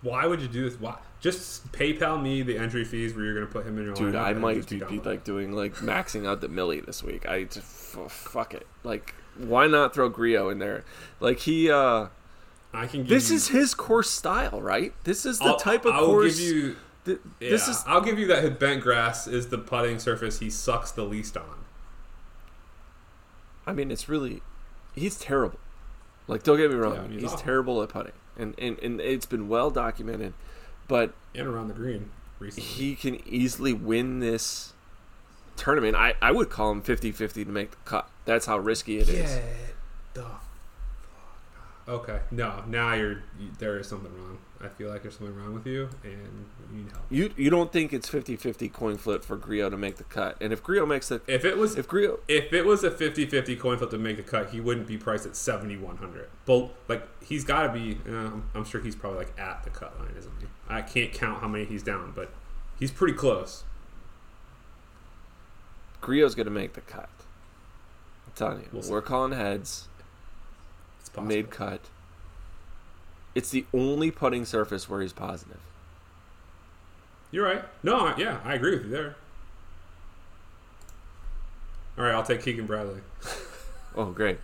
Why 0.00 0.26
would 0.26 0.40
you 0.40 0.48
do 0.48 0.70
this? 0.70 0.80
Why? 0.80 0.96
Just 1.20 1.70
PayPal 1.72 2.20
me 2.20 2.40
the 2.42 2.56
entry 2.56 2.84
fees 2.84 3.14
where 3.14 3.26
you're 3.26 3.34
going 3.34 3.46
to 3.46 3.52
put 3.52 3.66
him 3.66 3.76
in 3.78 3.84
your 3.84 3.94
dude, 3.94 4.14
I 4.14 4.32
might 4.32 4.66
be, 4.68 4.78
be 4.78 5.00
like 5.00 5.22
doing 5.22 5.52
like 5.52 5.74
maxing 5.76 6.26
out 6.26 6.40
the 6.40 6.48
millie 6.48 6.80
this 6.80 7.02
week. 7.02 7.28
I 7.28 7.44
just 7.44 7.58
f- 7.98 8.10
fuck 8.10 8.54
it. 8.54 8.66
Like, 8.84 9.14
why 9.36 9.66
not 9.66 9.94
throw 9.94 10.08
Grillo 10.08 10.48
in 10.50 10.58
there? 10.58 10.84
Like 11.20 11.40
he. 11.40 11.70
uh 11.70 12.06
I 12.74 12.86
can. 12.86 13.00
Give 13.00 13.08
This 13.10 13.30
you, 13.30 13.36
is 13.36 13.48
his 13.48 13.74
course 13.74 14.08
style, 14.10 14.60
right? 14.62 14.94
This 15.04 15.26
is 15.26 15.38
the 15.38 15.44
I'll- 15.46 15.56
type 15.56 15.84
of 15.84 15.94
I'll 15.94 16.06
course. 16.06 16.38
give 16.38 16.46
you. 16.56 16.76
th- 17.04 17.18
Yeah, 17.40 17.50
This 17.50 17.68
is 17.68 17.82
I'll 17.86 18.00
give 18.00 18.18
you 18.18 18.26
that 18.28 18.42
his 18.42 18.52
bent 18.52 18.82
grass 18.82 19.26
is 19.26 19.48
the 19.48 19.58
putting 19.58 19.98
surface 19.98 20.38
he 20.38 20.48
sucks 20.50 20.90
the 20.90 21.04
least 21.04 21.36
on. 21.36 21.64
I 23.66 23.72
mean, 23.72 23.90
it's 23.90 24.08
really, 24.08 24.42
he's 24.94 25.16
terrible. 25.18 25.58
Like, 26.26 26.42
don't 26.42 26.56
get 26.56 26.70
me 26.70 26.76
wrong, 26.76 26.94
Yeah, 26.94 27.08
he's 27.20 27.30
he's 27.32 27.40
terrible 27.40 27.82
at 27.82 27.90
putting, 27.90 28.12
and, 28.36 28.54
and 28.58 28.78
and 28.80 29.00
it's 29.00 29.26
been 29.26 29.48
well 29.48 29.70
documented. 29.70 30.32
But 30.88 31.12
And 31.34 31.46
around 31.46 31.68
the 31.68 31.74
green 31.74 32.10
recently. 32.38 32.68
he 32.68 32.94
can 32.96 33.20
easily 33.28 33.72
win 33.72 34.20
this 34.20 34.72
tournament. 35.56 35.96
I, 35.96 36.14
I 36.22 36.32
would 36.32 36.50
call 36.50 36.70
him 36.72 36.82
50-50 36.82 37.32
to 37.32 37.44
make 37.46 37.70
the 37.72 37.76
cut. 37.84 38.08
That's 38.24 38.46
how 38.46 38.58
risky 38.58 38.98
it 38.98 39.08
is. 39.08 39.38
the 40.14 40.26
Okay, 41.88 42.20
no, 42.30 42.62
now 42.68 42.94
you're 42.94 43.24
you, 43.40 43.50
there 43.58 43.76
is 43.76 43.88
something 43.88 44.12
wrong. 44.16 44.38
I 44.60 44.68
feel 44.68 44.88
like 44.88 45.02
there's 45.02 45.16
something 45.16 45.34
wrong 45.36 45.52
with 45.52 45.66
you, 45.66 45.88
and 46.04 46.46
you 46.70 46.78
need 46.78 46.92
help. 46.92 47.02
You 47.10 47.34
you 47.36 47.50
don't 47.50 47.72
think 47.72 47.92
it's 47.92 48.08
50-50 48.08 48.72
coin 48.72 48.96
flip 48.96 49.24
for 49.24 49.36
Grillo 49.36 49.68
to 49.68 49.76
make 49.76 49.96
the 49.96 50.04
cut? 50.04 50.36
And 50.40 50.52
if 50.52 50.62
Grillo 50.62 50.86
makes 50.86 51.08
the 51.08 51.20
If 51.26 51.44
it 51.44 51.58
was 51.58 51.76
if 51.76 51.88
Grillo 51.88 52.20
if 52.28 52.52
it 52.52 52.64
was 52.64 52.84
a 52.84 52.90
50-50 52.90 53.58
coin 53.58 53.78
flip 53.78 53.90
to 53.90 53.98
make 53.98 54.16
the 54.16 54.22
cut, 54.22 54.50
he 54.50 54.60
wouldn't 54.60 54.86
be 54.86 54.96
priced 54.96 55.26
at 55.26 55.34
7100. 55.34 56.28
But 56.46 56.70
like 56.86 57.02
he's 57.20 57.42
got 57.42 57.66
to 57.66 57.72
be 57.72 57.98
uh, 58.08 58.12
I'm- 58.14 58.44
I'm 58.54 58.64
sure 58.64 58.80
he's 58.80 58.94
probably 58.94 59.18
like 59.18 59.36
at 59.36 59.64
the 59.64 59.70
cut 59.70 59.98
line, 59.98 60.14
isn't 60.16 60.32
he? 60.38 60.46
I 60.68 60.82
can't 60.82 61.12
count 61.12 61.40
how 61.40 61.48
many 61.48 61.64
he's 61.64 61.82
down, 61.82 62.12
but 62.14 62.30
he's 62.78 62.92
pretty 62.92 63.14
close. 63.14 63.64
Grillo's 66.02 66.34
going 66.34 66.44
to 66.46 66.50
make 66.52 66.74
the 66.74 66.82
cut. 66.82 67.08
I'm 68.26 68.32
telling 68.34 68.58
you, 68.60 68.68
we'll 68.72 68.90
we're 68.90 69.00
calling 69.00 69.32
heads. 69.32 69.88
It's 71.00 71.08
possible. 71.08 71.28
Made 71.28 71.50
cut. 71.50 71.80
It's 73.34 73.50
the 73.50 73.64
only 73.72 74.10
putting 74.10 74.44
surface 74.44 74.90
where 74.90 75.00
he's 75.00 75.14
positive. 75.14 75.60
You're 77.30 77.46
right. 77.46 77.64
No, 77.82 78.08
I- 78.08 78.16
yeah, 78.18 78.40
I 78.44 78.52
agree 78.54 78.72
with 78.72 78.84
you 78.84 78.90
there. 78.90 79.16
All 81.96 82.04
right, 82.04 82.14
I'll 82.14 82.22
take 82.22 82.42
Keegan 82.42 82.66
Bradley. 82.66 83.00
Oh, 83.94 84.06
great. 84.06 84.38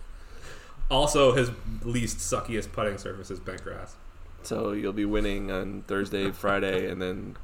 Also, 0.91 1.33
his 1.33 1.49
least 1.83 2.19
suckiest 2.19 2.71
putting 2.71 2.99
surface 2.99 3.31
is 3.31 3.39
bent 3.39 3.63
grass. 3.63 3.95
So 4.43 4.73
you'll 4.73 4.93
be 4.93 5.05
winning 5.05 5.49
on 5.51 5.83
Thursday, 5.87 6.29
Friday, 6.29 6.87
and 6.87 7.01
then 7.01 7.35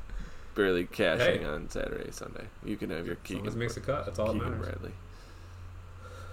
barely 0.56 0.86
cashing 0.86 1.42
Hey. 1.42 1.46
on 1.46 1.70
Saturday, 1.70 2.10
Sunday. 2.12 2.46
You 2.64 2.78
can 2.78 2.90
have 2.90 3.06
your 3.06 3.16
Keegan, 3.18 3.46
as 3.48 3.56
makes 3.56 3.78
a 3.78 3.82
cut, 3.82 4.06
that's 4.06 4.18
all 4.20 4.28
that 4.28 4.34
Keegan 4.34 4.52
matters. 4.52 4.66
Bradley. 4.68 4.92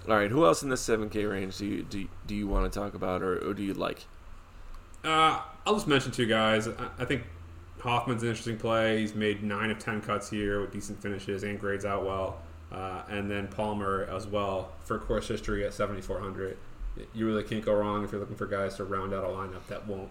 All 0.08 0.16
right, 0.16 0.30
who 0.30 0.44
else 0.46 0.62
in 0.62 0.68
this 0.68 0.82
7K 0.82 1.30
range 1.30 1.58
do 1.58 1.66
you 1.66 1.82
do, 1.82 2.00
you- 2.00 2.08
do 2.26 2.34
you 2.34 2.46
want 2.48 2.72
to 2.72 2.78
talk 2.78 2.94
about, 2.94 3.22
or, 3.22 3.36
or 3.48 3.54
do 3.54 3.62
you 3.62 3.74
like? 3.74 4.04
Uh, 5.04 5.40
I'll 5.66 5.74
just 5.74 5.86
mention 5.88 6.10
two 6.12 6.26
guys. 6.26 6.66
I, 6.68 6.72
I 6.98 7.04
think 7.04 7.22
Hoffman's 7.80 8.22
an 8.22 8.28
interesting 8.30 8.56
play. 8.56 9.00
He's 9.00 9.14
made 9.14 9.42
nine 9.42 9.70
of 9.70 9.78
ten 9.78 10.00
cuts 10.00 10.30
here 10.30 10.60
with 10.60 10.72
decent 10.72 11.00
finishes 11.02 11.42
and 11.44 11.58
grades 11.58 11.84
out 11.84 12.04
well. 12.04 12.40
Uh, 12.72 13.02
and 13.10 13.30
then 13.30 13.48
Palmer 13.48 14.08
as 14.10 14.26
well 14.26 14.72
for 14.84 14.98
course 14.98 15.28
history 15.28 15.64
at 15.64 15.74
7,400. 15.74 16.56
You 17.14 17.26
really 17.26 17.42
can't 17.42 17.64
go 17.64 17.74
wrong 17.74 18.02
if 18.04 18.12
you're 18.12 18.20
looking 18.20 18.36
for 18.36 18.46
guys 18.46 18.76
to 18.76 18.84
round 18.84 19.12
out 19.12 19.24
a 19.24 19.26
lineup 19.28 19.66
that 19.68 19.86
won't 19.86 20.08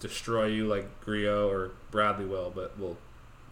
destroy 0.00 0.46
you 0.46 0.66
like 0.66 1.00
Grillo 1.04 1.48
or 1.48 1.70
Bradley 1.90 2.26
will, 2.26 2.50
but 2.54 2.78
will 2.78 2.96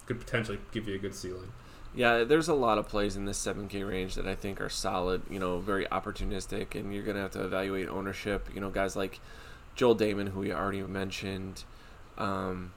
could 0.05 0.19
potentially 0.19 0.59
give 0.71 0.87
you 0.87 0.95
a 0.95 0.97
good 0.97 1.15
ceiling. 1.15 1.51
Yeah, 1.93 2.23
there's 2.23 2.47
a 2.47 2.53
lot 2.53 2.77
of 2.77 2.87
plays 2.87 3.17
in 3.17 3.25
this 3.25 3.43
7K 3.45 3.87
range 3.87 4.15
that 4.15 4.25
I 4.25 4.33
think 4.33 4.61
are 4.61 4.69
solid, 4.69 5.23
you 5.29 5.39
know, 5.39 5.59
very 5.59 5.85
opportunistic, 5.85 6.73
and 6.73 6.93
you're 6.93 7.03
going 7.03 7.15
to 7.15 7.21
have 7.21 7.31
to 7.31 7.43
evaluate 7.43 7.89
ownership. 7.89 8.47
You 8.53 8.61
know, 8.61 8.69
guys 8.69 8.95
like 8.95 9.19
Joel 9.75 9.95
Dahmen, 9.95 10.29
who 10.29 10.39
we 10.39 10.53
already 10.53 10.81
mentioned, 10.83 11.65
um, 12.17 12.71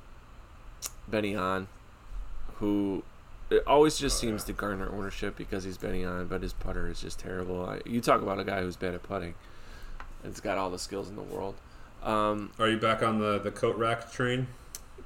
Benny 1.06 1.36
On, 1.36 1.68
who 2.56 3.04
it 3.50 3.62
always 3.66 3.98
just 3.98 4.18
seems 4.18 4.42
to 4.44 4.52
garner 4.52 4.90
ownership 4.90 5.36
because 5.36 5.62
he's 5.64 5.78
Benny 5.78 6.04
On, 6.04 6.26
but 6.26 6.42
his 6.42 6.52
putter 6.52 6.88
is 6.88 7.00
just 7.00 7.20
terrible. 7.20 7.64
I, 7.64 7.80
you 7.84 8.00
talk 8.00 8.20
about 8.20 8.40
a 8.40 8.44
guy 8.44 8.62
who's 8.62 8.76
bad 8.76 8.94
at 8.94 9.02
putting, 9.04 9.34
it's 10.24 10.40
got 10.40 10.58
all 10.58 10.70
the 10.70 10.78
skills 10.78 11.08
in 11.08 11.14
the 11.14 11.22
world. 11.22 11.54
Um, 12.02 12.50
Are 12.58 12.68
you 12.68 12.78
back 12.78 13.02
on 13.02 13.18
the, 13.18 13.38
the 13.38 13.50
Kokrak 13.50 14.12
train? 14.12 14.48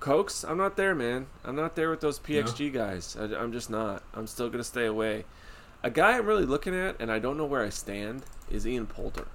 Cokes, 0.00 0.44
I'm 0.44 0.56
not 0.56 0.76
there, 0.76 0.94
man. 0.94 1.26
I'm 1.44 1.56
not 1.56 1.74
there 1.74 1.90
with 1.90 2.00
those 2.00 2.18
PXG 2.18 2.72
guys. 2.72 3.16
I, 3.18 3.24
I'm 3.36 3.52
just 3.52 3.68
not. 3.68 4.02
I'm 4.14 4.26
still 4.26 4.48
gonna 4.48 4.64
stay 4.64 4.86
away. 4.86 5.24
A 5.82 5.90
guy 5.90 6.16
I'm 6.16 6.26
really 6.26 6.44
looking 6.44 6.74
at, 6.74 6.96
and 7.00 7.10
I 7.10 7.18
don't 7.18 7.36
know 7.36 7.44
where 7.44 7.64
I 7.64 7.68
stand, 7.68 8.24
is 8.50 8.66
Ian 8.66 8.86
Poulter. 8.86 9.26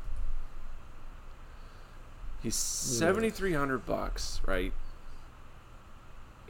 He's 2.41 2.55
hmm. 2.55 2.93
seventy 2.95 3.29
three 3.29 3.53
hundred 3.53 3.85
bucks, 3.85 4.41
right? 4.45 4.73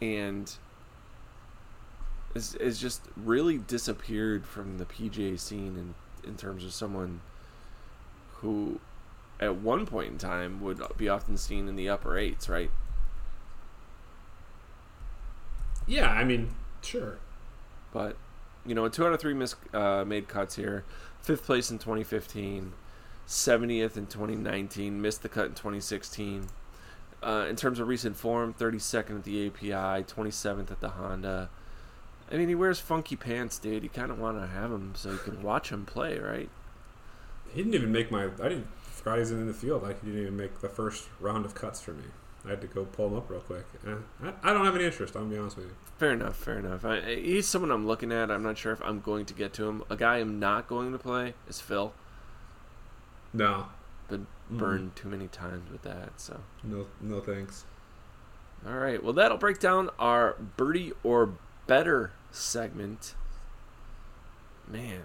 And 0.01 0.51
is 2.35 2.55
is 2.55 2.79
just 2.79 3.01
really 3.15 3.57
disappeared 3.57 4.45
from 4.45 4.77
the 4.77 4.85
PGA 4.85 5.39
scene 5.39 5.77
in 5.77 5.95
in 6.27 6.37
terms 6.37 6.63
of 6.63 6.73
someone 6.73 7.21
who, 8.35 8.79
at 9.39 9.55
one 9.55 9.85
point 9.85 10.11
in 10.11 10.17
time, 10.17 10.61
would 10.61 10.81
be 10.97 11.09
often 11.09 11.37
seen 11.37 11.67
in 11.67 11.75
the 11.75 11.89
upper 11.89 12.17
eights, 12.17 12.47
right? 12.47 12.71
Yeah, 15.87 16.09
I 16.09 16.23
mean, 16.23 16.49
sure. 16.81 17.17
But 17.91 18.15
you 18.65 18.75
know, 18.75 18.87
two 18.87 19.05
out 19.05 19.13
of 19.13 19.19
three 19.19 19.33
mis- 19.33 19.55
uh, 19.73 20.03
made 20.05 20.27
cuts 20.27 20.55
here. 20.55 20.83
Fifth 21.21 21.45
place 21.45 21.71
in 21.71 21.79
2015, 21.79 22.73
70th 23.27 23.97
in 23.97 24.07
2019, 24.07 25.01
missed 25.01 25.21
the 25.21 25.29
cut 25.29 25.45
in 25.45 25.51
2016. 25.51 26.47
Uh, 27.21 27.45
in 27.49 27.55
terms 27.55 27.79
of 27.79 27.87
recent 27.87 28.17
form, 28.17 28.53
32nd 28.53 29.17
at 29.17 29.23
the 29.23 29.47
API, 29.47 30.03
27th 30.03 30.71
at 30.71 30.81
the 30.81 30.89
Honda. 30.89 31.49
I 32.29 32.35
mean, 32.35 32.49
he 32.49 32.55
wears 32.55 32.79
funky 32.79 33.15
pants, 33.15 33.57
dude. 33.57 33.83
You 33.83 33.89
kind 33.89 34.11
of 34.11 34.19
want 34.19 34.41
to 34.41 34.47
have 34.47 34.71
him 34.71 34.93
so 34.95 35.11
you 35.11 35.17
can 35.17 35.41
watch 35.41 35.69
him 35.69 35.85
play, 35.85 36.19
right? 36.19 36.49
He 37.53 37.61
didn't 37.61 37.75
even 37.75 37.91
make 37.91 38.11
my. 38.11 38.25
I 38.25 38.49
didn't. 38.49 38.67
Forgot 38.81 39.19
he's 39.19 39.31
in 39.31 39.47
the 39.47 39.53
field. 39.53 39.83
Like 39.83 40.01
he 40.01 40.07
didn't 40.07 40.21
even 40.23 40.37
make 40.37 40.59
the 40.59 40.69
first 40.69 41.07
round 41.19 41.45
of 41.45 41.55
cuts 41.55 41.79
for 41.81 41.93
me. 41.93 42.05
I 42.45 42.49
had 42.49 42.61
to 42.61 42.67
go 42.67 42.83
pull 42.85 43.07
him 43.07 43.15
up 43.15 43.29
real 43.29 43.39
quick. 43.39 43.65
Eh, 43.87 43.93
I, 44.23 44.33
I 44.49 44.53
don't 44.53 44.65
have 44.65 44.75
any 44.75 44.83
interest. 44.85 45.15
I'm 45.15 45.23
gonna 45.23 45.33
be 45.35 45.39
honest 45.39 45.55
with 45.57 45.67
you. 45.67 45.71
Fair 45.97 46.11
enough, 46.11 46.35
fair 46.35 46.59
enough. 46.59 46.83
I, 46.83 46.97
I- 46.97 47.15
he's 47.15 47.47
someone 47.47 47.71
I'm 47.71 47.87
looking 47.87 48.11
at. 48.11 48.29
I'm 48.29 48.43
not 48.43 48.57
sure 48.57 48.73
if 48.73 48.81
I'm 48.83 48.99
going 48.99 49.25
to 49.27 49.33
get 49.33 49.53
to 49.53 49.67
him. 49.67 49.83
A 49.89 49.95
guy 49.95 50.17
I'm 50.17 50.39
not 50.39 50.67
going 50.67 50.91
to 50.91 50.97
play 50.97 51.33
is 51.47 51.61
Phil. 51.61 51.93
No, 53.33 53.67
Been 54.09 54.27
burned 54.49 54.95
too 54.95 55.07
many 55.07 55.27
times 55.27 55.71
with 55.71 55.81
that, 55.83 56.19
so. 56.19 56.41
no, 56.63 56.85
no 57.01 57.19
thanks. 57.19 57.65
All 58.67 58.77
right. 58.77 59.03
Well, 59.03 59.13
that'll 59.13 59.37
break 59.39 59.59
down 59.59 59.89
our 59.97 60.33
birdie 60.55 60.93
or 61.03 61.33
better 61.65 62.11
segment. 62.31 63.15
Man, 64.67 65.01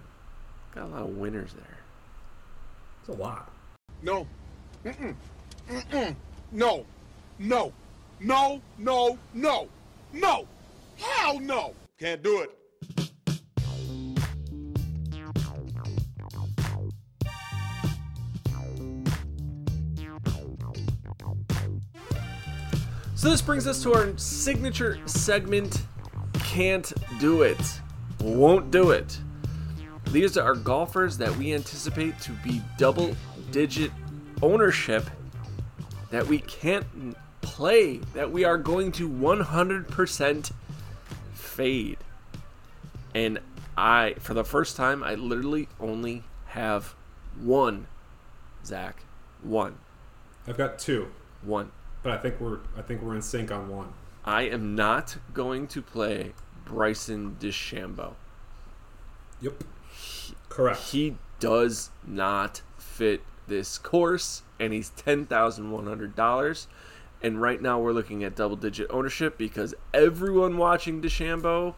got 0.74 0.84
a 0.84 0.86
lot 0.89 1.03
of 1.03 1.09
winners 1.16 1.55
there. 1.55 1.78
It's 3.01 3.09
a 3.09 3.12
lot. 3.12 3.51
No. 4.03 4.26
Mm-mm. 4.84 5.14
Mm-mm. 5.70 6.14
No. 6.53 6.84
No. 7.39 7.72
No. 8.20 8.61
No. 8.78 9.18
No. 9.32 9.68
No. 10.12 10.47
Hell 10.97 11.39
no. 11.39 11.74
Can't 11.99 12.22
do 12.22 12.41
it. 12.41 12.55
So 23.14 23.30
this 23.30 23.43
brings 23.43 23.66
us 23.66 23.82
to 23.82 23.95
our 23.95 24.16
signature 24.16 24.99
segment. 25.07 25.82
Can't 26.34 26.93
do 27.18 27.43
it. 27.43 27.80
Won't 28.20 28.70
do 28.70 28.93
it. 28.93 29.18
These 30.12 30.39
are 30.39 30.55
golfers 30.55 31.18
that 31.18 31.36
we 31.36 31.53
anticipate 31.53 32.18
to 32.20 32.32
be 32.45 32.62
double 32.78 33.14
digit 33.51 33.91
ownership 34.41 35.05
that 36.11 36.26
we 36.26 36.39
can't 36.39 36.86
play, 37.59 37.96
that 38.14 38.30
we 38.30 38.44
are 38.44 38.56
going 38.56 38.92
to 38.92 39.09
100% 39.09 40.52
fade. 41.34 41.98
And 43.12 43.40
I, 43.76 44.14
for 44.20 44.32
the 44.32 44.44
first 44.44 44.76
time, 44.76 45.02
I 45.02 45.16
literally 45.16 45.66
only 45.80 46.22
have 46.46 46.94
one, 47.40 47.88
Zach. 48.64 49.02
One. 49.42 49.78
I've 50.46 50.56
got 50.56 50.78
two, 50.78 51.09
One. 51.42 51.72
but 52.04 52.12
I 52.12 52.18
think 52.18 52.40
we're 52.40 52.61
I 52.76 52.82
think 52.82 53.02
we're 53.02 53.16
in 53.16 53.22
sync 53.22 53.50
on 53.50 53.68
one. 53.68 53.92
I 54.24 54.42
am 54.42 54.76
not 54.76 55.16
going 55.34 55.66
to 55.68 55.82
play 55.82 56.32
Bryson 56.64 57.36
DeChambeau. 57.40 58.12
Yep. 59.40 59.64
Correct. 60.48 60.80
He 60.90 61.16
does 61.40 61.90
not 62.06 62.62
fit 62.78 63.22
this 63.48 63.78
course, 63.78 64.42
and 64.61 64.72
he's 64.72 64.90
ten 64.90 65.26
thousand 65.26 65.70
one 65.72 65.86
hundred 65.86 66.14
dollars. 66.16 66.66
And 67.22 67.42
right 67.42 67.60
now 67.60 67.80
we're 67.80 67.92
looking 67.92 68.22
at 68.22 68.36
double 68.36 68.56
digit 68.56 68.86
ownership 68.90 69.36
because 69.36 69.74
everyone 69.92 70.56
watching 70.56 71.02
DeChambeau, 71.02 71.74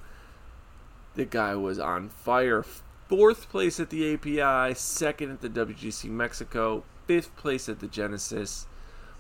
the 1.15 1.25
guy 1.25 1.55
was 1.55 1.79
on 1.79 2.09
fire. 2.09 2.65
Fourth 3.09 3.49
place 3.49 3.81
at 3.81 3.91
the 3.91 4.15
API, 4.15 4.75
second 4.75 5.31
at 5.31 5.41
the 5.41 5.49
WGC 5.49 6.11
Mexico, 6.11 6.85
fifth 7.07 7.35
place 7.37 7.69
at 7.69 7.81
the 7.81 7.89
Genesis. 7.89 8.67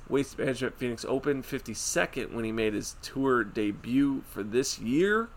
Waste 0.08 0.38
Management 0.38 0.76
Phoenix 0.76 1.04
Open, 1.04 1.42
52nd 1.42 2.32
when 2.32 2.44
he 2.44 2.52
made 2.52 2.74
his 2.74 2.96
tour 3.00 3.44
debut 3.44 4.22
for 4.28 4.42
this 4.42 4.78
year. 4.78 5.28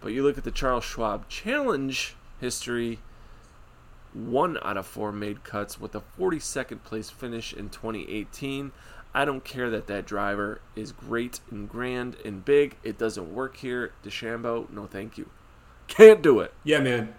But 0.00 0.12
you 0.12 0.22
look 0.22 0.36
at 0.36 0.44
the 0.44 0.50
Charles 0.50 0.84
Schwab 0.84 1.28
Challenge 1.28 2.14
history, 2.40 2.98
one 4.12 4.58
out 4.62 4.76
of 4.76 4.86
four 4.86 5.12
made 5.12 5.44
cuts 5.44 5.80
with 5.80 5.94
a 5.94 6.02
42nd 6.18 6.82
place 6.82 7.08
finish 7.08 7.52
in 7.52 7.70
2018. 7.70 8.72
I 9.14 9.24
don't 9.24 9.44
care 9.44 9.68
that 9.70 9.86
that 9.88 10.06
driver 10.06 10.60
is 10.74 10.92
great 10.92 11.40
and 11.50 11.68
grand 11.68 12.16
and 12.24 12.44
big. 12.44 12.76
It 12.82 12.98
doesn't 12.98 13.34
work 13.34 13.58
here. 13.58 13.92
DeChambeau, 14.04 14.70
no 14.70 14.86
thank 14.86 15.18
you. 15.18 15.28
Can't 15.86 16.22
do 16.22 16.40
it. 16.40 16.54
Yeah, 16.64 16.80
man. 16.80 17.14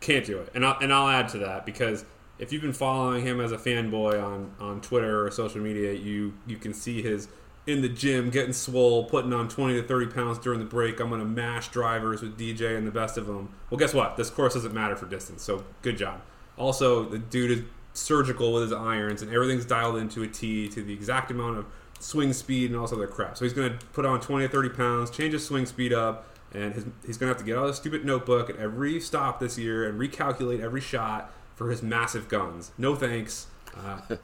Can't 0.00 0.26
do 0.26 0.38
it. 0.38 0.50
And 0.54 0.64
I'll, 0.64 0.78
and 0.80 0.92
I'll 0.92 1.08
add 1.08 1.28
to 1.30 1.38
that 1.38 1.64
because 1.64 2.04
if 2.38 2.52
you've 2.52 2.62
been 2.62 2.72
following 2.72 3.24
him 3.24 3.40
as 3.40 3.52
a 3.52 3.58
fanboy 3.58 4.22
on, 4.22 4.52
on 4.58 4.80
Twitter 4.80 5.24
or 5.24 5.30
social 5.30 5.60
media, 5.60 5.92
you 5.92 6.34
you 6.46 6.56
can 6.56 6.74
see 6.74 7.02
his 7.02 7.28
in 7.66 7.82
the 7.82 7.88
gym 7.88 8.30
getting 8.30 8.52
swole, 8.52 9.04
putting 9.04 9.32
on 9.32 9.46
20 9.46 9.74
to 9.74 9.86
30 9.86 10.06
pounds 10.06 10.38
during 10.38 10.58
the 10.58 10.64
break. 10.64 11.00
I'm 11.00 11.10
going 11.10 11.20
to 11.20 11.26
mash 11.26 11.68
drivers 11.68 12.22
with 12.22 12.38
DJ 12.38 12.78
and 12.78 12.86
the 12.86 12.90
best 12.90 13.18
of 13.18 13.26
them. 13.26 13.50
Well, 13.68 13.78
guess 13.78 13.92
what? 13.92 14.16
This 14.16 14.30
course 14.30 14.54
doesn't 14.54 14.72
matter 14.72 14.96
for 14.96 15.06
distance, 15.06 15.42
so 15.42 15.64
good 15.82 15.98
job. 15.98 16.22
Also, 16.56 17.04
the 17.04 17.18
dude 17.18 17.50
is 17.50 17.62
surgical 17.98 18.52
with 18.52 18.62
his 18.62 18.72
irons, 18.72 19.22
and 19.22 19.32
everything's 19.32 19.64
dialed 19.64 19.96
into 19.96 20.22
a 20.22 20.28
T 20.28 20.68
to 20.68 20.82
the 20.82 20.92
exact 20.92 21.30
amount 21.30 21.58
of 21.58 21.66
swing 22.00 22.32
speed 22.32 22.70
and 22.70 22.78
all 22.78 22.86
this 22.86 22.92
other 22.92 23.06
crap. 23.06 23.36
So 23.36 23.44
he's 23.44 23.54
going 23.54 23.76
to 23.76 23.86
put 23.86 24.06
on 24.06 24.20
20 24.20 24.44
or 24.44 24.48
30 24.48 24.68
pounds, 24.70 25.10
change 25.10 25.32
his 25.32 25.44
swing 25.44 25.66
speed 25.66 25.92
up, 25.92 26.26
and 26.52 26.74
his, 26.74 26.84
he's 27.06 27.18
going 27.18 27.28
to 27.28 27.34
have 27.34 27.38
to 27.38 27.44
get 27.44 27.56
out 27.56 27.64
of 27.64 27.70
the 27.70 27.74
stupid 27.74 28.04
notebook 28.04 28.48
at 28.48 28.56
every 28.56 29.00
stop 29.00 29.40
this 29.40 29.58
year 29.58 29.86
and 29.86 30.00
recalculate 30.00 30.60
every 30.60 30.80
shot 30.80 31.32
for 31.54 31.70
his 31.70 31.82
massive 31.82 32.28
guns. 32.28 32.70
No 32.78 32.94
thanks. 32.94 33.48
Uh, 33.76 34.16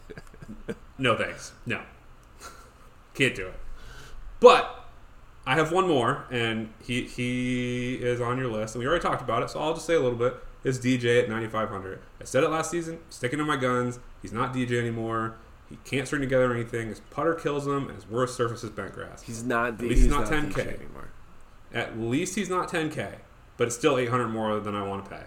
no 0.99 1.16
thanks. 1.16 1.53
No. 1.66 1.83
Can't 3.14 3.35
do 3.35 3.49
it. 3.49 3.55
But 4.41 4.85
I 5.47 5.55
have 5.57 5.72
one 5.72 5.87
more, 5.87 6.25
and 6.31 6.72
he 6.83 7.03
he 7.05 7.97
is 7.97 8.20
on 8.20 8.39
your 8.39 8.49
list, 8.49 8.75
and 8.75 8.81
we 8.81 8.89
already 8.89 9.03
talked 9.03 9.22
about 9.22 9.43
it, 9.43 9.51
so 9.51 9.61
I'll 9.61 9.75
just 9.75 9.87
say 9.87 9.95
a 9.95 10.01
little 10.01 10.18
bit. 10.18 10.37
Is 10.65 10.81
DJ 10.81 11.23
at 11.23 11.29
9,500. 11.29 12.01
I 12.21 12.25
said 12.25 12.43
it 12.43 12.49
last 12.49 12.71
season, 12.71 12.99
sticking 13.11 13.39
to 13.39 13.45
my 13.45 13.57
guns. 13.57 13.99
He's 14.23 14.33
not 14.33 14.55
DJ 14.55 14.81
anymore. 14.81 15.37
He 15.69 15.77
can't 15.85 16.07
string 16.07 16.23
together 16.23 16.53
anything. 16.53 16.89
His 16.89 17.01
putter 17.01 17.35
kills 17.35 17.67
him, 17.67 17.89
and 17.89 17.95
his 17.97 18.09
worst 18.09 18.35
surface 18.35 18.65
is 18.65 18.71
bent 18.71 18.95
grass. 18.95 19.23
He's 19.23 19.45
not. 19.45 19.75
DJ. 19.75 19.77
At 19.77 19.81
least 19.81 19.91
he's, 19.91 20.03
he's 20.03 20.11
not, 20.11 20.31
not 20.31 20.33
10k 20.33 20.53
DJ 20.53 20.81
anymore. 20.81 21.09
At 21.73 21.99
least 21.99 22.35
he's 22.35 22.49
not 22.49 22.71
10k, 22.71 23.17
but 23.57 23.67
it's 23.67 23.77
still 23.77 23.99
800 23.99 24.29
more 24.29 24.59
than 24.61 24.75
I 24.75 24.87
want 24.87 25.05
to 25.05 25.11
pay, 25.11 25.25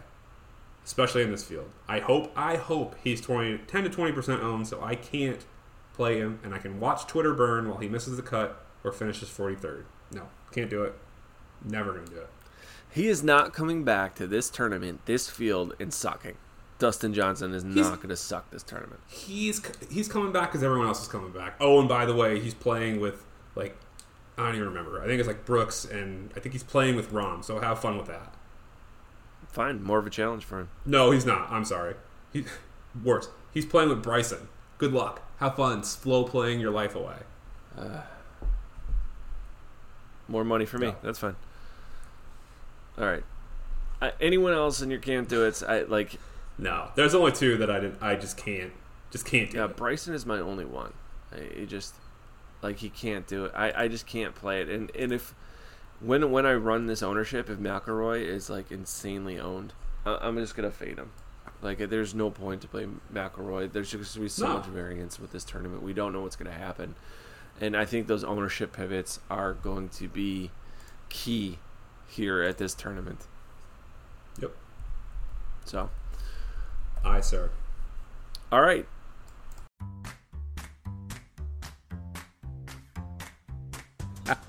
especially 0.86 1.22
in 1.22 1.32
this 1.32 1.44
field. 1.44 1.70
I 1.88 2.00
hope 2.00 2.32
I 2.36 2.56
hope 2.56 2.96
he's 3.04 3.22
20, 3.22 3.60
10 3.60 3.84
to 3.84 3.90
20 3.90 4.12
percent 4.14 4.42
owned, 4.42 4.68
so 4.68 4.82
I 4.82 4.96
can't 4.96 5.46
play 5.94 6.20
him, 6.20 6.40
and 6.44 6.54
I 6.54 6.60
can 6.60 6.80
watch 6.80 7.06
Twitter 7.06 7.34
burn 7.34 7.68
while 7.70 7.80
he 7.80 7.90
misses 7.90 8.16
the 8.16 8.24
cut 8.24 8.64
or 8.84 8.92
finishes 8.92 9.30
43rd. 9.30 9.84
No, 10.14 10.30
can't 10.52 10.70
do 10.70 10.84
it. 10.84 10.94
Never 11.66 11.94
gonna 11.94 12.06
do 12.06 12.18
it. 12.18 12.30
He 12.92 13.08
is 13.08 13.24
not 13.24 13.54
coming 13.54 13.84
back 13.84 14.16
to 14.16 14.28
this 14.28 14.50
tournament, 14.50 15.02
this 15.06 15.30
field, 15.30 15.76
and 15.80 15.94
sucking. 15.94 16.38
Dustin 16.80 17.14
Johnson 17.14 17.54
is 17.54 17.64
He's- 17.64 17.76
not 17.76 17.98
going 17.98 18.10
to 18.10 18.16
suck 18.16 18.50
this 18.52 18.64
tournament. 18.64 19.00
He's 19.08 19.62
he's 19.90 20.08
coming 20.08 20.32
back 20.32 20.50
because 20.52 20.64
everyone 20.64 20.88
else 20.88 21.02
is 21.02 21.08
coming 21.08 21.32
back. 21.32 21.56
Oh, 21.60 21.80
and 21.80 21.90
by 21.90 22.06
the 22.06 22.16
way, 22.16 22.40
he's 22.40 22.54
playing 22.54 23.00
with 23.00 23.24
like 23.56 23.76
I 24.38 24.46
don't 24.46 24.56
even 24.56 24.68
remember. 24.68 25.02
I 25.02 25.08
think 25.08 25.20
it's 25.20 25.28
like 25.28 25.46
Brooks, 25.46 25.86
and 25.86 26.32
I 26.36 26.40
think 26.40 26.54
he's 26.54 26.64
playing 26.64 26.96
with 26.96 27.12
Rahm. 27.12 27.44
So 27.44 27.60
have 27.60 27.80
fun 27.80 27.98
with 27.98 28.08
that. 28.08 28.34
Fine, 29.50 29.82
more 29.84 29.98
of 29.98 30.06
a 30.06 30.12
challenge 30.12 30.44
for 30.46 30.60
him. 30.60 30.70
No, 30.86 31.10
he's 31.12 31.26
not. 31.26 31.50
I'm 31.52 31.66
sorry. 31.66 31.96
He 32.32 32.46
worse. 33.04 33.30
He's 33.52 33.66
playing 33.66 33.90
with 33.90 34.04
Bryson. 34.04 34.48
Good 34.78 34.94
luck. 34.94 35.24
Have 35.38 35.56
fun. 35.56 35.84
Slow 35.84 36.24
playing 36.26 36.60
your 36.60 36.70
life 36.72 36.94
away. 36.94 37.18
Uh, 37.76 38.02
more 40.28 40.44
money 40.44 40.66
for 40.66 40.78
me. 40.78 40.88
No. 40.88 40.96
That's 41.02 41.18
fine. 41.20 41.36
All 42.98 43.06
right. 43.06 43.24
I, 44.02 44.14
anyone 44.22 44.54
else 44.54 44.82
in 44.82 44.90
your 44.92 45.00
can't 45.00 45.28
do 45.28 45.46
it? 45.46 45.62
I 45.68 45.82
like. 45.84 46.20
No, 46.58 46.90
there's 46.96 47.14
only 47.16 47.32
two 47.32 47.58
that 47.58 47.70
I 47.70 47.80
didn't. 47.80 48.02
I 48.02 48.16
just 48.16 48.38
can't. 48.38 48.72
Just 49.12 49.26
can't 49.26 49.50
do 49.52 49.58
Yeah, 49.58 49.66
it. 49.66 49.76
Bryson 49.78 50.14
is 50.14 50.26
my 50.26 50.40
only 50.40 50.66
one. 50.66 50.94
I, 51.32 51.60
he 51.60 51.66
just 51.66 51.96
like 52.62 52.78
he 52.78 52.90
can't 52.90 53.28
do 53.28 53.46
it. 53.46 53.52
I, 53.56 53.84
I 53.84 53.88
just 53.88 54.06
can't 54.06 54.34
play 54.36 54.62
it. 54.62 54.70
And 54.70 54.92
and 54.96 55.12
if 55.12 55.34
when 56.00 56.32
when 56.32 56.46
I 56.46 56.54
run 56.54 56.86
this 56.88 57.02
ownership, 57.04 57.50
if 57.50 57.58
McIlroy 57.60 58.24
is 58.26 58.50
like 58.50 58.72
insanely 58.72 59.40
owned, 59.40 59.74
I, 60.06 60.18
I'm 60.22 60.36
just 60.38 60.56
gonna 60.56 60.72
fade 60.72 60.98
him. 60.98 61.12
Like 61.62 61.78
there's 61.90 62.14
no 62.14 62.30
point 62.30 62.62
to 62.62 62.68
play 62.68 62.88
McIlroy. 63.14 63.72
There's 63.72 63.90
just 63.92 64.14
gonna 64.16 64.26
be 64.26 64.30
so 64.30 64.48
No. 64.48 64.54
much 64.58 64.66
variance 64.68 65.20
with 65.20 65.32
this 65.32 65.44
tournament. 65.44 65.82
We 65.82 65.94
don't 65.94 66.14
know 66.14 66.22
what's 66.22 66.36
gonna 66.36 66.52
happen, 66.52 66.96
and 67.62 67.76
I 67.76 67.86
think 67.86 68.08
those 68.08 68.24
ownership 68.24 68.74
pivots 68.74 69.20
are 69.30 69.54
going 69.54 69.90
to 69.90 70.08
be 70.08 70.52
key 71.10 71.58
here 72.08 72.42
at 72.44 72.58
this 72.58 72.74
tournament. 72.74 73.28
Yep. 74.42 74.52
So, 75.66 75.90
Aye, 77.04 77.22
sir. 77.22 77.50
all 78.52 78.62
right. 78.62 78.86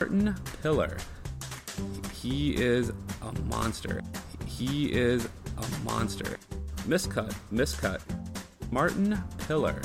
Martin 0.00 0.34
Piller. 0.62 0.96
He 2.12 2.54
is 2.54 2.90
a 3.22 3.32
monster. 3.44 4.00
He 4.46 4.92
is 4.92 5.28
a 5.58 5.66
monster. 5.84 6.36
Miscut, 6.86 7.34
miscut. 7.52 8.00
Martin 8.70 9.18
Piller. 9.46 9.80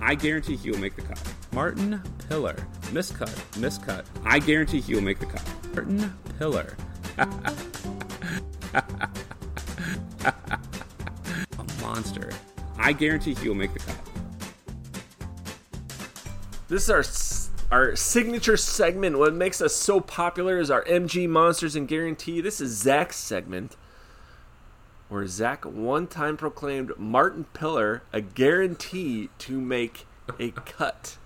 I 0.00 0.14
guarantee 0.14 0.56
he 0.56 0.70
will 0.70 0.78
make 0.78 0.96
the 0.96 1.02
cut. 1.02 1.20
Martin 1.52 2.00
Piller. 2.28 2.56
Miscut, 2.92 3.34
miscut. 3.58 4.04
I 4.24 4.38
guarantee 4.38 4.80
he 4.80 4.94
will 4.94 5.02
make 5.02 5.18
the 5.18 5.26
cut. 5.26 5.42
Martin 5.74 6.14
Piller. 6.38 6.76
a 11.58 11.64
monster. 11.80 12.30
I 12.78 12.92
guarantee 12.92 13.34
he 13.34 13.48
will 13.48 13.56
make 13.56 13.72
the 13.72 13.80
cut. 13.80 13.96
This 16.68 16.88
is 16.88 16.90
our 16.90 17.04
our 17.70 17.96
signature 17.96 18.56
segment. 18.56 19.18
What 19.18 19.34
makes 19.34 19.60
us 19.60 19.74
so 19.74 20.00
popular 20.00 20.58
is 20.58 20.70
our 20.70 20.84
MG 20.84 21.28
Monsters 21.28 21.74
and 21.74 21.88
Guarantee. 21.88 22.40
This 22.40 22.60
is 22.60 22.76
Zach's 22.76 23.16
segment, 23.16 23.76
where 25.08 25.26
Zach 25.26 25.64
one 25.64 26.06
time 26.06 26.36
proclaimed 26.36 26.92
Martin 26.96 27.44
Piller 27.52 28.02
a 28.12 28.20
guarantee 28.20 29.30
to 29.38 29.60
make 29.60 30.06
a 30.38 30.52
cut. 30.52 31.16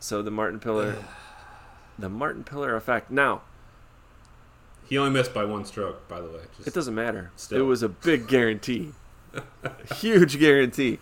So 0.00 0.22
the 0.22 0.30
Martin 0.30 0.58
Piller, 0.58 0.96
the 1.98 2.08
Martin 2.08 2.42
Piller 2.42 2.74
effect. 2.74 3.10
Now 3.10 3.42
He 4.88 4.98
only 4.98 5.10
missed 5.10 5.32
by 5.32 5.44
one 5.44 5.64
stroke, 5.64 6.08
by 6.08 6.20
the 6.20 6.28
way. 6.28 6.40
Just 6.56 6.68
it 6.68 6.74
doesn't 6.74 6.94
matter. 6.94 7.30
Still. 7.36 7.58
It 7.60 7.62
was 7.64 7.82
a 7.82 7.88
big 7.88 8.26
guarantee, 8.26 8.92
huge 9.96 10.38
guarantee. 10.40 10.98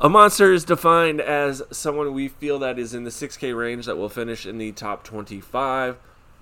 A 0.00 0.08
monster 0.08 0.52
is 0.52 0.64
defined 0.64 1.20
as 1.20 1.62
someone 1.70 2.12
we 2.12 2.26
feel 2.26 2.58
that 2.58 2.76
is 2.76 2.92
in 2.92 3.04
the 3.04 3.10
6K 3.10 3.56
range 3.56 3.86
that 3.86 3.96
will 3.96 4.08
finish 4.08 4.44
in 4.46 4.58
the 4.58 4.72
top 4.72 5.04
25, 5.04 5.96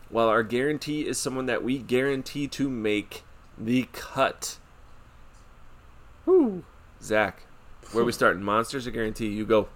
while 0.09 0.29
our 0.29 0.43
guarantee 0.43 1.07
is 1.07 1.19
someone 1.19 1.45
that 1.47 1.63
we 1.63 1.77
guarantee 1.79 2.49
to 2.49 2.71
make 2.71 3.23
the 3.59 3.87
cut. 3.93 4.57
Woo. 6.25 6.65
Zach, 7.03 7.43
where 7.93 8.03
we 8.05 8.13
starting? 8.21 8.43
Monsters 8.43 8.87
or 8.87 8.93
guarantee? 8.93 9.29
You 9.29 9.45
go. 9.45 9.69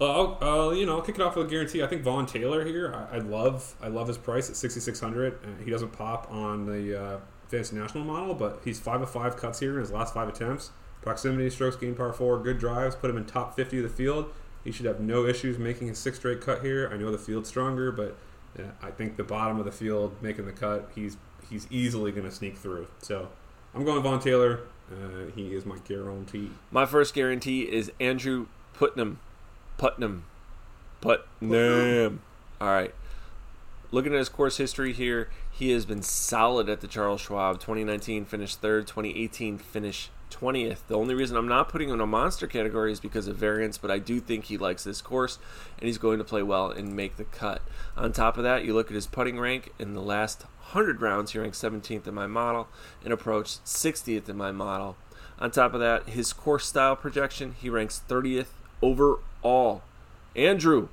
Uh, 0.00 0.32
uh, 0.40 0.70
you 0.70 0.86
know, 0.86 1.00
kick 1.00 1.16
it 1.16 1.20
off 1.20 1.34
with 1.36 1.46
a 1.46 1.50
guarantee. 1.50 1.82
I 1.82 1.86
think 1.86 2.02
Vaughn 2.02 2.26
Taylor 2.26 2.64
here. 2.64 2.94
I, 2.94 3.16
I 3.16 3.18
love, 3.18 3.74
I 3.82 3.88
love 3.88 4.06
his 4.06 4.18
price 4.18 4.48
at 4.48 4.56
sixty 4.56 4.80
six 4.80 5.00
hundred. 5.00 5.34
Uh, 5.42 5.64
he 5.64 5.70
doesn't 5.70 5.92
pop 5.92 6.30
on 6.30 6.66
the 6.66 7.02
uh, 7.02 7.18
fantasy 7.48 7.76
national 7.76 8.04
model, 8.04 8.34
but 8.34 8.60
he's 8.64 8.78
five 8.78 9.02
of 9.02 9.10
five 9.10 9.36
cuts 9.36 9.58
here 9.60 9.74
in 9.74 9.80
his 9.80 9.90
last 9.90 10.14
five 10.14 10.28
attempts. 10.28 10.70
Proximity, 11.02 11.50
strokes 11.50 11.76
gained, 11.76 11.96
par 11.96 12.12
four, 12.12 12.38
good 12.38 12.58
drives, 12.58 12.94
put 12.94 13.10
him 13.10 13.16
in 13.16 13.24
top 13.24 13.56
fifty 13.56 13.78
of 13.78 13.82
the 13.82 13.88
field. 13.88 14.32
He 14.62 14.72
should 14.72 14.86
have 14.86 15.00
no 15.00 15.24
issues 15.24 15.58
making 15.58 15.88
his 15.88 15.98
sixth 15.98 16.20
straight 16.20 16.40
cut 16.40 16.62
here. 16.62 16.90
I 16.92 16.96
know 16.96 17.10
the 17.10 17.18
field's 17.18 17.48
stronger, 17.48 17.92
but 17.92 18.16
uh, 18.58 18.62
I 18.82 18.90
think 18.90 19.16
the 19.16 19.24
bottom 19.24 19.58
of 19.58 19.64
the 19.64 19.72
field 19.72 20.20
making 20.20 20.46
the 20.46 20.52
cut, 20.52 20.90
he's 20.94 21.16
he's 21.48 21.66
easily 21.70 22.12
going 22.12 22.28
to 22.28 22.34
sneak 22.34 22.56
through. 22.56 22.88
So 23.00 23.28
I'm 23.74 23.84
going 23.84 24.02
Vaughn 24.02 24.20
Taylor. 24.20 24.60
Uh, 24.90 25.30
he 25.34 25.54
is 25.54 25.64
my 25.66 25.78
guarantee. 25.78 26.50
My 26.70 26.86
first 26.86 27.14
guarantee 27.14 27.62
is 27.62 27.90
Andrew 28.00 28.46
Putnam. 28.74 29.18
Putnam. 29.78 30.24
Putnam. 31.00 32.20
All 32.60 32.68
right. 32.68 32.94
Looking 33.90 34.12
at 34.12 34.18
his 34.18 34.28
course 34.28 34.56
history 34.56 34.92
here, 34.92 35.28
he 35.50 35.70
has 35.70 35.84
been 35.86 36.02
solid 36.02 36.68
at 36.68 36.80
the 36.80 36.88
Charles 36.88 37.20
Schwab. 37.20 37.60
2019 37.60 38.24
finished 38.24 38.60
third. 38.60 38.86
2018 38.86 39.58
finished 39.58 40.10
20th. 40.30 40.78
The 40.88 40.96
only 40.96 41.14
reason 41.14 41.36
I'm 41.36 41.48
not 41.48 41.68
putting 41.68 41.88
him 41.88 41.94
in 41.94 42.00
a 42.00 42.06
monster 42.06 42.46
category 42.46 42.90
is 42.90 43.00
because 43.00 43.28
of 43.28 43.36
variance, 43.36 43.78
but 43.78 43.90
I 43.90 43.98
do 43.98 44.18
think 44.20 44.44
he 44.44 44.58
likes 44.58 44.84
this 44.84 45.00
course 45.00 45.38
and 45.78 45.86
he's 45.86 45.98
going 45.98 46.18
to 46.18 46.24
play 46.24 46.42
well 46.42 46.70
and 46.70 46.96
make 46.96 47.16
the 47.16 47.24
cut. 47.24 47.62
On 47.96 48.12
top 48.12 48.36
of 48.36 48.44
that, 48.44 48.64
you 48.64 48.74
look 48.74 48.88
at 48.88 48.94
his 48.94 49.06
putting 49.06 49.38
rank 49.38 49.72
in 49.78 49.94
the 49.94 50.02
last 50.02 50.42
100 50.42 51.00
rounds, 51.00 51.32
he 51.32 51.38
ranked 51.38 51.56
17th 51.56 52.06
in 52.06 52.14
my 52.14 52.26
model 52.26 52.68
and 53.04 53.12
approached 53.12 53.64
60th 53.64 54.28
in 54.28 54.36
my 54.36 54.52
model. 54.52 54.96
On 55.38 55.50
top 55.50 55.74
of 55.74 55.80
that, 55.80 56.08
his 56.08 56.32
course 56.32 56.66
style 56.66 56.96
projection, 56.96 57.54
he 57.60 57.70
ranks 57.70 58.02
30th 58.08 58.48
overall. 58.82 59.82
Andrew, 60.34 60.88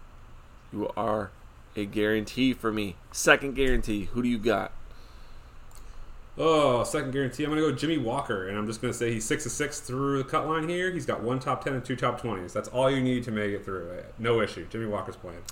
you 0.72 0.90
are 0.96 1.32
a 1.76 1.86
guarantee 1.86 2.54
for 2.54 2.72
me. 2.72 2.96
Second 3.12 3.56
guarantee. 3.56 4.06
Who 4.14 4.22
do 4.22 4.30
you 4.30 4.38
got? 4.38 4.72
Oh, 6.36 6.84
second 6.84 7.12
guarantee. 7.12 7.44
I'm 7.44 7.52
going 7.52 7.62
to 7.62 7.70
go 7.70 7.76
Jimmy 7.76 7.98
Walker, 7.98 8.48
and 8.48 8.58
I'm 8.58 8.66
just 8.66 8.82
going 8.82 8.92
to 8.92 8.98
say 8.98 9.14
he's 9.14 9.26
six 9.26 9.46
of 9.46 9.52
six 9.52 9.80
through 9.80 10.18
the 10.18 10.24
cut 10.24 10.48
line 10.48 10.68
here. 10.68 10.92
He's 10.92 11.06
got 11.06 11.22
one 11.22 11.40
top 11.40 11.64
ten 11.64 11.74
and 11.74 11.86
two 11.86 11.96
top 11.96 12.20
twenties. 12.20 12.54
That's 12.54 12.70
all 12.70 12.90
you 12.90 13.02
need 13.02 13.24
to 13.26 13.32
make 13.32 13.52
it 13.52 13.64
through. 13.64 13.92
Uh, 13.92 14.04
no 14.18 14.42
issue. 14.42 14.66
Jimmy 14.70 14.88
Walker's 14.88 15.16
playing. 15.16 15.44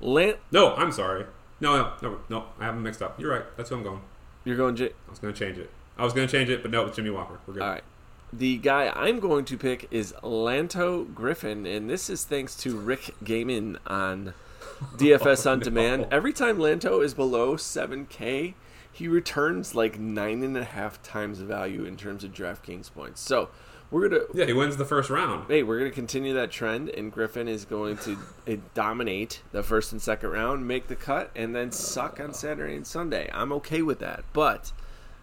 Lant. 0.00 0.38
No, 0.50 0.74
I'm 0.76 0.92
sorry. 0.92 1.26
No, 1.60 1.76
no, 1.76 1.92
no, 2.00 2.18
no. 2.30 2.44
I 2.58 2.64
have 2.64 2.74
him 2.74 2.82
mixed 2.82 3.02
up. 3.02 3.20
You're 3.20 3.30
right. 3.30 3.44
That's 3.58 3.68
who 3.68 3.76
I'm 3.76 3.82
going. 3.82 4.00
You're 4.44 4.56
going 4.56 4.76
J. 4.76 4.86
I 4.86 5.10
was 5.10 5.18
going 5.18 5.34
to 5.34 5.38
change 5.38 5.58
it. 5.58 5.70
I 5.98 6.04
was 6.04 6.14
going 6.14 6.26
to 6.26 6.32
change 6.32 6.48
it, 6.48 6.62
but 6.62 6.70
no, 6.70 6.86
it's 6.86 6.96
Jimmy 6.96 7.10
Walker. 7.10 7.38
We're 7.46 7.54
good. 7.54 7.62
All 7.62 7.68
right. 7.68 7.84
The 8.32 8.58
guy 8.58 8.92
I'm 8.94 9.18
going 9.18 9.44
to 9.46 9.58
pick 9.58 9.88
is 9.90 10.14
Lanto 10.22 11.12
Griffin, 11.12 11.66
and 11.66 11.90
this 11.90 12.08
is 12.08 12.24
thanks 12.24 12.54
to 12.58 12.78
Rick 12.78 13.14
Gehman 13.24 13.78
on 13.86 14.34
DFS 14.96 15.50
on 15.50 15.58
Demand. 15.58 16.06
Every 16.12 16.32
time 16.32 16.58
Lanto 16.58 17.04
is 17.04 17.12
below 17.12 17.56
7K, 17.56 18.54
he 18.92 19.08
returns 19.08 19.74
like 19.74 19.98
nine 19.98 20.44
and 20.44 20.56
a 20.56 20.64
half 20.64 21.02
times 21.02 21.40
the 21.40 21.44
value 21.44 21.84
in 21.84 21.96
terms 21.96 22.22
of 22.22 22.32
DraftKings 22.32 22.92
points. 22.92 23.20
So 23.20 23.48
we're 23.90 24.08
gonna 24.08 24.22
yeah, 24.32 24.44
he 24.44 24.52
wins 24.52 24.76
the 24.76 24.84
first 24.84 25.10
round. 25.10 25.46
Hey, 25.48 25.64
we're 25.64 25.78
gonna 25.78 25.90
continue 25.90 26.34
that 26.34 26.52
trend, 26.52 26.88
and 26.90 27.10
Griffin 27.10 27.48
is 27.48 27.64
going 27.64 27.96
to 27.98 28.16
uh, 28.46 28.56
dominate 28.74 29.42
the 29.50 29.64
first 29.64 29.90
and 29.90 30.00
second 30.00 30.30
round, 30.30 30.68
make 30.68 30.86
the 30.86 30.96
cut, 30.96 31.30
and 31.34 31.54
then 31.54 31.72
suck 31.72 32.20
on 32.20 32.32
Saturday 32.32 32.76
and 32.76 32.86
Sunday. 32.86 33.28
I'm 33.32 33.52
okay 33.54 33.82
with 33.82 33.98
that, 33.98 34.24
but 34.32 34.72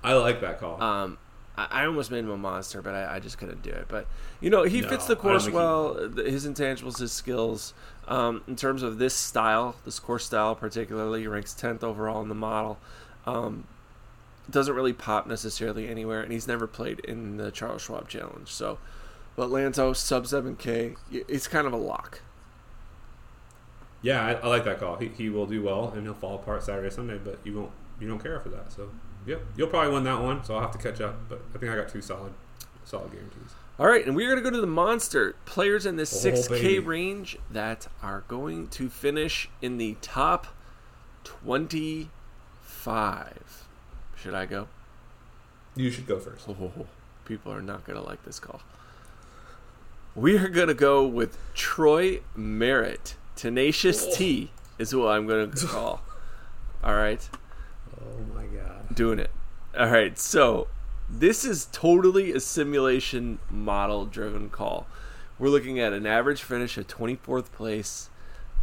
I 0.03 0.13
like 0.13 0.41
that 0.41 0.59
call. 0.59 0.81
Um, 0.81 1.17
I, 1.57 1.67
I 1.71 1.85
almost 1.85 2.11
made 2.11 2.19
him 2.19 2.29
a 2.29 2.37
monster, 2.37 2.81
but 2.81 2.93
I, 2.93 3.15
I, 3.15 3.19
just 3.19 3.37
couldn't 3.37 3.63
do 3.63 3.71
it. 3.71 3.85
But 3.87 4.07
you 4.39 4.49
know, 4.49 4.63
he 4.63 4.81
No, 4.81 4.89
fits 4.89 5.05
the 5.05 5.15
course 5.15 5.49
well. 5.49 5.95
His 6.15 6.45
intangibles, 6.45 6.99
his 6.99 7.11
skills. 7.11 7.73
Um, 8.07 8.43
in 8.47 8.55
terms 8.55 8.83
of 8.83 8.99
this 8.99 9.13
style, 9.13 9.75
this 9.83 9.99
course 9.99 10.25
style 10.25 10.55
particularly, 10.55 11.21
he 11.21 11.27
ranks 11.27 11.53
tenth 11.53 11.83
overall 11.83 12.21
in 12.21 12.29
the 12.29 12.35
model. 12.35 12.77
Um, 13.25 13.65
doesn't 14.49 14.73
really 14.73 14.93
pop 14.93 15.27
necessarily 15.27 15.87
anywhere, 15.87 16.21
and 16.21 16.31
he's 16.31 16.47
never 16.47 16.67
played 16.67 16.99
in 17.01 17.37
the 17.37 17.51
Charles 17.51 17.81
Schwab 17.81 18.07
Challenge. 18.07 18.49
So, 18.49 18.77
but 19.35 19.49
Lanto 19.49 19.95
sub 19.95 20.25
seven 20.27 20.55
K, 20.55 20.95
it's 21.11 21.47
kind 21.47 21.67
of 21.67 21.73
a 21.73 21.77
lock. 21.77 22.21
Yeah, 24.01 24.25
I, 24.25 24.33
I 24.33 24.47
like 24.47 24.63
that 24.65 24.79
call. 24.79 24.95
He, 24.95 25.09
he 25.09 25.29
will 25.29 25.47
do 25.47 25.61
well, 25.61 25.89
and 25.89 26.03
he'll 26.03 26.13
fall 26.13 26.35
apart 26.35 26.63
Saturday, 26.63 26.89
Sunday, 26.89 27.19
but 27.21 27.39
you 27.43 27.55
won't 27.55 27.71
you 27.99 28.07
don't 28.07 28.19
care 28.19 28.39
for 28.39 28.49
that. 28.49 28.71
So, 28.71 28.89
yep, 29.27 29.43
you'll 29.55 29.67
probably 29.67 29.93
win 29.93 30.03
that 30.05 30.19
one. 30.19 30.43
So 30.43 30.55
I'll 30.55 30.61
have 30.61 30.71
to 30.71 30.79
catch 30.79 31.01
up. 31.01 31.29
But 31.29 31.41
I 31.53 31.59
think 31.59 31.71
I 31.71 31.75
got 31.75 31.89
two 31.89 32.01
solid 32.01 32.33
solid 32.83 33.11
guarantees. 33.11 33.53
All 33.79 33.85
right, 33.85 34.03
and 34.07 34.15
we're 34.15 34.27
going 34.27 34.43
to 34.43 34.43
go 34.43 34.49
to 34.49 34.59
the 34.59 34.65
monster 34.65 35.35
players 35.45 35.85
in 35.85 35.97
this 35.97 36.25
Oh, 36.25 36.31
6K 36.31 36.83
range 36.83 37.37
that 37.51 37.87
are 38.01 38.23
going 38.27 38.69
to 38.69 38.89
finish 38.89 39.49
in 39.61 39.77
the 39.77 39.97
top 40.01 40.47
25. 41.25 42.09
Should 44.15 44.33
I 44.33 44.47
go? 44.47 44.67
You 45.75 45.91
should 45.91 46.07
go 46.07 46.17
first. 46.17 46.49
Oh, 46.49 46.87
people 47.25 47.53
are 47.53 47.61
not 47.61 47.85
going 47.85 47.99
to 47.99 48.03
like 48.03 48.25
this 48.25 48.39
call. 48.39 48.61
We 50.15 50.39
are 50.39 50.47
going 50.47 50.69
to 50.69 50.73
go 50.73 51.05
with 51.05 51.37
Troy 51.53 52.21
Merritt. 52.35 53.13
Tenacious 53.35 54.17
T 54.17 54.49
oh. 54.51 54.55
is 54.79 54.89
who 54.89 55.05
I'm 55.05 55.27
going 55.27 55.51
to 55.55 55.67
call. 55.67 56.01
All 56.83 56.95
right. 56.95 57.29
Oh 58.01 58.33
my 58.33 58.45
god. 58.45 58.93
Doing 58.93 59.19
it. 59.19 59.31
All 59.77 59.89
right. 59.89 60.17
So 60.17 60.67
this 61.09 61.45
is 61.45 61.67
totally 61.71 62.31
a 62.33 62.39
simulation 62.39 63.39
model 63.49 64.05
driven 64.05 64.49
call. 64.49 64.87
We're 65.39 65.49
looking 65.49 65.79
at 65.79 65.93
an 65.93 66.05
average 66.05 66.41
finish 66.41 66.77
of 66.77 66.87
24th 66.87 67.51
place, 67.51 68.09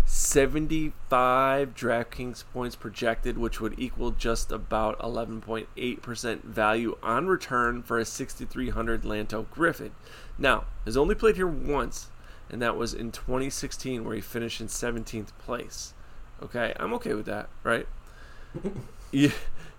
75 0.05 1.75
DraftKings 1.75 2.45
points 2.53 2.75
projected, 2.75 3.39
which 3.39 3.61
would 3.61 3.79
equal 3.79 4.11
just 4.11 4.51
about 4.51 4.99
11.8% 4.99 6.43
value 6.43 6.97
on 7.03 7.29
return 7.29 7.83
for 7.83 7.99
a 7.99 8.05
6,300 8.05 9.03
Lanto 9.03 9.49
Griffin. 9.51 9.93
Now, 10.37 10.65
has 10.85 10.97
only 10.97 11.15
played 11.15 11.37
here 11.37 11.47
once, 11.47 12.09
and 12.51 12.61
that 12.61 12.77
was 12.77 12.93
in 12.93 13.13
2016, 13.13 14.05
where 14.05 14.17
he 14.17 14.21
finished 14.21 14.61
in 14.61 14.67
17th 14.67 15.31
place. 15.39 15.95
Okay, 16.43 16.75
I'm 16.79 16.93
okay 16.95 17.15
with 17.15 17.27
that, 17.27 17.49
right? 17.63 17.87
you, 19.15 19.33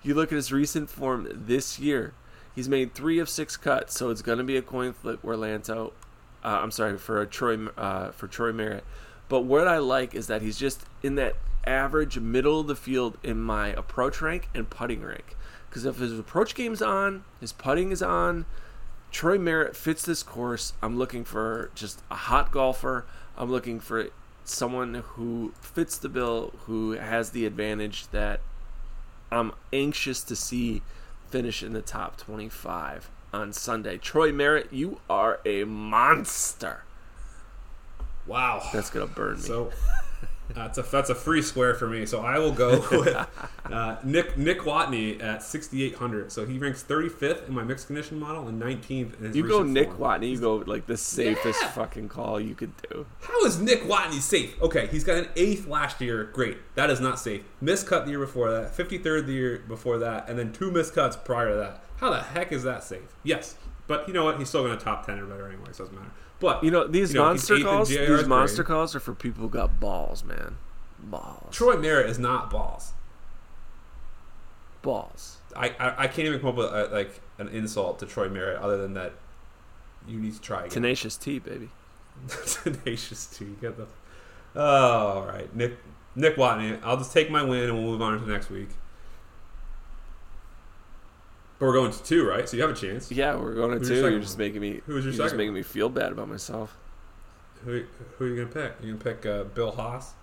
you 0.04 0.14
look 0.14 0.32
at 0.32 0.36
his 0.36 0.52
recent 0.52 0.90
form 0.90 1.28
this 1.32 1.80
year. 1.80 2.14
He's 2.56 2.70
made 2.70 2.94
three 2.94 3.20
of 3.20 3.28
six 3.28 3.58
cuts, 3.58 3.98
so 3.98 4.10
it's 4.10 4.22
going 4.22 4.38
to 4.38 4.44
be 4.44 4.56
a 4.56 4.62
coin 4.62 4.94
flip 4.94 5.20
where 5.24 5.36
Lanto. 5.36 5.92
Uh, 6.44 6.60
I'm 6.62 6.72
sorry 6.72 6.98
for 6.98 7.22
a 7.22 7.26
Troy 7.26 7.68
uh, 7.78 8.12
for 8.12 8.28
Troy 8.28 8.54
Merritt. 8.54 8.86
But 9.28 9.42
what 9.42 9.68
I 9.68 9.80
like 9.80 10.16
is 10.16 10.28
that 10.28 10.42
he's 10.42 10.58
just 10.58 10.86
in 11.04 11.16
that 11.16 11.36
average 11.66 12.20
middle 12.20 12.60
of 12.60 12.68
the 12.68 12.76
field 12.76 13.18
in 13.24 13.42
my 13.42 13.70
approach 13.70 14.22
rank 14.22 14.50
and 14.54 14.70
putting 14.70 15.02
rank. 15.02 15.36
Because 15.68 15.86
if 15.86 15.98
his 15.98 16.18
approach 16.18 16.56
game's 16.56 16.82
on, 16.82 17.24
his 17.42 17.52
putting 17.52 17.92
is 17.92 18.02
on, 18.02 18.46
Troy 19.12 19.38
Merritt 19.38 19.76
fits 19.76 20.04
this 20.04 20.24
course. 20.24 20.74
I'm 20.82 20.98
looking 20.98 21.26
for 21.26 21.72
just 21.76 22.02
a 22.12 22.16
hot 22.16 22.52
golfer. 22.52 23.06
I'm 23.38 23.52
looking 23.52 23.80
for 23.80 24.08
someone 24.46 24.94
who 24.94 25.54
fits 25.60 25.98
the 25.98 26.08
bill, 26.08 26.54
who 26.66 26.92
has 26.92 27.32
the 27.32 27.46
advantage 27.46 28.08
that 28.12 28.40
I'm 29.36 29.52
anxious 29.74 30.24
to 30.24 30.36
see 30.36 30.82
finish 31.30 31.62
in 31.64 31.74
the 31.74 31.82
top 31.82 32.18
25 32.18 33.10
on 33.34 33.52
Sunday. 33.52 33.98
Troy 33.98 34.32
Merritt, 34.32 34.72
you 34.72 35.02
are 35.10 35.40
a 35.46 35.64
monster. 35.66 36.84
Wow, 38.26 38.68
That's 38.74 38.90
gonna 38.90 39.08
burn 39.08 39.36
me. 39.36 39.42
So 39.42 39.72
that's 40.54 40.78
a 40.78 40.84
that's 40.84 41.10
a 41.10 41.16
free 41.16 41.42
square 41.42 41.74
for 41.74 41.88
me. 41.88 42.06
So 42.06 42.22
I 42.22 42.38
will 42.40 42.52
go 42.52 42.80
with 42.92 43.16
uh, 43.66 43.96
Nick 44.04 44.38
Nick 44.38 44.60
Watney 44.62 45.22
at 45.22 45.42
6,800. 45.44 46.32
So 46.32 46.46
he 46.46 46.58
ranks 46.60 46.84
35th 46.84 47.48
in 47.48 47.54
my 47.54 47.64
mixed 47.64 47.88
condition 47.88 48.20
model 48.20 48.48
and 48.48 48.62
19th. 48.62 49.20
In 49.20 49.26
his 49.26 49.36
you 49.36 49.48
go 49.48 49.64
Nick 49.64 49.88
form. 49.90 50.00
Watney. 50.00 50.32
You 50.32 50.40
go 50.40 50.56
like 50.58 50.86
the 50.86 50.98
safest 50.98 51.60
Yeah. 51.62 51.70
fucking 51.72 52.10
call 52.10 52.40
you 52.40 52.56
could 52.56 52.72
do. 52.90 53.06
How 53.22 53.46
is 53.46 53.60
Nick 53.60 53.84
Watney 53.84 54.20
safe? 54.22 54.62
Okay, 54.62 54.88
he's 54.88 55.04
got 55.04 55.18
an 55.18 55.28
eighth 55.36 55.68
last 55.68 56.00
year. 56.02 56.26
Great. 56.26 56.58
That 56.76 56.90
is 56.90 57.00
not 57.00 57.20
safe. 57.20 57.42
Miscut 57.64 58.06
the 58.06 58.12
year 58.12 58.20
before 58.20 58.52
that, 58.52 58.76
53rd 58.76 59.26
the 59.26 59.34
year 59.34 59.64
before 59.68 59.98
that, 60.00 60.30
and 60.30 60.38
then 60.38 60.52
two 60.54 60.72
miscuts 60.72 61.22
prior 61.22 61.50
to 61.50 61.56
that. 61.56 61.82
How 61.98 62.10
the 62.12 62.22
heck 62.22 62.52
is 62.52 62.64
that 62.64 62.84
safe? 62.84 63.16
Yes. 63.24 63.56
But 63.88 64.08
you 64.08 64.14
know 64.14 64.24
what? 64.26 64.40
He's 64.40 64.50
still 64.50 64.64
going 64.64 64.78
to 64.78 64.84
top 64.84 65.06
10 65.06 65.20
or 65.20 65.26
better 65.26 65.48
anyway, 65.48 65.66
so 65.72 65.84
it 65.84 65.88
doesn't 65.88 65.96
matter. 65.96 66.12
But, 66.40 66.64
You 66.64 66.72
know 66.72 66.88
these 66.88 67.14
you 67.14 67.20
know, 67.20 67.28
monster 67.28 67.60
calls. 67.60 67.90
These 67.90 68.08
grade. 68.08 68.28
monster 68.28 68.64
calls 68.64 68.96
are 68.96 69.00
for 69.00 69.14
people 69.14 69.42
who 69.42 69.50
got 69.50 69.80
balls, 69.80 70.24
man. 70.24 70.58
Balls. 71.00 71.56
Troy 71.56 71.78
Merritt 71.78 72.10
is 72.10 72.20
not 72.20 72.50
balls. 72.50 72.94
Balls. 74.82 75.38
I, 75.56 75.70
I, 75.80 76.04
I 76.04 76.08
can't 76.08 76.28
even 76.28 76.40
come 76.40 76.50
up 76.50 76.56
with 76.56 76.68
uh 76.68 76.90
like 76.92 77.22
an 77.38 77.48
insult 77.50 78.00
to 78.00 78.06
Troy 78.06 78.28
Merritt 78.30 78.60
other 78.60 78.78
than 78.78 78.94
that 78.96 79.14
you 80.08 80.20
need 80.20 80.34
to 80.34 80.42
try 80.42 80.60
again. 80.60 80.72
Tenacious 80.72 81.18
T, 81.18 81.40
baby. 81.40 81.70
Tenacious 82.28 83.26
T. 83.28 83.56
Get 83.62 83.78
the. 83.78 83.88
Oh, 84.56 84.62
all 84.62 85.26
right, 85.26 85.54
Nick 85.56 85.78
Nick 86.16 86.36
Watney. 86.36 86.80
I'll 86.84 86.98
just 86.98 87.14
take 87.14 87.30
my 87.30 87.44
win 87.44 87.64
and 87.64 87.74
we'll 87.74 87.92
move 87.92 88.02
on 88.02 88.20
to 88.20 88.30
next 88.30 88.50
week. 88.50 88.70
But 91.60 91.68
we're 91.68 91.74
going 91.74 91.92
to 91.92 92.04
two, 92.04 92.28
right? 92.28 92.48
So 92.50 92.58
you 92.58 92.64
have 92.64 92.72
a 92.72 92.76
chance. 92.76 93.12
Yeah, 93.12 93.36
we're 93.36 93.54
going 93.56 93.72
to 93.72 93.78
Who's 93.80 93.88
two. 93.88 93.96
your 93.96 94.10
You're 94.10 94.20
just 94.20 94.38
making 94.38 94.60
me. 94.62 94.82
Who 94.86 94.96
was 94.96 95.06
your 95.06 95.14
you're 95.14 95.26
just 95.26 95.36
making 95.36 95.54
me 95.54 95.62
feel 95.64 95.90
bad 95.90 96.12
about 96.12 96.28
myself. 96.28 96.76
Who 97.64 97.84
who 98.18 98.26
are 98.26 98.28
you 98.28 98.36
gonna 98.36 98.54
pick? 98.54 98.74
You 98.84 98.94
gonna 98.96 99.04
pick 99.16 99.26
uh, 99.26 99.46
Bill 99.46 99.72
Haas? 99.72 100.14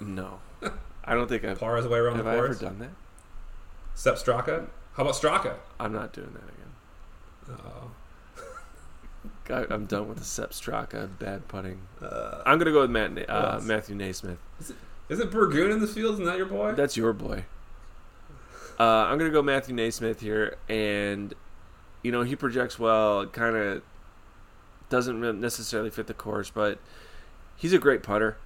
No, 0.00 0.38
I 1.04 1.14
don't 1.14 1.28
think 1.28 1.44
I've. 1.44 1.58
Par 1.58 1.76
his 1.76 1.86
way 1.86 1.98
around 1.98 2.16
have 2.16 2.24
the 2.24 2.30
I 2.30 2.36
ever 2.36 2.46
course? 2.48 2.60
done 2.60 2.78
that? 2.78 2.90
Sepp 3.94 4.14
Straka? 4.16 4.66
How 4.94 5.02
about 5.02 5.14
Straka? 5.14 5.54
I'm 5.80 5.92
not 5.92 6.12
doing 6.12 6.32
that 6.34 7.54
again. 7.58 7.64
Oh. 7.66 7.90
I, 9.48 9.74
I'm 9.74 9.86
done 9.86 10.08
with 10.08 10.18
the 10.18 10.24
Sepp 10.24 10.50
Straka 10.50 11.08
bad 11.18 11.46
putting. 11.48 11.80
Uh, 12.00 12.42
I'm 12.46 12.58
gonna 12.58 12.72
go 12.72 12.80
with 12.82 12.90
Matt, 12.90 13.12
Na- 13.12 13.22
uh, 13.28 13.52
else? 13.54 13.64
Matthew 13.64 13.96
NeSmith. 13.96 14.36
Is 14.60 14.70
it, 14.70 14.76
is 15.08 15.20
it 15.20 15.30
Burgoon 15.30 15.70
in 15.70 15.80
the 15.80 15.86
field? 15.86 16.14
Isn't 16.14 16.24
that 16.26 16.36
your 16.36 16.46
boy? 16.46 16.72
That's 16.72 16.96
your 16.96 17.12
boy. 17.12 17.44
Uh, 18.78 18.82
I'm 18.82 19.18
gonna 19.18 19.30
go 19.30 19.42
Matthew 19.42 19.74
NeSmith 19.74 20.20
here, 20.20 20.56
and 20.68 21.34
you 22.02 22.12
know 22.12 22.22
he 22.22 22.36
projects 22.36 22.78
well. 22.78 23.26
Kind 23.26 23.56
of 23.56 23.82
doesn't 24.88 25.40
necessarily 25.40 25.90
fit 25.90 26.06
the 26.06 26.14
course, 26.14 26.50
but 26.50 26.78
he's 27.56 27.72
a 27.72 27.78
great 27.78 28.02
putter. 28.02 28.36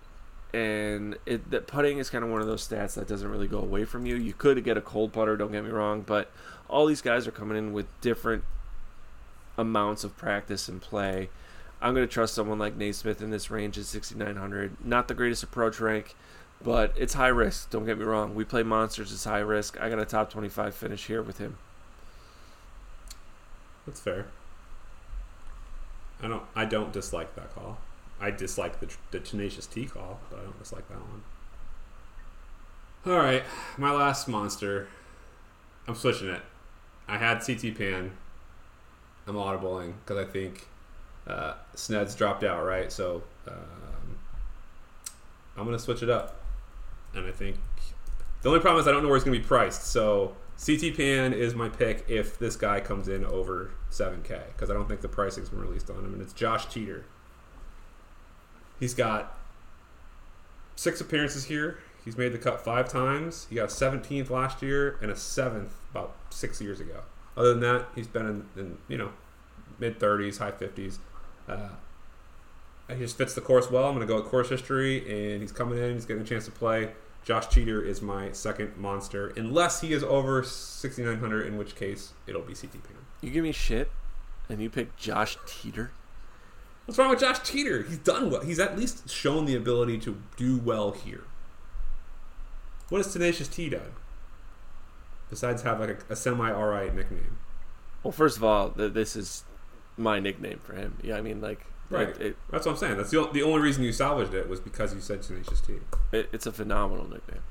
And 0.53 1.17
it, 1.27 1.51
that 1.51 1.67
putting 1.69 1.99
is 1.99 2.11
kind 2.11 2.25
of 2.25 2.31
one 2.31 2.41
of 2.41 2.47
those 2.49 2.67
stats 2.67 2.95
that 2.95 3.07
doesn't 3.07 3.29
really 3.29 3.47
go 3.47 3.59
away 3.59 3.85
from 3.85 4.05
you. 4.05 4.17
You 4.17 4.33
could 4.33 4.65
get 4.65 4.77
a 4.77 4.81
cold 4.81 5.13
putter, 5.13 5.37
don't 5.37 5.53
get 5.53 5.63
me 5.63 5.71
wrong, 5.71 6.03
but 6.03 6.31
all 6.69 6.87
these 6.87 7.03
guys 7.03 7.29
are 7.29 7.31
coming 7.31 7.57
in 7.57 7.73
with 7.73 7.87
different 8.01 8.43
amounts 9.57 10.03
of 10.03 10.17
practice 10.17 10.69
and 10.69 10.81
play. 10.81 11.29
I'm 11.81 11.95
going 11.95 12.07
to 12.07 12.13
trust 12.13 12.35
someone 12.35 12.59
like 12.59 12.77
Naismith 12.77 13.23
in 13.23 13.31
this 13.31 13.51
range 13.51 13.79
at 13.79 13.85
6,900. 13.85 14.85
Not 14.85 15.09
the 15.09 15.15
greatest 15.15 15.43
approach 15.43 15.81
rank, 15.81 16.15
but 16.63 16.95
it's 16.97 17.15
high 17.15 17.29
risk. 17.29 17.71
Don't 17.71 17.87
get 17.87 17.99
me 17.99 18.05
wrong. 18.05 18.35
We 18.35 18.45
play 18.45 18.63
monsters. 18.63 19.13
It's 19.13 19.25
high 19.25 19.39
risk. 19.39 19.81
I 19.81 19.89
got 19.89 19.99
a 19.99 20.05
top 20.05 20.31
25 20.31 20.75
finish 20.75 21.07
here 21.07 21.23
with 21.23 21.39
him. 21.39 21.57
That's 23.87 24.01
fair. 24.01 24.27
I 26.23 26.29
don't. 26.29 26.43
I 26.55 26.65
don't 26.67 26.93
dislike 26.93 27.35
that 27.35 27.55
call. 27.55 27.79
I 28.21 28.31
dislike 28.31 28.81
the, 28.81 28.89
the 29.11 29.21
tenacious 29.21 29.67
T 29.67 29.87
call, 29.87 30.21
but 30.31 30.39
I 30.39 30.43
don't 30.43 30.59
dislike 30.59 30.87
that 30.89 30.99
one. 30.99 31.23
All 33.07 33.19
right, 33.19 33.43
my 33.79 33.91
last 33.93 34.29
monster. 34.29 34.89
I'm 35.89 35.95
switching 35.95 36.29
it. 36.29 36.43
I 37.09 37.17
had 37.17 37.41
CT 37.41 37.77
Pan. 37.77 38.13
I'm 39.27 39.35
audibling 39.35 39.95
because 40.05 40.19
I 40.23 40.31
think 40.31 40.69
uh, 41.27 41.55
Sned's 41.75 42.15
dropped 42.15 42.45
out, 42.45 42.65
right? 42.65 42.93
So 42.93 43.23
um, 43.49 44.19
I'm 45.57 45.65
gonna 45.65 45.79
switch 45.79 46.03
it 46.03 46.11
up, 46.11 46.40
and 47.15 47.27
I 47.27 47.33
think 47.33 47.57
the 48.43 48.49
only 48.49 48.61
problem 48.61 48.81
is 48.81 48.89
I 48.89 48.93
don't 48.93 49.03
know 49.03 49.09
where 49.09 49.19
he's 49.19 49.25
gonna 49.25 49.39
be 49.39 49.45
priced. 49.45 49.87
So 49.87 50.37
CT 50.65 50.97
Pan 50.97 51.33
is 51.33 51.55
my 51.55 51.69
pick 51.69 52.05
if 52.09 52.39
this 52.39 52.57
guy 52.57 52.81
comes 52.81 53.09
in 53.09 53.25
over 53.25 53.71
7K 53.91 54.49
because 54.49 54.71
I 54.71 54.75
don't 54.75 54.89
think 54.89 55.01
the 55.01 55.09
pricing's 55.09 55.49
been 55.49 55.61
released 55.61 55.91
on 55.91 56.05
him, 56.05 56.13
and 56.13 56.23
it's 56.23 56.33
Josh 56.33 56.67
Teater. 56.67 57.05
He's 58.79 58.95
got 58.95 59.39
six 60.77 61.01
appearances 61.01 61.45
here. 61.45 61.79
He's 62.05 62.17
made 62.17 62.33
the 62.33 62.39
cut 62.39 62.65
five 62.65 62.89
times. 62.89 63.47
He 63.51 63.57
got 63.57 63.65
a 63.65 63.75
17th 63.75 64.31
last 64.31 64.63
year 64.63 64.99
and 65.03 65.11
a 65.11 65.17
seventh 65.17 65.75
about 65.91 66.17
six 66.31 66.61
years 66.61 66.81
ago. 66.81 67.03
Other 67.37 67.51
than 67.51 67.61
that, 67.61 67.89
he's 67.95 68.07
been 68.07 68.27
in, 68.27 68.45
in 68.57 68.79
you 68.89 68.97
know 68.97 69.11
mid 69.79 69.99
30s, 69.99 70.39
high 70.39 70.53
50s. 70.53 70.99
Uh, 71.49 71.69
he 72.95 73.01
just 73.01 73.17
fits 73.17 73.35
the 73.35 73.41
course 73.41 73.71
well. 73.71 73.85
I'm 73.85 73.95
going 73.95 74.07
to 74.07 74.13
go 74.13 74.21
with 74.21 74.31
course 74.31 74.49
history, 74.49 74.99
and 75.33 75.41
he's 75.41 75.53
coming 75.53 75.79
in. 75.79 75.95
He's 75.95 76.07
getting 76.07 76.23
a 76.23 76.27
chance 76.27 76.45
to 76.47 76.51
play. 76.51 76.93
Josh 77.25 77.49
Teater 77.49 77.83
is 77.83 78.01
my 78.01 78.33
second 78.33 78.77
monster, 78.77 79.29
unless 79.37 79.83
he 79.83 79.93
is 79.93 80.03
over 80.03 80.43
6,900, 80.43 81.47
in 81.47 81.59
which 81.59 81.77
case 81.77 82.13
it'll 82.27 82.41
be 82.43 82.55
CT 82.55 82.73
Pan. 82.73 82.97
You 83.21 83.31
give 83.31 83.45
me 83.45 83.53
shit, 83.53 83.91
and 84.49 84.61
you 84.61 84.71
pick 84.71 84.97
Josh 84.97 85.37
Teater. 85.47 85.93
What's 86.87 86.99
wrong 86.99 87.11
with 87.11 87.21
Josh 87.21 87.41
Teater? 87.41 87.83
He's 87.83 87.99
done 87.99 88.31
well. 88.31 88.41
He's 88.41 88.59
at 88.59 88.77
least 88.77 89.09
shown 89.09 89.45
the 89.45 89.55
ability 89.55 89.99
to 89.99 90.21
do 90.37 90.59
well 90.59 90.93
here. 90.93 91.25
What 92.89 92.99
has 92.99 93.13
Tenacious 93.13 93.49
T 93.49 93.69
done? 93.69 93.93
Besides 95.29 95.63
have 95.63 95.79
like 95.79 95.91
a, 96.09 96.13
a 96.13 96.17
semi 96.17 96.51
alright 96.51 96.93
nickname. 96.95 97.39
Well, 98.03 98.13
first 98.13 98.37
of 98.37 98.43
all, 98.43 98.71
th- 98.71 98.93
this 98.93 99.15
is 99.15 99.45
my 99.97 100.19
nickname 100.19 100.59
for 100.65 100.75
him. 100.75 100.97
Yeah, 101.03 101.17
I 101.17 101.21
mean, 101.21 101.41
like, 101.41 101.67
Right. 101.91 102.09
it, 102.09 102.21
it, 102.21 102.37
That's 102.51 102.67
what 102.67 102.73
I'm 102.73 102.79
saying. 102.79 102.97
That's 102.97 103.11
the, 103.11 103.29
the 103.33 103.43
only 103.43 103.61
reason 103.61 103.83
you 103.83 103.93
salvaged 103.93 104.33
it 104.33 104.49
was 104.49 104.61
because 104.61 104.95
you 104.95 105.01
said 105.01 105.23
Tenacious 105.23 105.61
T. 105.61 105.75
it, 106.13 106.29
it's 106.33 106.47
a 106.47 106.53
phenomenal 106.53 107.09
nickname. 107.09 107.43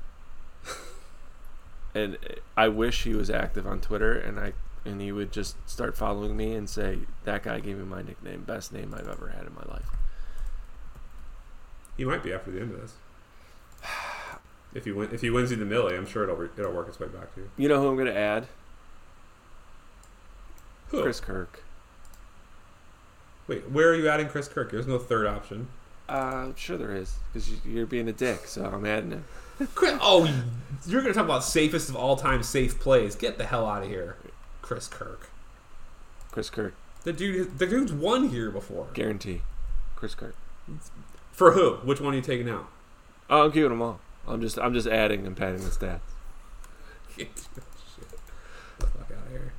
and 1.94 2.16
I 2.56 2.68
wish 2.68 3.04
he 3.04 3.14
was 3.14 3.28
active 3.28 3.66
on 3.66 3.80
Twitter, 3.80 4.18
and 4.18 4.40
I 4.40 4.54
and 4.84 5.00
he 5.00 5.12
would 5.12 5.30
just 5.30 5.56
start 5.68 5.94
following 5.94 6.36
me 6.36 6.54
and 6.54 6.68
say 6.70 7.00
that 7.24 7.42
guy 7.42 7.60
gave 7.60 7.76
me 7.76 7.84
my 7.84 8.00
nickname, 8.00 8.44
best 8.44 8.72
name 8.72 8.94
I've 8.96 9.08
ever 9.08 9.28
had 9.28 9.46
in 9.46 9.54
my 9.54 9.70
life. 9.70 9.90
He 11.98 12.04
might 12.06 12.22
be 12.22 12.32
after 12.32 12.50
the 12.50 12.60
end 12.60 12.74
of 12.74 12.80
this. 12.80 12.94
If 14.72 14.84
he 14.84 14.92
win, 14.92 15.08
if 15.12 15.20
he 15.20 15.30
wins 15.30 15.50
you 15.50 15.56
the 15.56 15.64
millie, 15.64 15.96
I'm 15.96 16.06
sure 16.06 16.22
it'll 16.22 16.40
it'll 16.56 16.70
work 16.72 16.86
its 16.86 17.00
way 17.00 17.08
back 17.08 17.34
to 17.34 17.40
you. 17.40 17.50
You 17.56 17.68
know 17.68 17.82
who 17.82 17.88
I'm 17.88 17.96
going 17.96 18.06
to 18.06 18.16
add? 18.16 18.46
Who? 20.90 21.02
Chris 21.02 21.18
Kirk. 21.18 21.64
Wait, 23.50 23.68
where 23.68 23.88
are 23.90 23.96
you 23.96 24.08
adding 24.08 24.28
Chris 24.28 24.46
Kirk? 24.46 24.70
There's 24.70 24.86
no 24.86 24.96
third 24.96 25.26
option. 25.26 25.66
Uh, 26.08 26.52
sure 26.54 26.76
there 26.78 26.94
is, 26.94 27.16
because 27.32 27.50
you're 27.66 27.84
being 27.84 28.08
a 28.08 28.12
dick, 28.12 28.46
so 28.46 28.64
I'm 28.64 28.86
adding 28.86 29.10
him. 29.10 29.24
Chris, 29.74 29.98
oh, 30.00 30.32
you're 30.86 31.02
gonna 31.02 31.12
talk 31.12 31.24
about 31.24 31.42
safest 31.42 31.88
of 31.88 31.96
all 31.96 32.14
time 32.14 32.44
safe 32.44 32.78
plays? 32.78 33.16
Get 33.16 33.38
the 33.38 33.44
hell 33.44 33.66
out 33.66 33.82
of 33.82 33.88
here, 33.88 34.16
Chris 34.62 34.86
Kirk. 34.86 35.30
Chris 36.30 36.48
Kirk, 36.48 36.74
The 37.02 37.12
dude, 37.12 37.58
the 37.58 37.66
dude's 37.66 37.92
won 37.92 38.28
here 38.28 38.52
before. 38.52 38.86
guarantee. 38.94 39.42
Chris 39.96 40.14
Kirk. 40.14 40.36
For 41.32 41.50
who? 41.50 41.72
Which 41.82 42.00
one 42.00 42.12
are 42.12 42.16
you 42.18 42.22
taking 42.22 42.48
out? 42.48 42.68
Oh, 43.28 43.46
I'm 43.46 43.50
keeping 43.50 43.70
them 43.70 43.82
all. 43.82 43.98
I'm 44.28 44.40
just 44.40 44.60
I'm 44.60 44.74
just 44.74 44.86
adding 44.86 45.26
and 45.26 45.36
padding 45.36 45.64
the 45.64 45.70
stats. 45.70 45.98
Get 47.16 47.34
the 47.34 47.60
fuck 48.86 49.10
out 49.10 49.26
of 49.26 49.32
here. 49.32 49.52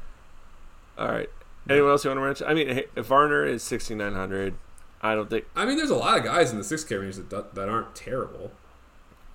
All 0.98 1.10
right. 1.10 1.30
Anyone 1.70 1.92
else 1.92 2.04
you 2.04 2.10
want 2.10 2.20
to 2.20 2.26
mention? 2.26 2.48
I 2.48 2.54
mean, 2.54 2.84
Varner 2.96 3.46
is 3.46 3.64
6,900, 3.64 4.56
I 5.02 5.16
don't 5.16 5.30
think 5.30 5.46
I 5.56 5.66
mean, 5.66 5.78
there's 5.78 5.90
a 5.90 5.96
lot 5.96 6.18
of 6.18 6.24
guys 6.24 6.52
in 6.52 6.58
the 6.58 6.64
6K 6.64 7.00
range 7.02 7.16
that 7.16 7.56
that 7.56 7.70
aren't 7.70 7.96
terrible. 7.96 8.52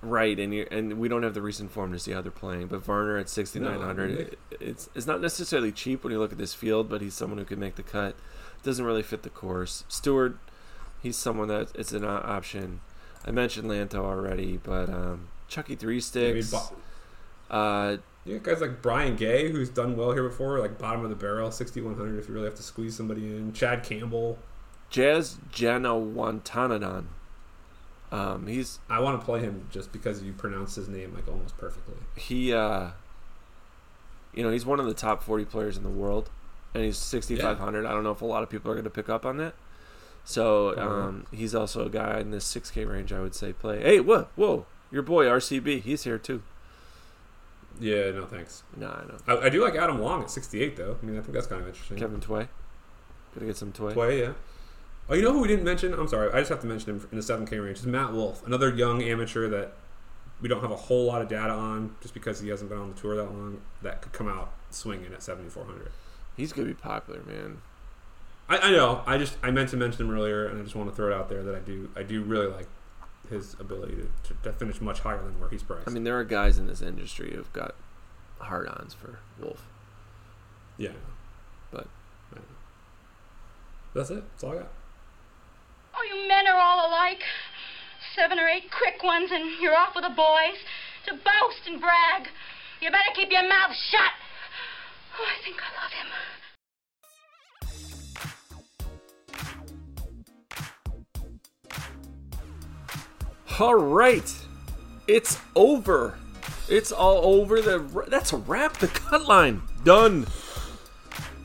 right, 0.01 0.39
and 0.39 0.53
you 0.53 0.65
and 0.71 0.97
we 0.99 1.07
don't 1.09 1.23
have 1.23 1.33
the 1.33 1.41
recent 1.41 1.71
form 1.71 1.91
to 1.91 1.99
see 1.99 2.11
how 2.11 2.21
they're 2.21 2.31
playing. 2.31 2.67
But 2.67 2.83
Varner 2.83 3.17
at 3.17 3.27
6,900, 3.29 4.09
No, 4.09 4.15
it, 4.17 4.39
it's 4.59 4.89
it's 4.95 5.07
not 5.07 5.19
necessarily 5.21 5.71
cheap 5.71 6.03
when 6.03 6.13
you 6.13 6.19
look 6.19 6.31
at 6.31 6.37
this 6.37 6.53
field, 6.53 6.89
but 6.89 7.01
he's 7.01 7.13
someone 7.13 7.37
who 7.37 7.45
can 7.45 7.59
make 7.59 7.75
the 7.75 7.83
cut. 7.83 8.15
Doesn't 8.63 8.85
really 8.85 9.03
fit 9.03 9.23
the 9.23 9.29
course. 9.29 9.83
Stewart, 9.87 10.37
he's 11.01 11.17
someone 11.17 11.47
that 11.49 11.69
it's 11.75 11.91
an 11.91 12.05
option. 12.05 12.79
I 13.25 13.31
mentioned 13.31 13.69
Lanto 13.69 13.95
already, 13.95 14.57
but 14.57 14.89
um, 14.89 15.27
Chucky 15.49 15.75
Three 15.75 15.99
Sticks. 15.99 16.51
Bo- 16.51 16.75
uh, 17.49 17.97
You 18.27 18.37
got 18.39 18.43
guys 18.51 18.61
like 18.61 18.81
Brian 18.81 19.15
Gay, 19.15 19.49
who's 19.51 19.69
done 19.69 19.95
well 19.95 20.11
here 20.11 20.23
before, 20.27 20.59
like 20.59 20.77
bottom 20.77 21.03
of 21.03 21.09
the 21.09 21.15
barrel, 21.15 21.49
6,100 21.49 22.19
if 22.19 22.27
you 22.27 22.33
really 22.33 22.45
have 22.45 22.55
to 22.55 22.63
squeeze 22.63 22.95
somebody 22.95 23.25
in. 23.25 23.53
Chad 23.53 23.83
Campbell. 23.83 24.37
Jazz 24.89 25.37
Janewattananond. 25.53 27.05
Um, 28.11 28.47
he's 28.47 28.79
I 28.89 28.99
want 28.99 29.19
to 29.19 29.25
play 29.25 29.41
him 29.41 29.67
just 29.71 29.91
because 29.91 30.23
you 30.23 30.31
pronounce 30.31 30.75
his 30.75 30.87
name 30.87 31.13
like 31.13 31.27
almost 31.27 31.57
perfectly. 31.57 31.95
he 32.15 32.53
uh 32.53 32.91
you 34.33 34.43
know 34.43 34.49
he's 34.49 34.65
one 34.65 34.79
of 34.79 34.85
the 34.85 34.93
top 34.93 35.21
40 35.23 35.43
players 35.43 35.75
in 35.75 35.83
the 35.83 35.89
world 35.89 36.29
and 36.73 36.83
he's 36.85 36.97
6500 36.97 37.85
i 37.85 37.91
don't 37.91 38.03
know 38.03 38.11
if 38.11 38.21
a 38.21 38.25
lot 38.25 38.43
of 38.43 38.49
people 38.49 38.71
are 38.71 38.75
going 38.75 38.85
to 38.85 38.89
pick 38.89 39.09
up 39.09 39.25
on 39.25 39.35
that 39.37 39.55
so 40.23 40.69
Uh-huh. 40.69 40.89
um, 40.89 41.25
he's 41.31 41.53
also 41.53 41.85
a 41.85 41.89
guy 41.89 42.19
in 42.19 42.31
this 42.31 42.45
6k 42.55 42.87
range 42.89 43.11
i 43.11 43.19
would 43.19 43.35
say 43.35 43.51
play 43.51 43.81
hey 43.81 43.99
whoa 43.99 44.27
whoa 44.37 44.65
your 44.89 45.01
boy 45.01 45.25
rcb 45.25 45.81
he's 45.81 46.03
here 46.03 46.17
too 46.17 46.41
Yeah, 47.79 48.11
no 48.11 48.25
thanks. 48.25 48.63
no 48.75 48.87
i 48.87 49.05
know 49.05 49.41
I, 49.41 49.45
I 49.45 49.49
do 49.49 49.63
like 49.63 49.75
Adam 49.75 50.01
Long 50.01 50.23
at 50.23 50.31
68 50.31 50.75
though. 50.75 50.97
I 51.01 51.05
mean, 51.05 51.17
I 51.17 51.21
think 51.21 51.33
that's 51.33 51.47
kind 51.47 51.61
of 51.61 51.67
interesting. 51.67 51.97
kevin 51.97 52.19
tway 52.19 52.47
gotta 53.33 53.45
get 53.45 53.57
some 53.57 53.71
tway 53.71 53.93
Tway, 53.93 54.19
yeah. 54.21 54.33
Oh, 55.09 55.15
you 55.15 55.21
know 55.21 55.31
who 55.31 55.39
we 55.39 55.47
didn't 55.47 55.63
mention? 55.63 55.93
I'm 55.93 56.07
sorry, 56.07 56.31
I 56.33 56.39
just 56.39 56.49
have 56.49 56.59
to 56.61 56.67
mention 56.67 56.95
him 56.95 57.07
in 57.11 57.17
the 57.17 57.23
7K 57.23 57.63
range. 57.63 57.77
Is 57.77 57.85
Matt 57.85 58.11
Wolff, 58.11 58.45
another 58.45 58.73
young 58.73 59.01
amateur 59.01 59.47
that 59.47 59.71
we 60.41 60.49
don't 60.49 60.61
have 60.61 60.71
a 60.71 60.75
whole 60.75 61.05
lot 61.05 61.21
of 61.21 61.29
data 61.29 61.53
on, 61.53 61.95
just 62.01 62.13
because 62.13 62.41
he 62.41 62.49
hasn't 62.49 62.69
been 62.69 62.79
on 62.79 62.89
the 62.93 62.99
tour 62.99 63.15
that 63.15 63.23
long. 63.23 63.61
That 63.83 64.01
could 64.01 64.11
come 64.11 64.27
out 64.27 64.51
swinging 64.69 65.13
at 65.13 65.23
7,400. 65.23 65.91
he's 66.35 66.51
gonna 66.51 66.67
be 66.67 66.73
popular 66.73 67.21
man 67.23 67.61
I, 68.49 68.57
I 68.57 68.71
know. 68.71 69.01
I 69.05 69.17
just 69.17 69.37
I 69.43 69.51
meant 69.51 69.69
to 69.69 69.77
mention 69.77 70.05
him 70.05 70.13
earlier, 70.13 70.47
and 70.47 70.59
I 70.59 70.63
just 70.63 70.75
want 70.75 70.89
to 70.89 70.95
throw 70.95 71.11
it 71.11 71.13
out 71.13 71.29
there 71.29 71.43
that 71.43 71.55
I 71.55 71.59
do 71.59 71.89
I 71.95 72.03
do 72.03 72.23
really 72.23 72.47
like 72.47 72.67
his 73.29 73.55
ability 73.59 73.95
to, 73.95 74.33
to, 74.33 74.41
to 74.43 74.53
finish 74.53 74.79
much 74.81 74.99
higher 75.01 75.21
than 75.23 75.39
where 75.39 75.49
he's 75.49 75.63
priced. 75.63 75.87
i 75.87 75.91
mean 75.91 76.03
there 76.03 76.17
are 76.17 76.23
guys 76.23 76.57
in 76.57 76.67
this 76.67 76.81
industry 76.81 77.33
who've 77.35 77.51
got 77.53 77.75
hard-ons 78.39 78.93
for 78.93 79.19
Wolff 79.41 79.61
yeah, 80.77 80.93
but 81.71 81.87
I 82.31 82.35
know. 82.35 82.45
that's 83.95 84.11
it. 84.11 84.23
That's 84.31 84.43
all 84.43 84.51
I 84.51 84.55
got. 84.61 84.71
Oh, 85.95 86.03
you 86.05 86.27
men 86.27 86.45
are 86.47 86.59
all 86.59 86.87
alike. 86.87 87.23
Seven 88.15 88.37
or 88.37 88.47
eight 88.47 88.69
quick 88.69 89.01
ones, 89.03 89.31
and 89.33 89.59
you're 89.59 89.75
off 89.75 89.95
with 89.95 90.03
the 90.03 90.13
boys 90.13 90.61
to 91.07 91.13
boast 91.13 91.65
and 91.65 91.81
brag. 91.81 92.29
You 92.79 92.91
better 92.91 93.09
keep 93.15 93.31
your 93.31 93.47
mouth 93.49 93.73
shut. 93.73 94.13
Oh, 95.17 95.25
I 95.25 95.43
think 95.43 95.57
I 95.57 95.73
love 95.81 95.91
him. 95.91 96.07
All 103.59 103.73
right, 103.73 104.35
it's 105.07 105.39
over. 105.55 106.19
It's 106.69 106.91
all 106.91 107.39
over. 107.39 107.59
The 107.59 108.05
that's 108.07 108.31
a 108.31 108.37
wrap. 108.37 108.77
The 108.77 108.87
cut 108.87 109.25
line 109.27 109.63
done. 109.83 110.27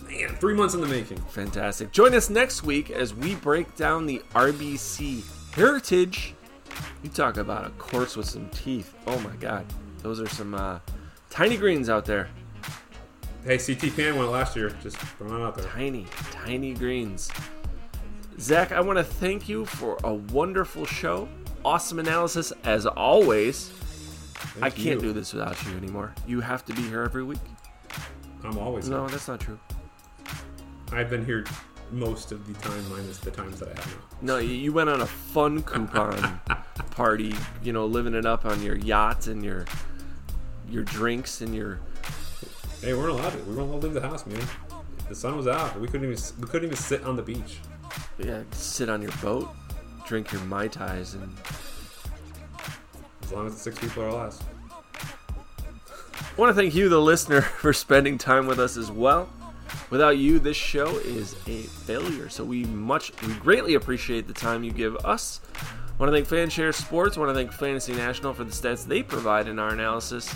Man, 0.07 0.29
three 0.37 0.53
months 0.53 0.75
in 0.75 0.83
the 0.83 0.87
making. 0.87 1.17
Fantastic. 1.29 1.91
Join 1.91 2.13
us 2.13 2.29
next 2.29 2.65
week 2.65 2.91
as 2.91 3.15
we 3.15 3.35
break 3.37 3.75
down 3.77 4.05
the 4.05 4.23
RBC 4.35 5.25
Heritage. 5.55 6.35
You 7.03 7.09
talk 7.09 7.39
about 7.39 7.67
a 7.67 7.71
course 7.71 8.15
with 8.15 8.29
some 8.29 8.51
teeth. 8.51 8.95
Oh 9.07 9.19
my 9.21 9.35
God, 9.37 9.65
those 10.03 10.21
are 10.21 10.29
some 10.29 10.55
uh, 10.55 10.81
tiny 11.31 11.57
greens 11.57 11.89
out 11.89 12.05
there. 12.05 12.29
Hey, 13.43 13.57
CT 13.57 13.97
Pan 13.97 14.17
won 14.17 14.31
last 14.31 14.55
year. 14.55 14.77
Just 14.83 14.99
throwing 14.99 15.43
out 15.43 15.57
there. 15.57 15.65
Tiny, 15.65 16.05
tiny 16.31 16.75
greens. 16.75 17.31
Zac, 18.39 18.71
I 18.71 18.83
want 18.83 18.99
to 18.99 19.05
thank 19.05 19.49
you 19.49 19.65
for 19.65 19.99
a 20.05 20.13
wonderful 20.13 20.85
show. 20.85 21.27
Awesome 21.65 21.99
analysis 21.99 22.53
as 22.65 22.87
always. 22.87 23.73
I 24.61 24.71
can't 24.71 25.01
you. 25.01 25.01
do 25.01 25.13
this 25.13 25.33
without 25.33 25.63
you 25.67 25.77
anymore. 25.77 26.15
You 26.27 26.41
have 26.41 26.65
to 26.67 26.75
be 26.75 26.83
here 26.83 27.03
every 27.03 27.23
week. 27.23 27.39
I'm 28.45 28.59
always 28.59 28.89
No, 28.89 29.03
here. 29.03 29.11
that's 29.11 29.29
not 29.29 29.41
true. 29.41 29.59
I've 30.91 31.09
been 31.09 31.25
here 31.25 31.45
most 31.93 32.33
of 32.33 32.47
the 32.47 32.55
time, 32.61 32.91
minus 32.91 33.19
the 33.19 33.31
times 33.31 33.61
that 33.61 33.69
I 33.69 33.81
have 33.81 33.87
not. 33.87 34.23
No, 34.23 34.39
you- 34.39 34.55
you 34.55 34.73
went 34.73 34.91
on 34.91 35.01
a 35.03 35.07
fun 35.07 35.63
coupon 35.63 36.41
party, 36.91 37.35
you 37.63 37.73
know, 37.73 37.87
living 37.87 38.15
it 38.15 38.27
up 38.27 38.45
on 38.45 38.63
your 38.63 38.77
yacht 38.77 39.27
and 39.29 39.43
your 39.45 39.65
your 40.69 40.83
drinks 40.85 41.41
and 41.43 41.55
your 41.55 41.79
Hey, 42.81 42.93
we 42.95 42.99
weren't 42.99 43.11
allowed 43.11 43.31
to. 43.31 43.39
We 43.45 43.55
weren't 43.55 43.69
allowed 43.69 43.81
to 43.83 43.87
leave 43.87 43.95
the 43.95 44.01
house, 44.01 44.27
man. 44.27 44.43
The 45.09 45.15
sun 45.15 45.37
was 45.37 45.47
out. 45.47 45.79
We 45.79 45.87
couldn't 45.87 46.11
even. 46.11 46.23
We 46.41 46.47
couldn't 46.49 46.67
even 46.67 46.77
sit 46.77 47.05
on 47.05 47.15
the 47.15 47.23
beach. 47.23 47.59
yeah, 48.19 48.43
sit 48.53 48.89
on 48.89 49.01
your 49.03 49.13
boat, 49.23 49.49
drink 50.07 50.33
your 50.33 50.41
mai 50.43 50.69
tais 50.69 51.15
and 51.15 51.37
As 53.23 53.33
long 53.33 53.47
as 53.47 53.55
the 53.55 53.61
six 53.61 53.79
people 53.79 54.03
are 54.03 54.13
less. 54.13 54.43
I 56.15 56.41
want 56.41 56.51
to 56.51 56.55
thank 56.55 56.75
you, 56.75 56.89
the 56.89 57.01
listener, 57.01 57.41
for 57.61 57.73
spending 57.73 58.19
time 58.19 58.47
with 58.47 58.59
us 58.59 58.77
as 58.77 58.91
well. 58.91 59.29
Without 59.91 60.17
you, 60.17 60.39
this 60.39 60.57
show 60.57 60.97
is 60.99 61.35
a 61.47 61.63
failure. 61.63 62.29
So 62.29 62.45
we 62.45 62.65
much, 62.65 63.13
we 63.27 63.35
greatly 63.35 63.75
appreciate 63.75 64.27
the 64.27 64.33
time 64.33 64.65
you 64.65 64.73
give 64.73 64.97
us. 65.05 65.41
I 65.55 65.93
want 65.99 66.15
to 66.15 66.25
thank 66.25 66.29
Fanshare 66.29 66.75
Sports. 66.75 67.17
I 67.17 67.21
want 67.21 67.31
to 67.31 67.35
thank 67.35 67.53
Fantasy 67.53 67.93
National 67.93 68.33
for 68.33 68.45
the 68.45 68.51
stats 68.51 68.87
they 68.87 69.03
provide 69.03 69.49
in 69.49 69.59
our 69.59 69.71
analysis. 69.71 70.35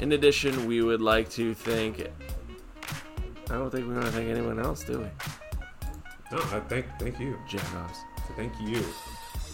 In 0.00 0.12
addition, 0.12 0.66
we 0.66 0.82
would 0.82 1.00
like 1.00 1.30
to 1.30 1.54
thank. 1.54 2.00
I 2.00 3.54
don't 3.54 3.70
think 3.70 3.86
we 3.86 3.94
want 3.94 4.06
to 4.06 4.12
thank 4.12 4.28
anyone 4.28 4.58
else, 4.58 4.82
do 4.84 4.98
we? 4.98 5.06
No, 6.30 6.38
I 6.38 6.60
thank 6.60 6.86
thank 6.98 7.18
you. 7.18 7.38
Jagoffs. 7.48 7.94
So 7.94 8.07
thank 8.36 8.52
you. 8.60 8.84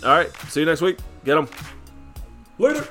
All 0.02 0.10
right. 0.10 0.34
See 0.48 0.60
you 0.60 0.66
next 0.66 0.80
week. 0.80 0.98
Get 1.24 1.34
them. 1.34 1.48
Later. 2.58 2.86